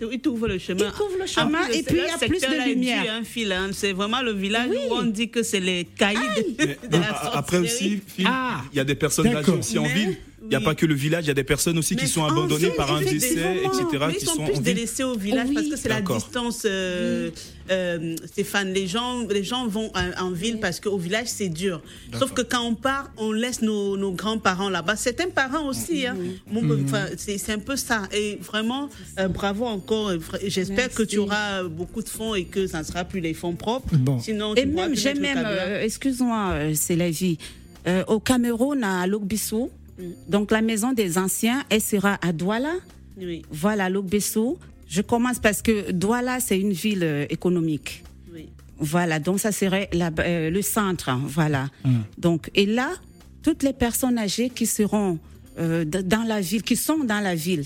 Il 0.00 0.20
t'ouvre 0.20 0.48
le 0.48 0.58
chemin. 0.58 0.86
Il 0.86 0.92
t'ouvre 0.92 1.18
le 1.20 1.26
chemin 1.26 1.66
et 1.68 1.82
puis 1.82 1.98
il 1.98 2.04
y 2.06 2.08
a 2.08 2.16
plus 2.26 2.40
de 2.40 2.68
lumière. 2.68 3.04
un 3.12 3.24
fil, 3.24 3.52
hein. 3.52 3.70
C'est 3.72 3.92
vraiment 3.92 4.22
le 4.22 4.32
village 4.32 4.68
Oui. 4.70 4.76
où 4.90 4.94
on 4.94 5.02
dit 5.04 5.28
que 5.28 5.42
c'est 5.42 5.60
les 5.60 5.84
caïds 5.84 6.16
de, 6.58 6.96
la 6.96 7.10
a- 7.12 7.36
après 7.38 7.58
aussi, 7.58 8.00
Ah, 8.24 8.62
il 8.72 8.76
y 8.76 8.80
a 8.80 8.84
des 8.84 8.94
personnes 8.94 9.28
aussi 9.58 9.78
en 9.78 9.82
Mais, 9.82 9.94
ville. 9.94 10.16
Il 10.52 10.58
n'y 10.58 10.62
a 10.64 10.66
pas 10.66 10.74
que 10.74 10.84
le 10.86 10.94
village, 10.94 11.24
il 11.24 11.28
y 11.28 11.30
a 11.30 11.34
des 11.34 11.44
personnes 11.44 11.78
aussi 11.78 11.96
qui 11.96 12.06
sont 12.06 12.20
en 12.20 12.28
abandonnées 12.30 12.70
par 12.76 12.92
un 12.94 13.00
décès, 13.00 13.56
etc. 13.64 13.84
Mais 14.06 14.14
qui 14.14 14.24
ils 14.24 14.26
sont 14.26 14.34
sont 14.34 14.44
plus 14.44 14.60
délaissés 14.60 15.02
au 15.04 15.16
village 15.16 15.46
Oui. 15.48 15.54
parce 15.54 15.68
que 15.68 15.76
c'est 15.76 15.88
la 15.88 16.00
distance. 16.02 16.62
euh, 16.66 17.30
euh, 17.70 18.16
Stéphane, 18.26 18.72
les 18.72 18.86
gens, 18.86 19.26
les 19.30 19.44
gens 19.44 19.66
vont 19.66 19.90
en, 19.94 20.26
en 20.26 20.30
ville 20.30 20.58
parce 20.60 20.78
qu'au 20.80 20.98
village 20.98 21.28
c'est 21.28 21.48
dur. 21.48 21.80
Sauf 22.18 22.32
que 22.32 22.42
quand 22.42 22.62
on 22.62 22.74
part, 22.74 23.10
on 23.16 23.32
laisse 23.32 23.62
nos, 23.62 23.96
nos 23.96 24.12
grands-parents 24.12 24.68
là-bas. 24.68 24.96
Certains 24.96 25.30
parents 25.30 25.66
aussi. 25.68 26.06
Hein. 26.06 26.16
Bon, 26.50 26.60
Mhm. 26.62 26.84
enfin, 26.84 27.06
c'est 27.16 27.38
c'est 27.38 27.52
un 27.52 27.58
peu 27.58 27.76
ça. 27.76 28.02
Et 28.12 28.38
vraiment, 28.42 28.88
euh, 29.18 29.28
bravo 29.28 29.64
encore. 29.64 30.12
J'espère 30.46 30.90
que 30.92 31.02
tu 31.02 31.18
auras 31.18 31.62
beaucoup 31.64 32.02
de 32.02 32.08
fonds 32.08 32.34
et 32.34 32.44
que 32.44 32.66
ça 32.66 32.80
ne 32.80 32.84
sera 32.84 33.04
plus 33.04 33.20
les 33.20 33.32
fonds 33.34 33.54
propres. 33.54 33.94
Bon. 33.96 34.18
Sinon, 34.20 34.54
tu 34.54 34.60
Et 34.62 34.66
même, 34.66 34.94
j'ai 34.94 35.14
même, 35.14 35.42
euh, 35.46 35.82
excuse-moi, 35.82 36.74
c'est 36.74 36.96
la 36.96 37.10
vie. 37.10 37.38
Euh, 37.86 38.04
au 38.06 38.20
Cameroun, 38.20 38.84
à 38.84 39.06
Logbisso, 39.06 39.70
donc 40.28 40.50
la 40.50 40.62
maison 40.62 40.92
des 40.92 41.18
anciens, 41.18 41.64
elle 41.70 41.80
sera 41.82 42.18
à 42.22 42.32
Douala. 42.32 42.74
Oui, 43.20 43.42
Voilà, 43.50 43.88
Logbisso. 43.88 44.58
Je 44.88 45.00
commence 45.02 45.38
parce 45.38 45.62
que 45.62 45.90
Douala, 45.92 46.40
c'est 46.40 46.58
une 46.58 46.72
ville 46.72 47.02
euh, 47.04 47.26
économique. 47.30 48.02
oui. 48.32 48.48
Voilà, 48.78 49.18
donc 49.20 49.38
ça 49.40 49.52
serait 49.52 49.88
la- 49.92 50.10
euh, 50.18 50.50
le 50.50 50.62
centre. 50.62 51.08
hein, 51.08 51.20
Voilà. 51.26 51.68
Donc, 52.18 52.50
et 52.54 52.66
là, 52.66 52.90
toutes 53.42 53.62
les 53.62 53.72
personnes 53.72 54.18
âgées 54.18 54.50
qui 54.50 54.66
seront 54.66 55.18
euh, 55.58 55.84
dans 55.84 56.26
la 56.26 56.40
ville, 56.40 56.62
qui 56.62 56.76
sont 56.76 56.98
dans 57.04 57.20
la 57.20 57.34
ville, 57.34 57.64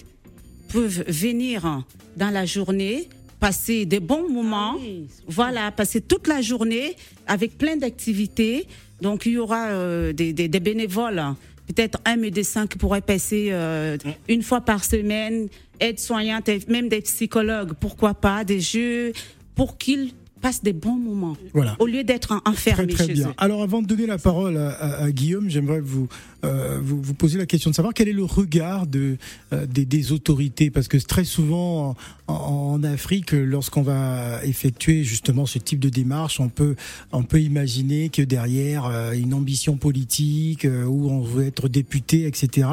peuvent 0.73 1.05
venir 1.09 1.65
hein, 1.65 1.85
dans 2.17 2.31
la 2.31 2.45
journée, 2.45 3.09
passer 3.41 3.87
des 3.87 4.01
bons 4.01 4.29
moments. 4.29 4.75
Ah 4.77 4.81
oui. 4.81 5.07
Voilà, 5.29 5.71
passer 5.71 6.01
toute 6.01 6.27
la 6.27 6.43
journée 6.43 6.97
avec 7.27 7.57
plein 7.59 7.77
d'activités. 7.77 8.67
Donc, 9.01 9.27
il 9.27 9.33
y 9.33 9.39
aura 9.39 9.67
euh, 9.69 10.13
des, 10.13 10.33
des- 10.33 10.49
des 10.49 10.61
bénévoles. 10.61 11.23
Peut-être 11.67 11.99
un 12.05 12.17
médecin 12.17 12.67
qui 12.67 12.79
pourrait 12.79 13.01
passer 13.01 13.49
euh, 13.51 13.97
une 14.29 14.43
fois 14.43 14.61
par 14.61 14.85
semaine, 14.85 15.49
aide-soignante, 15.81 16.49
même 16.69 16.89
des 16.89 17.01
psychologues, 17.01 17.73
pourquoi 17.79 18.15
pas, 18.15 18.45
des 18.45 18.61
jeux, 18.61 19.13
pour 19.55 19.77
qu'ils 19.79 20.13
passent 20.41 20.63
des 20.63 20.73
bons 20.73 20.97
moments. 20.97 21.37
Voilà. 21.55 21.77
Au 21.79 21.87
lieu 21.87 22.05
d'être 22.05 22.33
en- 22.33 22.53
Très 22.53 22.73
très 22.87 23.07
chez 23.07 23.13
bien. 23.15 23.29
eux. 23.31 23.35
Alors 23.39 23.63
avant 23.63 23.83
de 23.83 23.87
donner 23.87 24.07
la 24.07 24.19
parole 24.19 24.57
à, 24.57 24.71
à- 24.71 25.05
à 25.05 25.11
Guillaume, 25.11 25.49
j'aimerais 25.49 25.81
vous, 25.81 26.09
euh, 26.45 26.79
vous 26.83 27.01
vous 27.01 27.15
poser 27.15 27.39
la 27.39 27.47
question 27.47 27.71
de 27.71 27.75
savoir 27.75 27.95
quel 27.95 28.09
est 28.09 28.13
le 28.13 28.25
regard 28.25 28.87
de, 28.87 29.17
euh, 29.53 29.67
des, 29.67 29.85
des 29.85 30.13
autorités, 30.13 30.71
parce 30.71 30.89
que 30.89 30.99
très 30.99 31.25
souvent 31.25 31.97
en, 32.29 32.33
en 32.35 32.85
Afrique, 32.85 33.33
lorsqu'on 33.33 33.83
va 33.83 34.41
effectuer 34.45 35.05
justement 35.05 35.47
ce 35.47 35.59
type 35.59 35.81
de 35.81 35.89
démarche, 35.89 36.39
on 36.41 36.49
peut 36.49 36.77
on 37.13 37.23
peut 37.23 37.41
imaginer 37.41 38.09
que 38.11 38.23
derrière 38.23 38.85
euh, 38.87 39.13
une 39.13 39.33
ambition 39.35 39.77
politique 39.77 40.65
euh, 40.65 40.85
où 40.85 41.09
on 41.11 41.21
veut 41.21 41.47
être 41.47 41.69
député, 41.69 42.27
etc. 42.27 42.69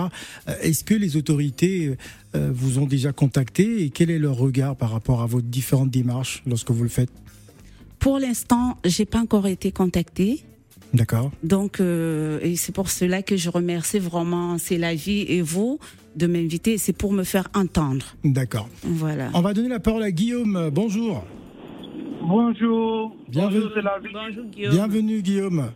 Euh, 0.49 0.54
Est-ce 0.62 0.84
que 0.84 0.93
les 0.93 1.15
autorités 1.17 1.95
euh, 2.36 2.52
vous 2.54 2.80
ont 2.80 2.86
déjà 2.86 3.12
contacté 3.13 3.84
et 3.84 3.89
quel 3.89 4.10
est 4.12 4.19
leur 4.19 4.36
regard 4.36 4.76
par 4.76 4.91
rapport 4.91 5.21
à 5.21 5.26
vos 5.28 5.41
différentes 5.41 5.91
démarches 5.91 6.43
lorsque 6.45 6.71
vous 6.71 6.84
le 6.84 6.89
faites? 6.89 7.10
Pour 8.03 8.19
l'instant, 8.19 8.75
j'ai 8.83 9.05
pas 9.05 9.19
encore 9.19 9.47
été 9.47 9.71
contactée. 9.71 10.43
D'accord. 10.93 11.31
Donc, 11.41 11.79
euh, 11.79 12.37
et 12.41 12.57
c'est 12.57 12.75
pour 12.75 12.89
cela 12.89 13.23
que 13.23 13.37
je 13.37 13.49
remercie 13.49 13.97
vraiment 13.97 14.57
C'est 14.57 14.77
la 14.77 14.93
vie 14.93 15.21
et 15.21 15.41
vous 15.41 15.79
de 16.17 16.27
m'inviter. 16.27 16.77
C'est 16.77 16.91
pour 16.91 17.13
me 17.13 17.23
faire 17.23 17.47
entendre. 17.55 18.05
D'accord. 18.25 18.67
Voilà. 18.83 19.29
On 19.33 19.39
va 19.39 19.53
donner 19.53 19.69
la 19.69 19.79
parole 19.79 20.03
à 20.03 20.11
Guillaume. 20.11 20.69
Bonjour. 20.73 21.23
Bonjour. 22.21 23.15
Bienvenue. 23.29 23.61
Bonjour, 23.61 23.71
c'est 23.73 23.81
la 23.81 23.99
vie. 23.99 24.09
Bonjour 24.11 24.45
Guillaume. 24.51 24.73
Bienvenue 24.73 25.21
Guillaume. 25.21 25.71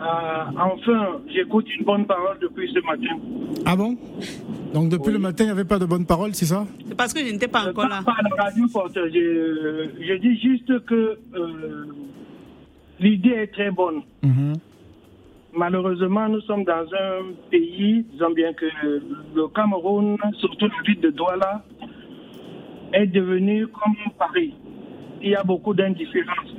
Euh, 0.00 0.44
enfin, 0.56 1.20
j'écoute 1.32 1.66
une 1.76 1.84
bonne 1.84 2.06
parole 2.06 2.38
depuis 2.40 2.72
ce 2.72 2.78
matin. 2.86 3.18
Ah 3.66 3.74
bon 3.74 3.96
Donc 4.72 4.90
depuis 4.90 5.12
le 5.12 5.18
matin, 5.18 5.44
il 5.44 5.46
n'y 5.46 5.52
avait 5.52 5.64
pas 5.64 5.78
de 5.80 5.86
bonne 5.86 6.06
parole, 6.06 6.34
c'est 6.34 6.46
ça 6.46 6.66
C'est 6.86 6.94
parce 6.96 7.12
que 7.12 7.20
je 7.20 7.32
n'étais 7.32 7.48
pas 7.48 7.68
encore 7.68 7.88
là. 7.88 8.00
pas 8.04 8.12
à 8.12 8.22
la 8.22 8.44
radio. 8.44 8.64
Je, 8.94 9.88
je 10.00 10.14
dis 10.14 10.38
juste 10.40 10.84
que 10.86 11.18
euh, 11.34 11.86
l'idée 13.00 13.30
est 13.30 13.48
très 13.52 13.70
bonne. 13.72 14.02
Mhm. 14.22 14.54
Malheureusement, 15.54 16.28
nous 16.28 16.42
sommes 16.42 16.62
dans 16.64 16.86
un 16.92 17.32
pays, 17.50 18.04
disons 18.12 18.30
bien 18.30 18.52
que 18.52 18.66
le 19.34 19.48
Cameroun, 19.48 20.16
surtout 20.38 20.66
la 20.66 20.82
ville 20.86 21.00
de 21.00 21.10
Douala, 21.10 21.64
est 22.92 23.06
devenu 23.06 23.66
comme 23.66 23.96
Paris. 24.18 24.54
Il 25.22 25.30
y 25.30 25.34
a 25.34 25.42
beaucoup 25.42 25.74
d'indifférence. 25.74 26.54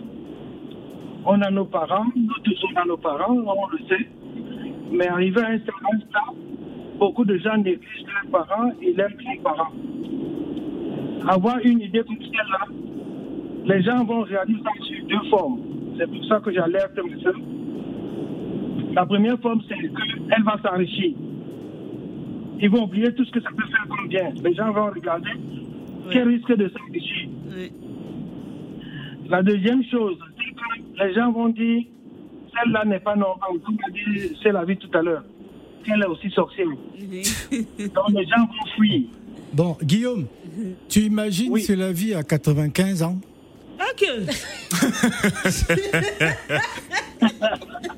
On 1.25 1.41
a 1.41 1.51
nos 1.51 1.65
parents, 1.65 2.05
nous 2.15 2.33
tous 2.43 2.55
sommes 2.55 2.73
dans 2.75 2.85
nos 2.85 2.97
parents, 2.97 3.35
on 3.35 3.67
le 3.71 3.79
sait. 3.89 4.07
Mais 4.91 5.07
arrivé 5.07 5.41
à 5.41 5.49
un 5.49 5.59
certain 5.59 5.99
stade, 5.99 6.35
beaucoup 6.97 7.25
de 7.25 7.37
gens 7.37 7.57
négligent 7.57 8.05
leurs 8.05 8.45
parents 8.45 8.71
et 8.81 8.93
leurs 8.93 9.11
grands-parents. 9.11 9.71
Avoir 11.27 11.59
une 11.63 11.81
idée 11.81 12.03
comme 12.03 12.17
celle-là, 12.17 12.67
les 13.65 13.83
gens 13.83 14.03
vont 14.05 14.21
réaliser 14.21 14.59
ça 14.63 14.71
sur 14.81 15.05
deux 15.07 15.29
formes. 15.29 15.59
C'est 15.97 16.09
pour 16.09 16.25
ça 16.25 16.39
que 16.39 16.51
j'alerte 16.51 16.97
mes 17.03 17.21
soeurs. 17.21 17.35
La 18.93 19.05
première 19.05 19.39
forme, 19.39 19.61
c'est 19.67 19.75
qu'elle 19.75 20.43
va 20.43 20.57
s'enrichir. 20.63 21.13
Ils 22.61 22.69
vont 22.69 22.83
oublier 22.83 23.13
tout 23.13 23.25
ce 23.25 23.31
que 23.31 23.41
ça 23.41 23.49
peut 23.55 23.67
faire 23.67 23.87
comme 23.87 24.07
bien. 24.07 24.31
Les 24.43 24.53
gens 24.53 24.71
vont 24.71 24.87
regarder 24.87 25.31
quel 26.11 26.27
risque 26.27 26.55
de 26.55 26.69
s'enrichir. 26.69 27.29
Oui. 27.55 27.71
La 29.29 29.43
deuxième 29.43 29.83
chose, 29.83 30.17
les 30.99 31.13
gens 31.13 31.31
vont 31.31 31.49
dire 31.49 31.83
celle-là 32.53 32.85
n'est 32.85 32.99
pas 32.99 33.15
normale. 33.15 33.59
Comme 33.65 33.77
a 33.87 33.89
dit 33.91 34.31
c'est 34.41 34.51
la 34.51 34.65
vie 34.65 34.77
tout 34.77 34.89
à 34.97 35.01
l'heure. 35.01 35.23
Qu'elle 35.83 36.01
est 36.01 36.05
aussi 36.07 36.29
sorcière. 36.31 36.67
Donc 36.67 38.09
les 38.09 38.25
gens 38.25 38.45
vont 38.45 38.65
fuir. 38.75 39.01
Bon, 39.53 39.77
Guillaume, 39.81 40.27
tu 40.89 40.99
imagines 41.01 41.51
Oui. 41.51 41.61
c'est 41.63 41.75
la 41.75 41.91
vie 41.91 42.13
à 42.13 42.23
95 42.23 43.03
ans 43.03 43.17
Ok. 43.91 44.05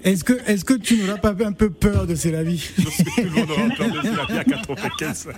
Est-ce 0.03 0.23
que, 0.23 0.33
est 0.49 0.63
que 0.63 0.73
tu 0.75 0.97
n'auras 0.97 1.17
pas 1.17 1.35
un 1.45 1.51
peu 1.53 1.69
peur 1.69 2.07
de 2.07 2.15
c'est 2.15 2.31
la 2.31 2.43
vie 2.43 2.63
Tout 2.75 3.21
le 3.23 3.29
monde 3.29 3.51
aura 3.51 3.69
peur 3.75 3.87
de 3.89 3.95
la 4.17 4.25
vie 4.25 4.37
à 4.39 4.43
95. 4.43 5.29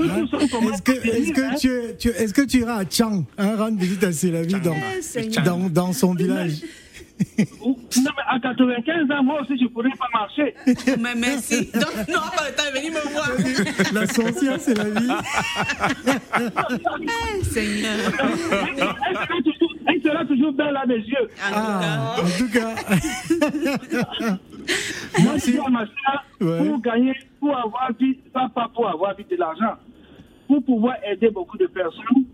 Nous 0.00 0.26
tous 0.26 0.28
sommes 0.28 0.48
comme 0.48 0.72
Est-ce 0.72 0.82
que, 0.82 0.92
est-ce 0.92 1.32
que, 1.32 1.58
tu, 1.58 1.68
es- 1.70 1.96
tu- 1.96 2.08
est-ce 2.08 2.34
que 2.34 2.42
tu 2.42 2.58
iras 2.58 2.78
à 2.80 2.84
Chang? 2.88 3.24
Hein, 3.38 3.56
rendre 3.56 3.78
visite 3.78 4.02
à 4.04 4.12
c'est 4.12 4.30
la 4.30 4.42
vie 4.42 4.54
dans, 4.60 4.76
dans, 5.44 5.68
dans 5.70 5.92
son 5.92 6.14
village 6.14 6.62
Non, 7.38 7.76
mais 7.96 8.22
à 8.28 8.38
95 8.40 9.10
ans, 9.10 9.22
moi 9.22 9.42
aussi, 9.42 9.58
je 9.58 9.64
ne 9.64 9.68
pourrais 9.68 9.90
pas 9.90 10.08
marcher. 10.12 10.54
Mais 10.98 11.14
merci. 11.14 11.70
Donc, 11.74 12.08
n'auras 12.08 12.30
pas 12.30 12.48
le 12.48 12.54
temps 12.54 12.64
de 12.72 12.78
venir 12.78 12.92
me 12.92 13.12
voir. 13.12 13.28
La 13.92 14.06
sorcière, 14.06 14.56
c'est 14.58 14.74
la 14.74 14.84
vie 14.84 15.08
Seigneur. 17.42 17.96
Elle 18.70 19.16
sera 19.16 19.26
toujours, 19.44 19.72
elle 19.86 20.26
toujours 20.28 20.52
belle 20.52 20.76
à 20.76 20.86
mes 20.86 20.94
yeux. 20.96 21.28
Ah, 21.52 22.16
en 22.18 22.38
tout 22.38 22.48
cas. 22.50 22.74
Moi, 25.18 25.32
je 25.36 25.50
dis 25.50 25.58
à 25.58 25.68
ma 25.70 25.80
soeur, 25.80 26.24
Ouais. 26.40 26.64
pour 26.66 26.80
gagner, 26.80 27.12
pour 27.38 27.54
avoir 27.54 27.90
vite, 28.00 28.32
pas, 28.32 28.48
pas 28.54 28.70
pour 28.74 28.88
avoir 28.88 29.14
vite 29.14 29.30
de 29.30 29.36
l'argent, 29.36 29.74
pour 30.50 30.64
pouvoir 30.64 30.96
aider 31.04 31.30
beaucoup 31.30 31.56
de 31.56 31.66
personnes, 31.66 32.24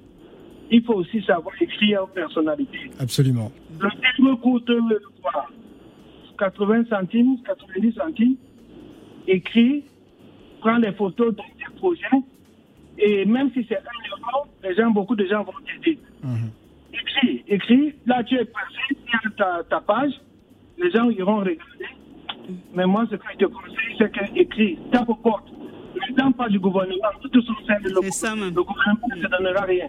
il 0.71 0.83
faut 0.83 0.95
aussi 0.95 1.23
savoir 1.23 1.55
écrire 1.61 2.05
en 2.05 2.07
personnalité. 2.07 2.91
Absolument. 2.99 3.53
Le 3.79 3.89
livre 4.23 4.37
coûte 4.41 4.71
euh, 4.71 4.99
quoi, 5.23 5.47
80 6.39 6.85
centimes, 6.89 7.37
90 7.45 7.93
centimes. 7.93 8.37
Écris, 9.29 9.85
prends 10.61 10.79
les 10.79 10.93
photos 10.93 11.35
de 11.35 11.41
tes 11.43 11.77
projets. 11.77 12.23
Et 12.99 13.25
même 13.27 13.51
si 13.53 13.65
c'est 13.69 13.77
un 13.77 14.09
euro, 14.11 14.47
les 14.63 14.75
gens, 14.75 14.91
beaucoup 14.91 15.15
de 15.15 15.27
gens 15.27 15.45
vont 15.45 15.53
t'aider. 15.67 15.99
Écris, 16.93 17.45
écris. 17.47 17.95
Là, 18.07 18.25
tu 18.25 18.37
es 18.37 18.45
passé 18.45 19.31
ta, 19.37 19.63
ta 19.69 19.81
page. 19.81 20.13
Les 20.79 20.91
gens 20.91 21.11
iront 21.11 21.37
regarder. 21.41 21.59
Mais 22.75 22.87
moi, 22.87 23.07
ce 23.11 23.17
que 23.17 23.25
je 23.33 23.39
te 23.39 23.45
conseille, 23.47 23.97
c'est 23.99 24.11
que 24.11 24.39
écris, 24.39 24.79
tape 24.91 25.09
aux 25.09 25.15
portes. 25.15 25.46
Pas 26.33 26.49
du 26.49 26.59
gouvernement. 26.59 27.09
Tout 27.23 27.43
sont 27.43 27.53
celles 27.67 27.83
de 27.83 27.89
le, 27.89 27.95
le 27.95 28.01
gouvernement 28.63 29.07
ne 29.17 29.23
te 29.23 29.31
donnera 29.31 29.65
rien. 29.65 29.89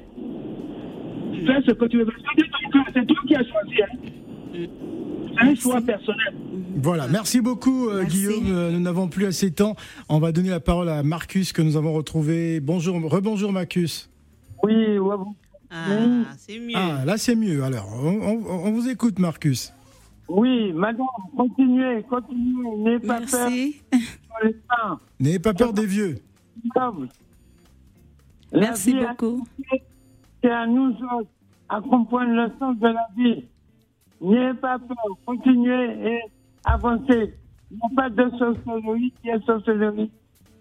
Fais 1.46 1.62
ce 1.68 1.72
que 1.74 1.86
tu 1.86 1.98
veux. 1.98 2.08
C'est 2.94 3.06
toi 3.06 3.18
qui 3.28 3.36
as 3.36 3.44
choisi. 3.44 3.82
hein. 3.84 4.66
C'est 5.40 5.44
un 5.46 5.56
choix 5.56 5.82
personnel. 5.82 6.34
Voilà, 6.78 7.08
merci 7.08 7.42
beaucoup 7.42 7.90
euh, 7.90 8.04
Guillaume. 8.06 8.46
Euh, 8.50 8.72
Nous 8.72 8.80
n'avons 8.80 9.08
plus 9.08 9.26
assez 9.26 9.50
de 9.52 9.56
temps. 9.56 9.76
On 10.10 10.20
va 10.20 10.32
donner 10.32 10.50
la 10.50 10.60
parole 10.60 10.90
à 10.90 11.04
Marcus 11.04 11.54
que 11.54 11.62
nous 11.62 11.78
avons 11.78 11.94
retrouvé. 11.94 12.60
Bonjour, 12.60 12.96
rebonjour 13.10 13.52
Marcus. 13.52 14.10
Oui, 14.64 14.98
ouais, 14.98 15.18
bon. 15.18 15.36
Ah, 15.70 15.86
c'est 16.38 16.60
mieux. 16.60 16.74
Ah, 16.76 17.04
là 17.06 17.18
c'est 17.18 17.36
mieux. 17.36 17.64
Alors, 17.64 17.88
on, 18.02 18.08
on- 18.22 18.68
on 18.68 18.72
vous 18.72 18.88
écoute 18.90 19.20
Marcus. 19.20 19.74
Oui, 20.30 20.72
madame, 20.74 21.06
continuez, 21.36 22.04
continuez. 22.10 22.78
N'ayez 22.78 23.00
pas 23.00 23.20
peur. 23.22 23.50
Merci. 23.50 23.82
N'ayez 25.20 25.40
pas 25.40 25.54
peur 25.54 25.74
des 25.74 25.86
vieux. 25.86 26.16
Merci 28.54 28.96
beaucoup. 28.96 29.46
C'est 30.42 30.52
à 30.52 30.66
nous 30.66 30.92
autres 30.92 31.30
à 31.70 31.82
comprendre 31.82 32.32
le 32.32 32.52
sens 32.60 32.78
de 32.78 32.88
la 32.88 33.08
vie. 33.16 33.46
N'ayez 34.22 34.54
pas 34.54 34.80
peur, 34.80 34.98
continuez 35.26 36.14
et 36.14 36.20
avancez. 36.64 37.34
Il 37.70 37.78
n'y 37.78 37.82
a 37.84 37.96
pas 37.96 38.10
de 38.10 38.30
sorcellerie 38.38 39.14
qui 39.22 39.30
est 39.30 39.46
sorcellerie 39.46 40.12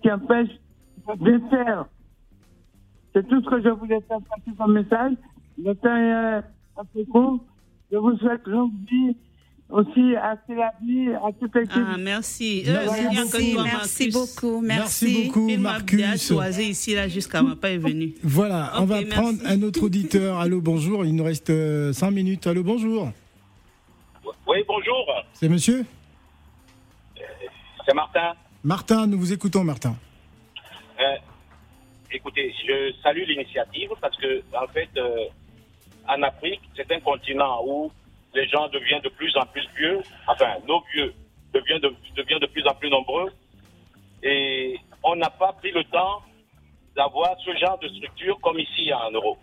qui 0.02 0.10
empêche 0.10 0.50
de 1.18 1.40
faire. 1.50 1.86
C'est 3.12 3.26
tout 3.28 3.40
ce 3.42 3.48
que 3.48 3.62
je 3.62 3.68
voulais 3.68 4.00
faire 4.02 4.18
passer 4.20 4.56
comme 4.58 4.72
message. 4.74 5.12
Le 5.58 5.74
temps 5.74 5.96
est 5.96 6.44
un 6.78 6.84
peu 6.92 7.04
court. 7.04 7.38
Je 7.90 7.96
vous 7.96 8.16
souhaite 8.18 8.46
longue 8.46 8.72
vie 8.90 9.16
aussi 9.68 10.14
à 10.16 10.36
vie, 10.82 11.08
à 11.14 11.32
toute 11.40 11.54
l'équipe. 11.54 11.72
Ah, 11.74 11.96
merci. 11.98 12.62
Euh, 12.66 12.86
Merci 13.12 13.52
toi, 13.54 13.64
merci 13.64 14.08
Marcus. 14.08 14.14
beaucoup. 14.14 14.60
Merci 14.60 15.04
Merci. 15.06 15.26
beaucoup 15.26 15.48
Il 15.48 15.60
m'a 15.60 15.78
bien 15.80 16.06
Marcus. 16.08 16.28
choisi 16.28 16.62
ici, 16.70 16.94
là, 16.94 17.08
jusqu'à 17.08 17.42
ma 17.42 17.56
pas 17.56 17.70
est 17.70 17.78
venu. 17.78 18.14
Voilà, 18.22 18.72
on 18.78 18.84
va 18.84 18.96
merci. 19.00 19.10
prendre 19.10 19.38
un 19.44 19.62
autre 19.62 19.82
auditeur. 19.84 20.38
Allô, 20.38 20.60
bonjour. 20.60 21.04
Il 21.04 21.14
nous 21.16 21.24
reste 21.24 21.52
5 21.92 22.10
minutes. 22.10 22.46
Allô, 22.46 22.62
bonjour. 22.62 23.10
Oui, 24.46 24.58
bonjour. 24.66 25.06
C'est 25.34 25.48
monsieur? 25.48 25.84
C'est 27.86 27.94
Martin. 27.94 28.32
Martin, 28.64 29.06
nous 29.06 29.18
vous 29.18 29.32
écoutons 29.32 29.62
Martin. 29.64 29.96
Euh, 31.00 31.16
écoutez, 32.10 32.52
je 32.66 32.92
salue 33.02 33.22
l'initiative 33.28 33.90
parce 34.00 34.16
que, 34.16 34.42
en 34.60 34.66
fait, 34.72 34.88
euh, 34.96 35.26
en 36.08 36.22
Afrique, 36.22 36.60
c'est 36.76 36.90
un 36.92 37.00
continent 37.00 37.60
où 37.66 37.90
les 38.34 38.46
gens 38.48 38.68
deviennent 38.68 39.02
de 39.02 39.08
plus 39.08 39.34
en 39.36 39.46
plus 39.46 39.66
vieux. 39.76 40.00
Enfin, 40.26 40.54
nos 40.66 40.82
vieux 40.92 41.14
deviennent 41.54 41.80
de, 41.80 41.94
deviennent 42.16 42.40
de 42.40 42.46
plus 42.46 42.66
en 42.66 42.74
plus 42.74 42.90
nombreux. 42.90 43.30
Et 44.22 44.78
on 45.02 45.16
n'a 45.16 45.30
pas 45.30 45.52
pris 45.52 45.72
le 45.72 45.84
temps 45.84 46.22
d'avoir 46.94 47.38
ce 47.40 47.54
genre 47.56 47.78
de 47.78 47.88
structure 47.88 48.38
comme 48.40 48.58
ici 48.58 48.92
en 48.92 49.10
Europe. 49.10 49.38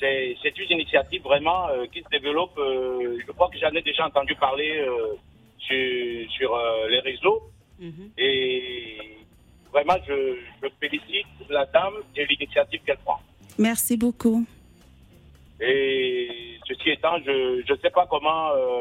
C'est 0.00 0.36
c'est 0.42 0.56
une 0.58 0.70
initiative 0.78 1.22
vraiment 1.22 1.68
euh, 1.68 1.86
qui 1.92 2.00
se 2.02 2.08
développe. 2.10 2.56
euh, 2.58 3.18
je 3.26 3.32
crois 3.32 3.48
que 3.50 3.58
j'en 3.58 3.70
ai 3.70 3.82
déjà 3.82 4.06
entendu 4.06 4.34
parler 4.36 4.78
euh, 4.78 5.16
sur, 5.58 6.30
sur 6.32 6.58
les 6.88 7.00
réseaux. 7.00 7.42
Et 8.16 9.16
vraiment, 9.72 9.94
je, 10.06 10.36
je 10.62 10.68
félicite 10.80 11.26
la 11.48 11.64
dame 11.66 11.94
et 12.16 12.26
l'initiative 12.26 12.80
qu'elle 12.84 12.98
prend. 12.98 13.20
Merci 13.58 13.96
beaucoup. 13.96 14.44
Et 15.60 16.28
ceci 16.66 16.90
étant, 16.90 17.18
je 17.24 17.60
ne 17.72 17.78
sais 17.78 17.90
pas 17.90 18.06
comment 18.08 18.50
euh, 18.50 18.80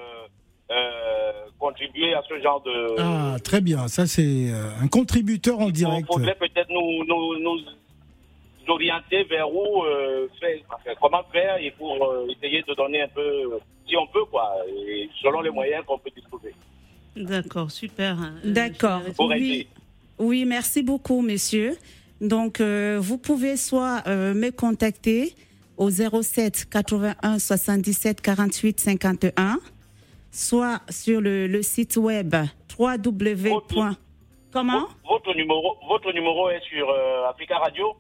euh, 0.72 1.32
contribuer 1.60 2.14
à 2.14 2.22
ce 2.28 2.40
genre 2.42 2.62
de... 2.62 3.00
Ah, 3.00 3.38
très 3.44 3.62
bien. 3.62 3.88
Ça, 3.88 4.06
c'est 4.06 4.52
euh, 4.52 4.70
un 4.82 4.88
contributeur 4.88 5.60
en 5.60 5.68
Il 5.68 5.74
direct. 5.74 6.08
faudrait 6.08 6.36
peut-être 6.36 6.70
nous, 6.70 7.04
nous, 7.06 7.40
nous 7.40 7.60
orienter 8.68 9.24
vers 9.24 9.52
où, 9.52 9.84
euh, 9.84 10.28
faire, 10.40 10.58
enfin, 10.70 10.92
comment 11.02 11.24
faire 11.32 11.58
et 11.58 11.72
pour 11.72 12.04
euh, 12.04 12.28
essayer 12.30 12.62
de 12.68 12.74
donner 12.74 13.02
un 13.02 13.08
peu, 13.08 13.60
si 13.88 13.96
on 13.96 14.06
peut, 14.08 14.26
quoi, 14.26 14.54
et 14.88 15.10
selon 15.22 15.42
les 15.42 15.50
moyens 15.50 15.84
qu'on 15.86 15.98
peut 15.98 16.12
disposer. 16.16 16.54
D'accord, 17.16 17.72
super. 17.72 18.18
Euh, 18.22 18.52
D'accord. 18.52 19.02
Oui. 19.20 19.68
Oui, 20.20 20.46
merci 20.46 20.84
beaucoup, 20.84 21.22
monsieur. 21.22 21.78
Donc, 22.22 22.60
euh, 22.60 22.98
vous 23.00 23.18
pouvez 23.18 23.56
soit 23.58 24.04
euh, 24.08 24.34
me 24.34 24.50
contacter 24.50 25.34
au 25.78 25.90
07 25.90 26.68
81 26.70 27.40
77 27.40 28.22
48 28.22 28.80
51, 28.80 29.60
soit 30.32 30.82
sur 30.90 31.22
le, 31.22 31.48
le 31.48 31.62
site 31.62 31.98
web 31.98 32.36
www. 32.78 33.50
Comment? 34.52 34.88
Votre 35.08 35.36
numéro, 35.36 35.78
votre 35.88 36.12
numéro 36.14 36.50
est 36.50 36.62
sur 36.62 36.90
euh, 36.90 37.30
Africa 37.30 37.58
Radio? 37.58 37.94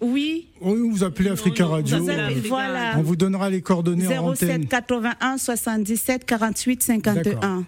Oui. 0.00 0.48
Oui, 0.60 0.88
vous 0.88 1.04
appelez 1.04 1.30
Africa 1.30 1.66
Radio. 1.66 1.98
Vous 1.98 2.48
voilà. 2.48 2.94
On 2.96 3.02
vous 3.02 3.16
donnera 3.16 3.50
les 3.50 3.60
coordonnées 3.60 4.06
en 4.18 4.28
antenne. 4.28 4.62
07 4.62 4.68
81 4.68 5.36
77 5.36 6.24
48 6.24 6.82
51. 6.82 7.64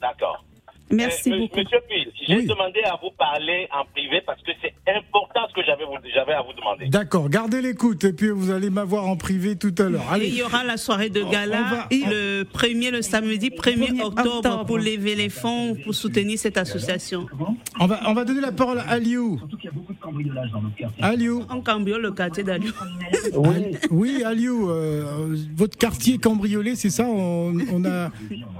D'accord. 0.00 0.44
Merci 0.90 1.32
Euh, 1.32 1.38
beaucoup. 1.38 1.58
Monsieur 1.58 1.78
Pile, 1.88 2.10
j'ai 2.26 2.42
demandé 2.46 2.80
à 2.84 2.98
vous 3.02 3.10
parler 3.18 3.68
en 3.72 3.84
privé 3.92 4.22
parce 4.24 4.40
que 4.42 4.50
c'est 4.62 4.72
important 4.90 5.40
ce 5.48 5.54
que 5.54 5.64
j'avais 5.66 5.84
vous- 5.84 5.96
j'avais 6.14 6.32
à 6.32 6.42
vous 6.42 6.52
demander. 6.52 6.86
D'accord, 6.88 7.28
gardez 7.28 7.60
l'écoute 7.60 8.04
et 8.04 8.12
puis 8.12 8.30
vous 8.30 8.50
allez 8.50 8.70
m'avoir 8.70 9.06
en 9.06 9.16
privé 9.16 9.56
tout 9.56 9.74
à 9.78 9.84
l'heure. 9.88 10.02
Il 10.16 10.34
y 10.34 10.42
aura 10.42 10.64
la 10.64 10.76
soirée 10.76 11.10
de 11.10 11.22
gala 11.22 11.86
le 11.90 12.44
premier, 12.44 12.90
le 12.90 13.02
samedi 13.02 13.50
1er 13.50 14.00
octobre, 14.02 14.64
pour 14.66 14.78
lever 14.78 15.14
les 15.14 15.28
fonds 15.28 15.76
pour 15.84 15.94
soutenir 15.94 16.38
cette 16.38 16.56
association. 16.58 17.26
On 17.80 17.86
va, 17.86 18.00
on 18.08 18.14
va 18.14 18.24
donner 18.24 18.40
la 18.40 18.52
parole 18.52 18.78
à 18.78 18.88
Aliou. 18.92 19.40
Aliou. 21.00 21.44
On 21.50 21.60
cambriole 21.60 22.02
le 22.02 22.12
quartier 22.12 22.42
d'Aliou. 22.44 22.72
Oui, 23.34 23.76
oui 23.90 24.22
Aliou, 24.24 24.70
euh, 24.70 25.36
votre 25.54 25.76
quartier 25.76 26.18
cambriolé, 26.18 26.74
c'est 26.76 26.90
ça? 26.90 27.04
On, 27.06 27.52
on 27.72 27.84
a, 27.84 28.10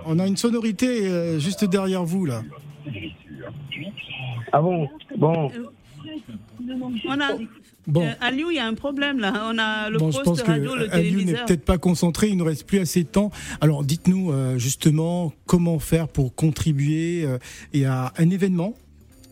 on 0.07 0.19
a 0.19 0.27
une 0.27 0.37
sonorité 0.37 1.07
euh, 1.09 1.39
juste 1.39 1.65
derrière 1.65 2.05
vous, 2.05 2.18
là. 2.27 2.43
Ah 4.53 4.61
bon 4.61 4.89
Bon. 5.17 5.51
On 7.07 7.21
a, 7.21 7.37
Bon. 7.87 8.03
euh, 8.03 8.13
Aliou, 8.21 8.51
il 8.51 8.57
y 8.57 8.59
a 8.59 8.67
un 8.67 8.75
problème 8.75 9.19
là. 9.19 9.49
On 9.51 9.59
a 9.59 9.89
le 9.91 9.99
Bon, 9.99 10.11
je 10.11 10.17
pense 10.19 10.25
poste 10.25 10.43
que 10.45 10.51
radio, 10.51 10.75
le 10.77 10.93
Aliou 10.95 11.23
n'est 11.23 11.33
peut-être 11.35 11.65
pas 11.65 11.79
concentré, 11.79 12.29
il 12.29 12.37
ne 12.37 12.43
reste 12.43 12.67
plus 12.67 12.79
assez 12.81 13.03
de 13.03 13.09
temps. 13.09 13.31
Alors 13.61 13.83
dites-nous 13.83 14.31
euh, 14.31 14.59
justement 14.59 15.33
comment 15.47 15.79
faire 15.79 16.09
pour 16.09 16.35
contribuer 16.35 17.25
euh, 17.25 17.39
et 17.73 17.87
à 17.87 18.13
un 18.19 18.31
événement 18.31 18.75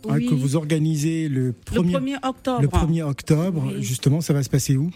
hein, 0.09 0.18
que 0.20 0.34
vous 0.34 0.57
organisez 0.57 1.28
le 1.28 1.53
1er, 1.66 1.93
Le 1.93 1.99
1er 1.99 2.16
octobre. 2.28 2.62
le 2.62 2.68
1er 2.68 3.03
octobre. 3.03 3.62
Oui. 3.66 3.82
Justement, 3.82 4.20
ça 4.22 4.32
va 4.32 4.43
se 4.43 4.51
passer 4.51 4.76
où? 4.76 4.91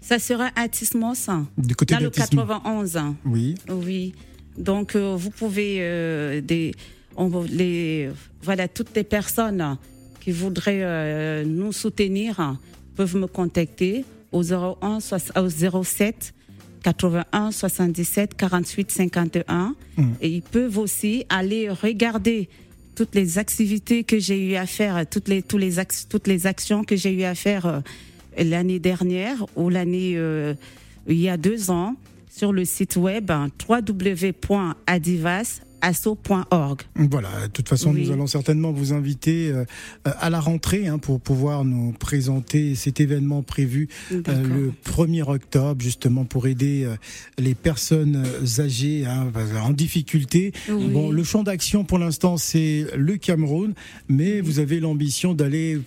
Ça 0.00 0.18
sera 0.18 0.48
à 0.56 0.68
Tismos, 0.68 1.28
Du 1.58 1.74
côté 1.76 1.94
dans 1.94 2.00
le 2.00 2.06
d'Atisme. 2.10 2.36
91. 2.38 2.98
Oui. 3.26 3.54
Oui. 3.68 4.14
Donc, 4.56 4.94
euh, 4.96 5.14
vous 5.16 5.30
pouvez, 5.30 5.76
euh, 5.80 6.40
des, 6.40 6.72
on, 7.16 7.42
les, 7.50 8.08
voilà, 8.42 8.68
toutes 8.68 8.94
les 8.96 9.04
personnes 9.04 9.76
qui 10.20 10.30
voudraient 10.32 10.82
euh, 10.82 11.44
nous 11.44 11.72
soutenir 11.72 12.56
peuvent 12.96 13.16
me 13.16 13.26
contacter 13.26 14.04
au 14.32 14.42
01 14.42 15.00
soix- 15.00 15.18
au 15.40 15.48
07 15.82 16.34
81 16.82 17.50
77 17.52 18.34
48 18.36 18.90
51 18.90 19.74
Mm. 19.96 20.02
et 20.22 20.28
ils 20.30 20.42
peuvent 20.42 20.78
aussi 20.78 21.24
aller 21.28 21.68
regarder 21.68 22.48
toutes 22.94 23.14
les 23.14 23.38
activités 23.38 24.02
que 24.04 24.18
j'ai 24.18 24.46
eu 24.52 24.54
à 24.56 24.66
faire, 24.66 25.04
toutes 25.08 25.28
les, 25.28 25.42
tous 25.42 25.58
les 25.58 25.72
toutes 26.08 26.26
les 26.26 26.46
actions 26.46 26.84
que 26.84 26.96
j'ai 26.96 27.12
eu 27.12 27.24
à 27.24 27.34
faire 27.34 27.66
euh, 27.66 27.80
l'année 28.38 28.78
dernière 28.78 29.44
ou 29.56 29.68
l'année 29.68 30.16
il 31.08 31.18
y 31.20 31.28
a 31.28 31.36
deux 31.36 31.70
ans 31.70 31.96
sur 32.30 32.52
le 32.52 32.64
site 32.64 32.96
web 32.96 33.30
www.adivas 33.68 35.60
asso.org. 35.80 36.82
Voilà, 36.96 37.28
de 37.46 37.52
toute 37.52 37.68
façon, 37.68 37.92
Oui. 37.92 38.02
nous 38.04 38.12
allons 38.12 38.26
certainement 38.26 38.72
vous 38.72 38.92
inviter 38.92 39.50
euh, 39.50 39.64
à 40.04 40.30
la 40.30 40.40
rentrée 40.40 40.86
hein, 40.86 40.98
pour 40.98 41.20
pouvoir 41.20 41.64
nous 41.64 41.92
présenter 41.92 42.74
cet 42.74 43.00
événement 43.00 43.42
prévu 43.42 43.88
euh, 44.12 44.22
le 44.26 44.72
1er 44.90 45.22
octobre, 45.28 45.80
justement 45.82 46.24
pour 46.24 46.46
aider 46.46 46.84
euh, 46.84 46.96
les 47.38 47.54
personnes 47.54 48.24
âgées 48.58 49.04
hein, 49.06 49.28
en 49.62 49.70
difficulté. 49.70 50.52
Oui. 50.68 50.88
Bon, 50.88 51.10
le 51.10 51.24
champ 51.24 51.42
d'action 51.42 51.84
pour 51.84 51.98
l'instant, 51.98 52.36
c'est 52.36 52.86
le 52.96 53.16
Cameroun, 53.16 53.74
mais 54.08 54.40
vous 54.40 54.58
avez 54.58 54.80
l'ambition 54.80 55.34
d'aller 55.34 55.80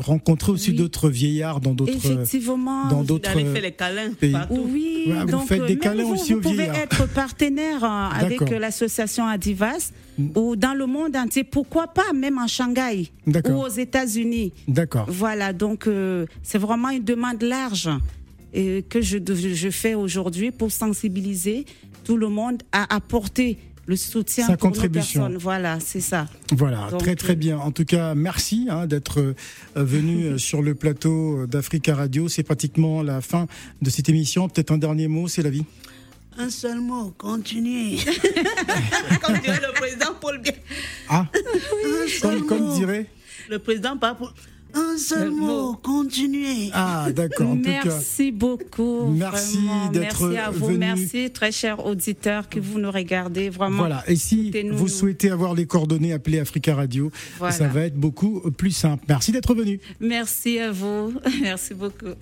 rencontrer 0.00 0.52
aussi 0.52 0.70
Oui. 0.70 0.76
d'autres 0.76 1.08
vieillards 1.08 1.60
dans 1.60 1.72
d'autres 1.74 1.94
Effectivement. 1.94 2.88
dans 2.88 3.02
d'autres 3.04 3.30
faire 3.30 3.62
les 3.62 3.72
câlins 3.72 4.12
pays. 4.12 4.32
partout. 4.32 4.66
Oui, 4.72 5.04
Ouais, 5.06 5.20
vous 5.20 5.26
donc 5.30 5.46
faites 5.48 5.60
des 5.62 5.68
même 5.74 5.78
câlins 5.78 6.02
vous, 6.04 6.14
aussi 6.14 6.32
vous 6.32 6.38
aux 6.38 6.42
pouvez 6.42 6.54
vieillards. 6.64 6.76
être 6.76 7.08
partenaire 7.08 7.84
euh, 7.84 8.08
avec 8.20 8.42
euh, 8.42 8.58
l'association 8.58 9.26
Adivas 9.26 9.90
Mm. 10.18 10.30
ou 10.36 10.56
dans 10.56 10.74
le 10.74 10.86
monde 10.86 11.14
entier. 11.16 11.44
Pourquoi 11.44 11.86
pas 11.86 12.12
même 12.12 12.38
en 12.38 12.48
Shanghai 12.48 13.08
ou 13.24 13.30
D'accord. 13.30 13.60
aux 13.66 13.68
États-Unis. 13.68 14.52
D'accord. 14.66 15.06
Voilà, 15.08 15.52
donc 15.52 15.86
euh, 15.86 16.26
c'est 16.42 16.58
vraiment 16.58 16.90
une 16.90 17.04
demande 17.04 17.40
large 17.42 17.88
euh, 18.56 18.82
que 18.88 19.00
je, 19.00 19.18
je 19.54 19.70
fais 19.70 19.94
aujourd'hui 19.94 20.50
pour 20.50 20.72
sensibiliser 20.72 21.66
tout 22.02 22.16
le 22.16 22.28
monde 22.28 22.62
à 22.72 22.92
apporter 22.96 23.58
le 23.88 23.96
soutien 23.96 24.46
Sa 24.46 24.56
pour 24.56 24.68
nos 24.68 24.74
contribution. 24.74 25.22
personnes. 25.22 25.38
Voilà, 25.38 25.80
c'est 25.80 26.02
ça. 26.02 26.28
Voilà, 26.52 26.88
Donc, 26.90 27.00
très 27.00 27.16
très 27.16 27.32
euh, 27.32 27.36
bien. 27.36 27.58
En 27.58 27.72
tout 27.72 27.86
cas, 27.86 28.14
merci 28.14 28.68
hein, 28.70 28.86
d'être 28.86 29.18
euh, 29.20 29.34
venu 29.74 30.24
euh, 30.24 30.38
sur 30.48 30.60
le 30.60 30.74
plateau 30.74 31.46
d'Africa 31.46 31.94
Radio. 31.94 32.28
C'est 32.28 32.42
pratiquement 32.42 33.02
la 33.02 33.22
fin 33.22 33.46
de 33.80 33.88
cette 33.88 34.10
émission. 34.10 34.48
Peut-être 34.48 34.72
un 34.72 34.78
dernier 34.78 35.08
mot, 35.08 35.26
c'est 35.26 35.42
la 35.42 35.48
vie. 35.48 35.64
Un 36.36 36.50
seul 36.50 36.80
mot, 36.80 37.14
continuez. 37.16 37.96
Comme 39.22 39.38
dirait 39.38 39.60
le 39.60 39.72
président 39.72 40.14
Paul 40.20 40.38
Biya. 40.38 40.54
Ah, 41.08 41.26
Un 41.32 42.08
seul 42.08 42.42
comme, 42.42 42.74
dirait. 42.74 43.06
Le 43.48 43.58
président 43.58 43.96
pas 43.96 44.14
pour. 44.14 44.34
Un 44.74 44.98
seul 44.98 45.30
mot, 45.30 45.74
continuez. 45.82 46.70
Ah, 46.72 47.08
d'accord. 47.14 47.50
En 47.50 47.56
tout 47.56 47.62
cas, 47.62 47.84
Merci 47.84 48.32
beaucoup. 48.32 49.06
Merci 49.08 49.58
d'être 49.92 50.26
Merci 50.28 50.36
à 50.36 50.50
vous. 50.50 50.66
venu. 50.66 50.78
Merci, 50.78 51.30
très 51.30 51.52
chers 51.52 51.84
auditeurs, 51.86 52.48
que 52.48 52.60
vous 52.60 52.78
nous 52.78 52.90
regardez. 52.90 53.48
Vraiment. 53.48 53.78
voilà. 53.78 54.04
Et 54.06 54.16
si 54.16 54.50
vous 54.72 54.88
souhaitez 54.88 55.30
avoir 55.30 55.54
les 55.54 55.66
coordonnées, 55.66 56.12
appelez 56.12 56.38
Africa 56.38 56.74
Radio. 56.74 57.10
Voilà. 57.38 57.52
Ça 57.54 57.68
va 57.68 57.82
être 57.86 57.96
beaucoup 57.96 58.40
plus 58.50 58.70
simple. 58.72 59.04
Merci 59.08 59.32
d'être 59.32 59.54
venu. 59.54 59.80
Merci 60.00 60.58
à 60.58 60.70
vous. 60.70 61.14
Merci 61.42 61.74
beaucoup. 61.74 62.14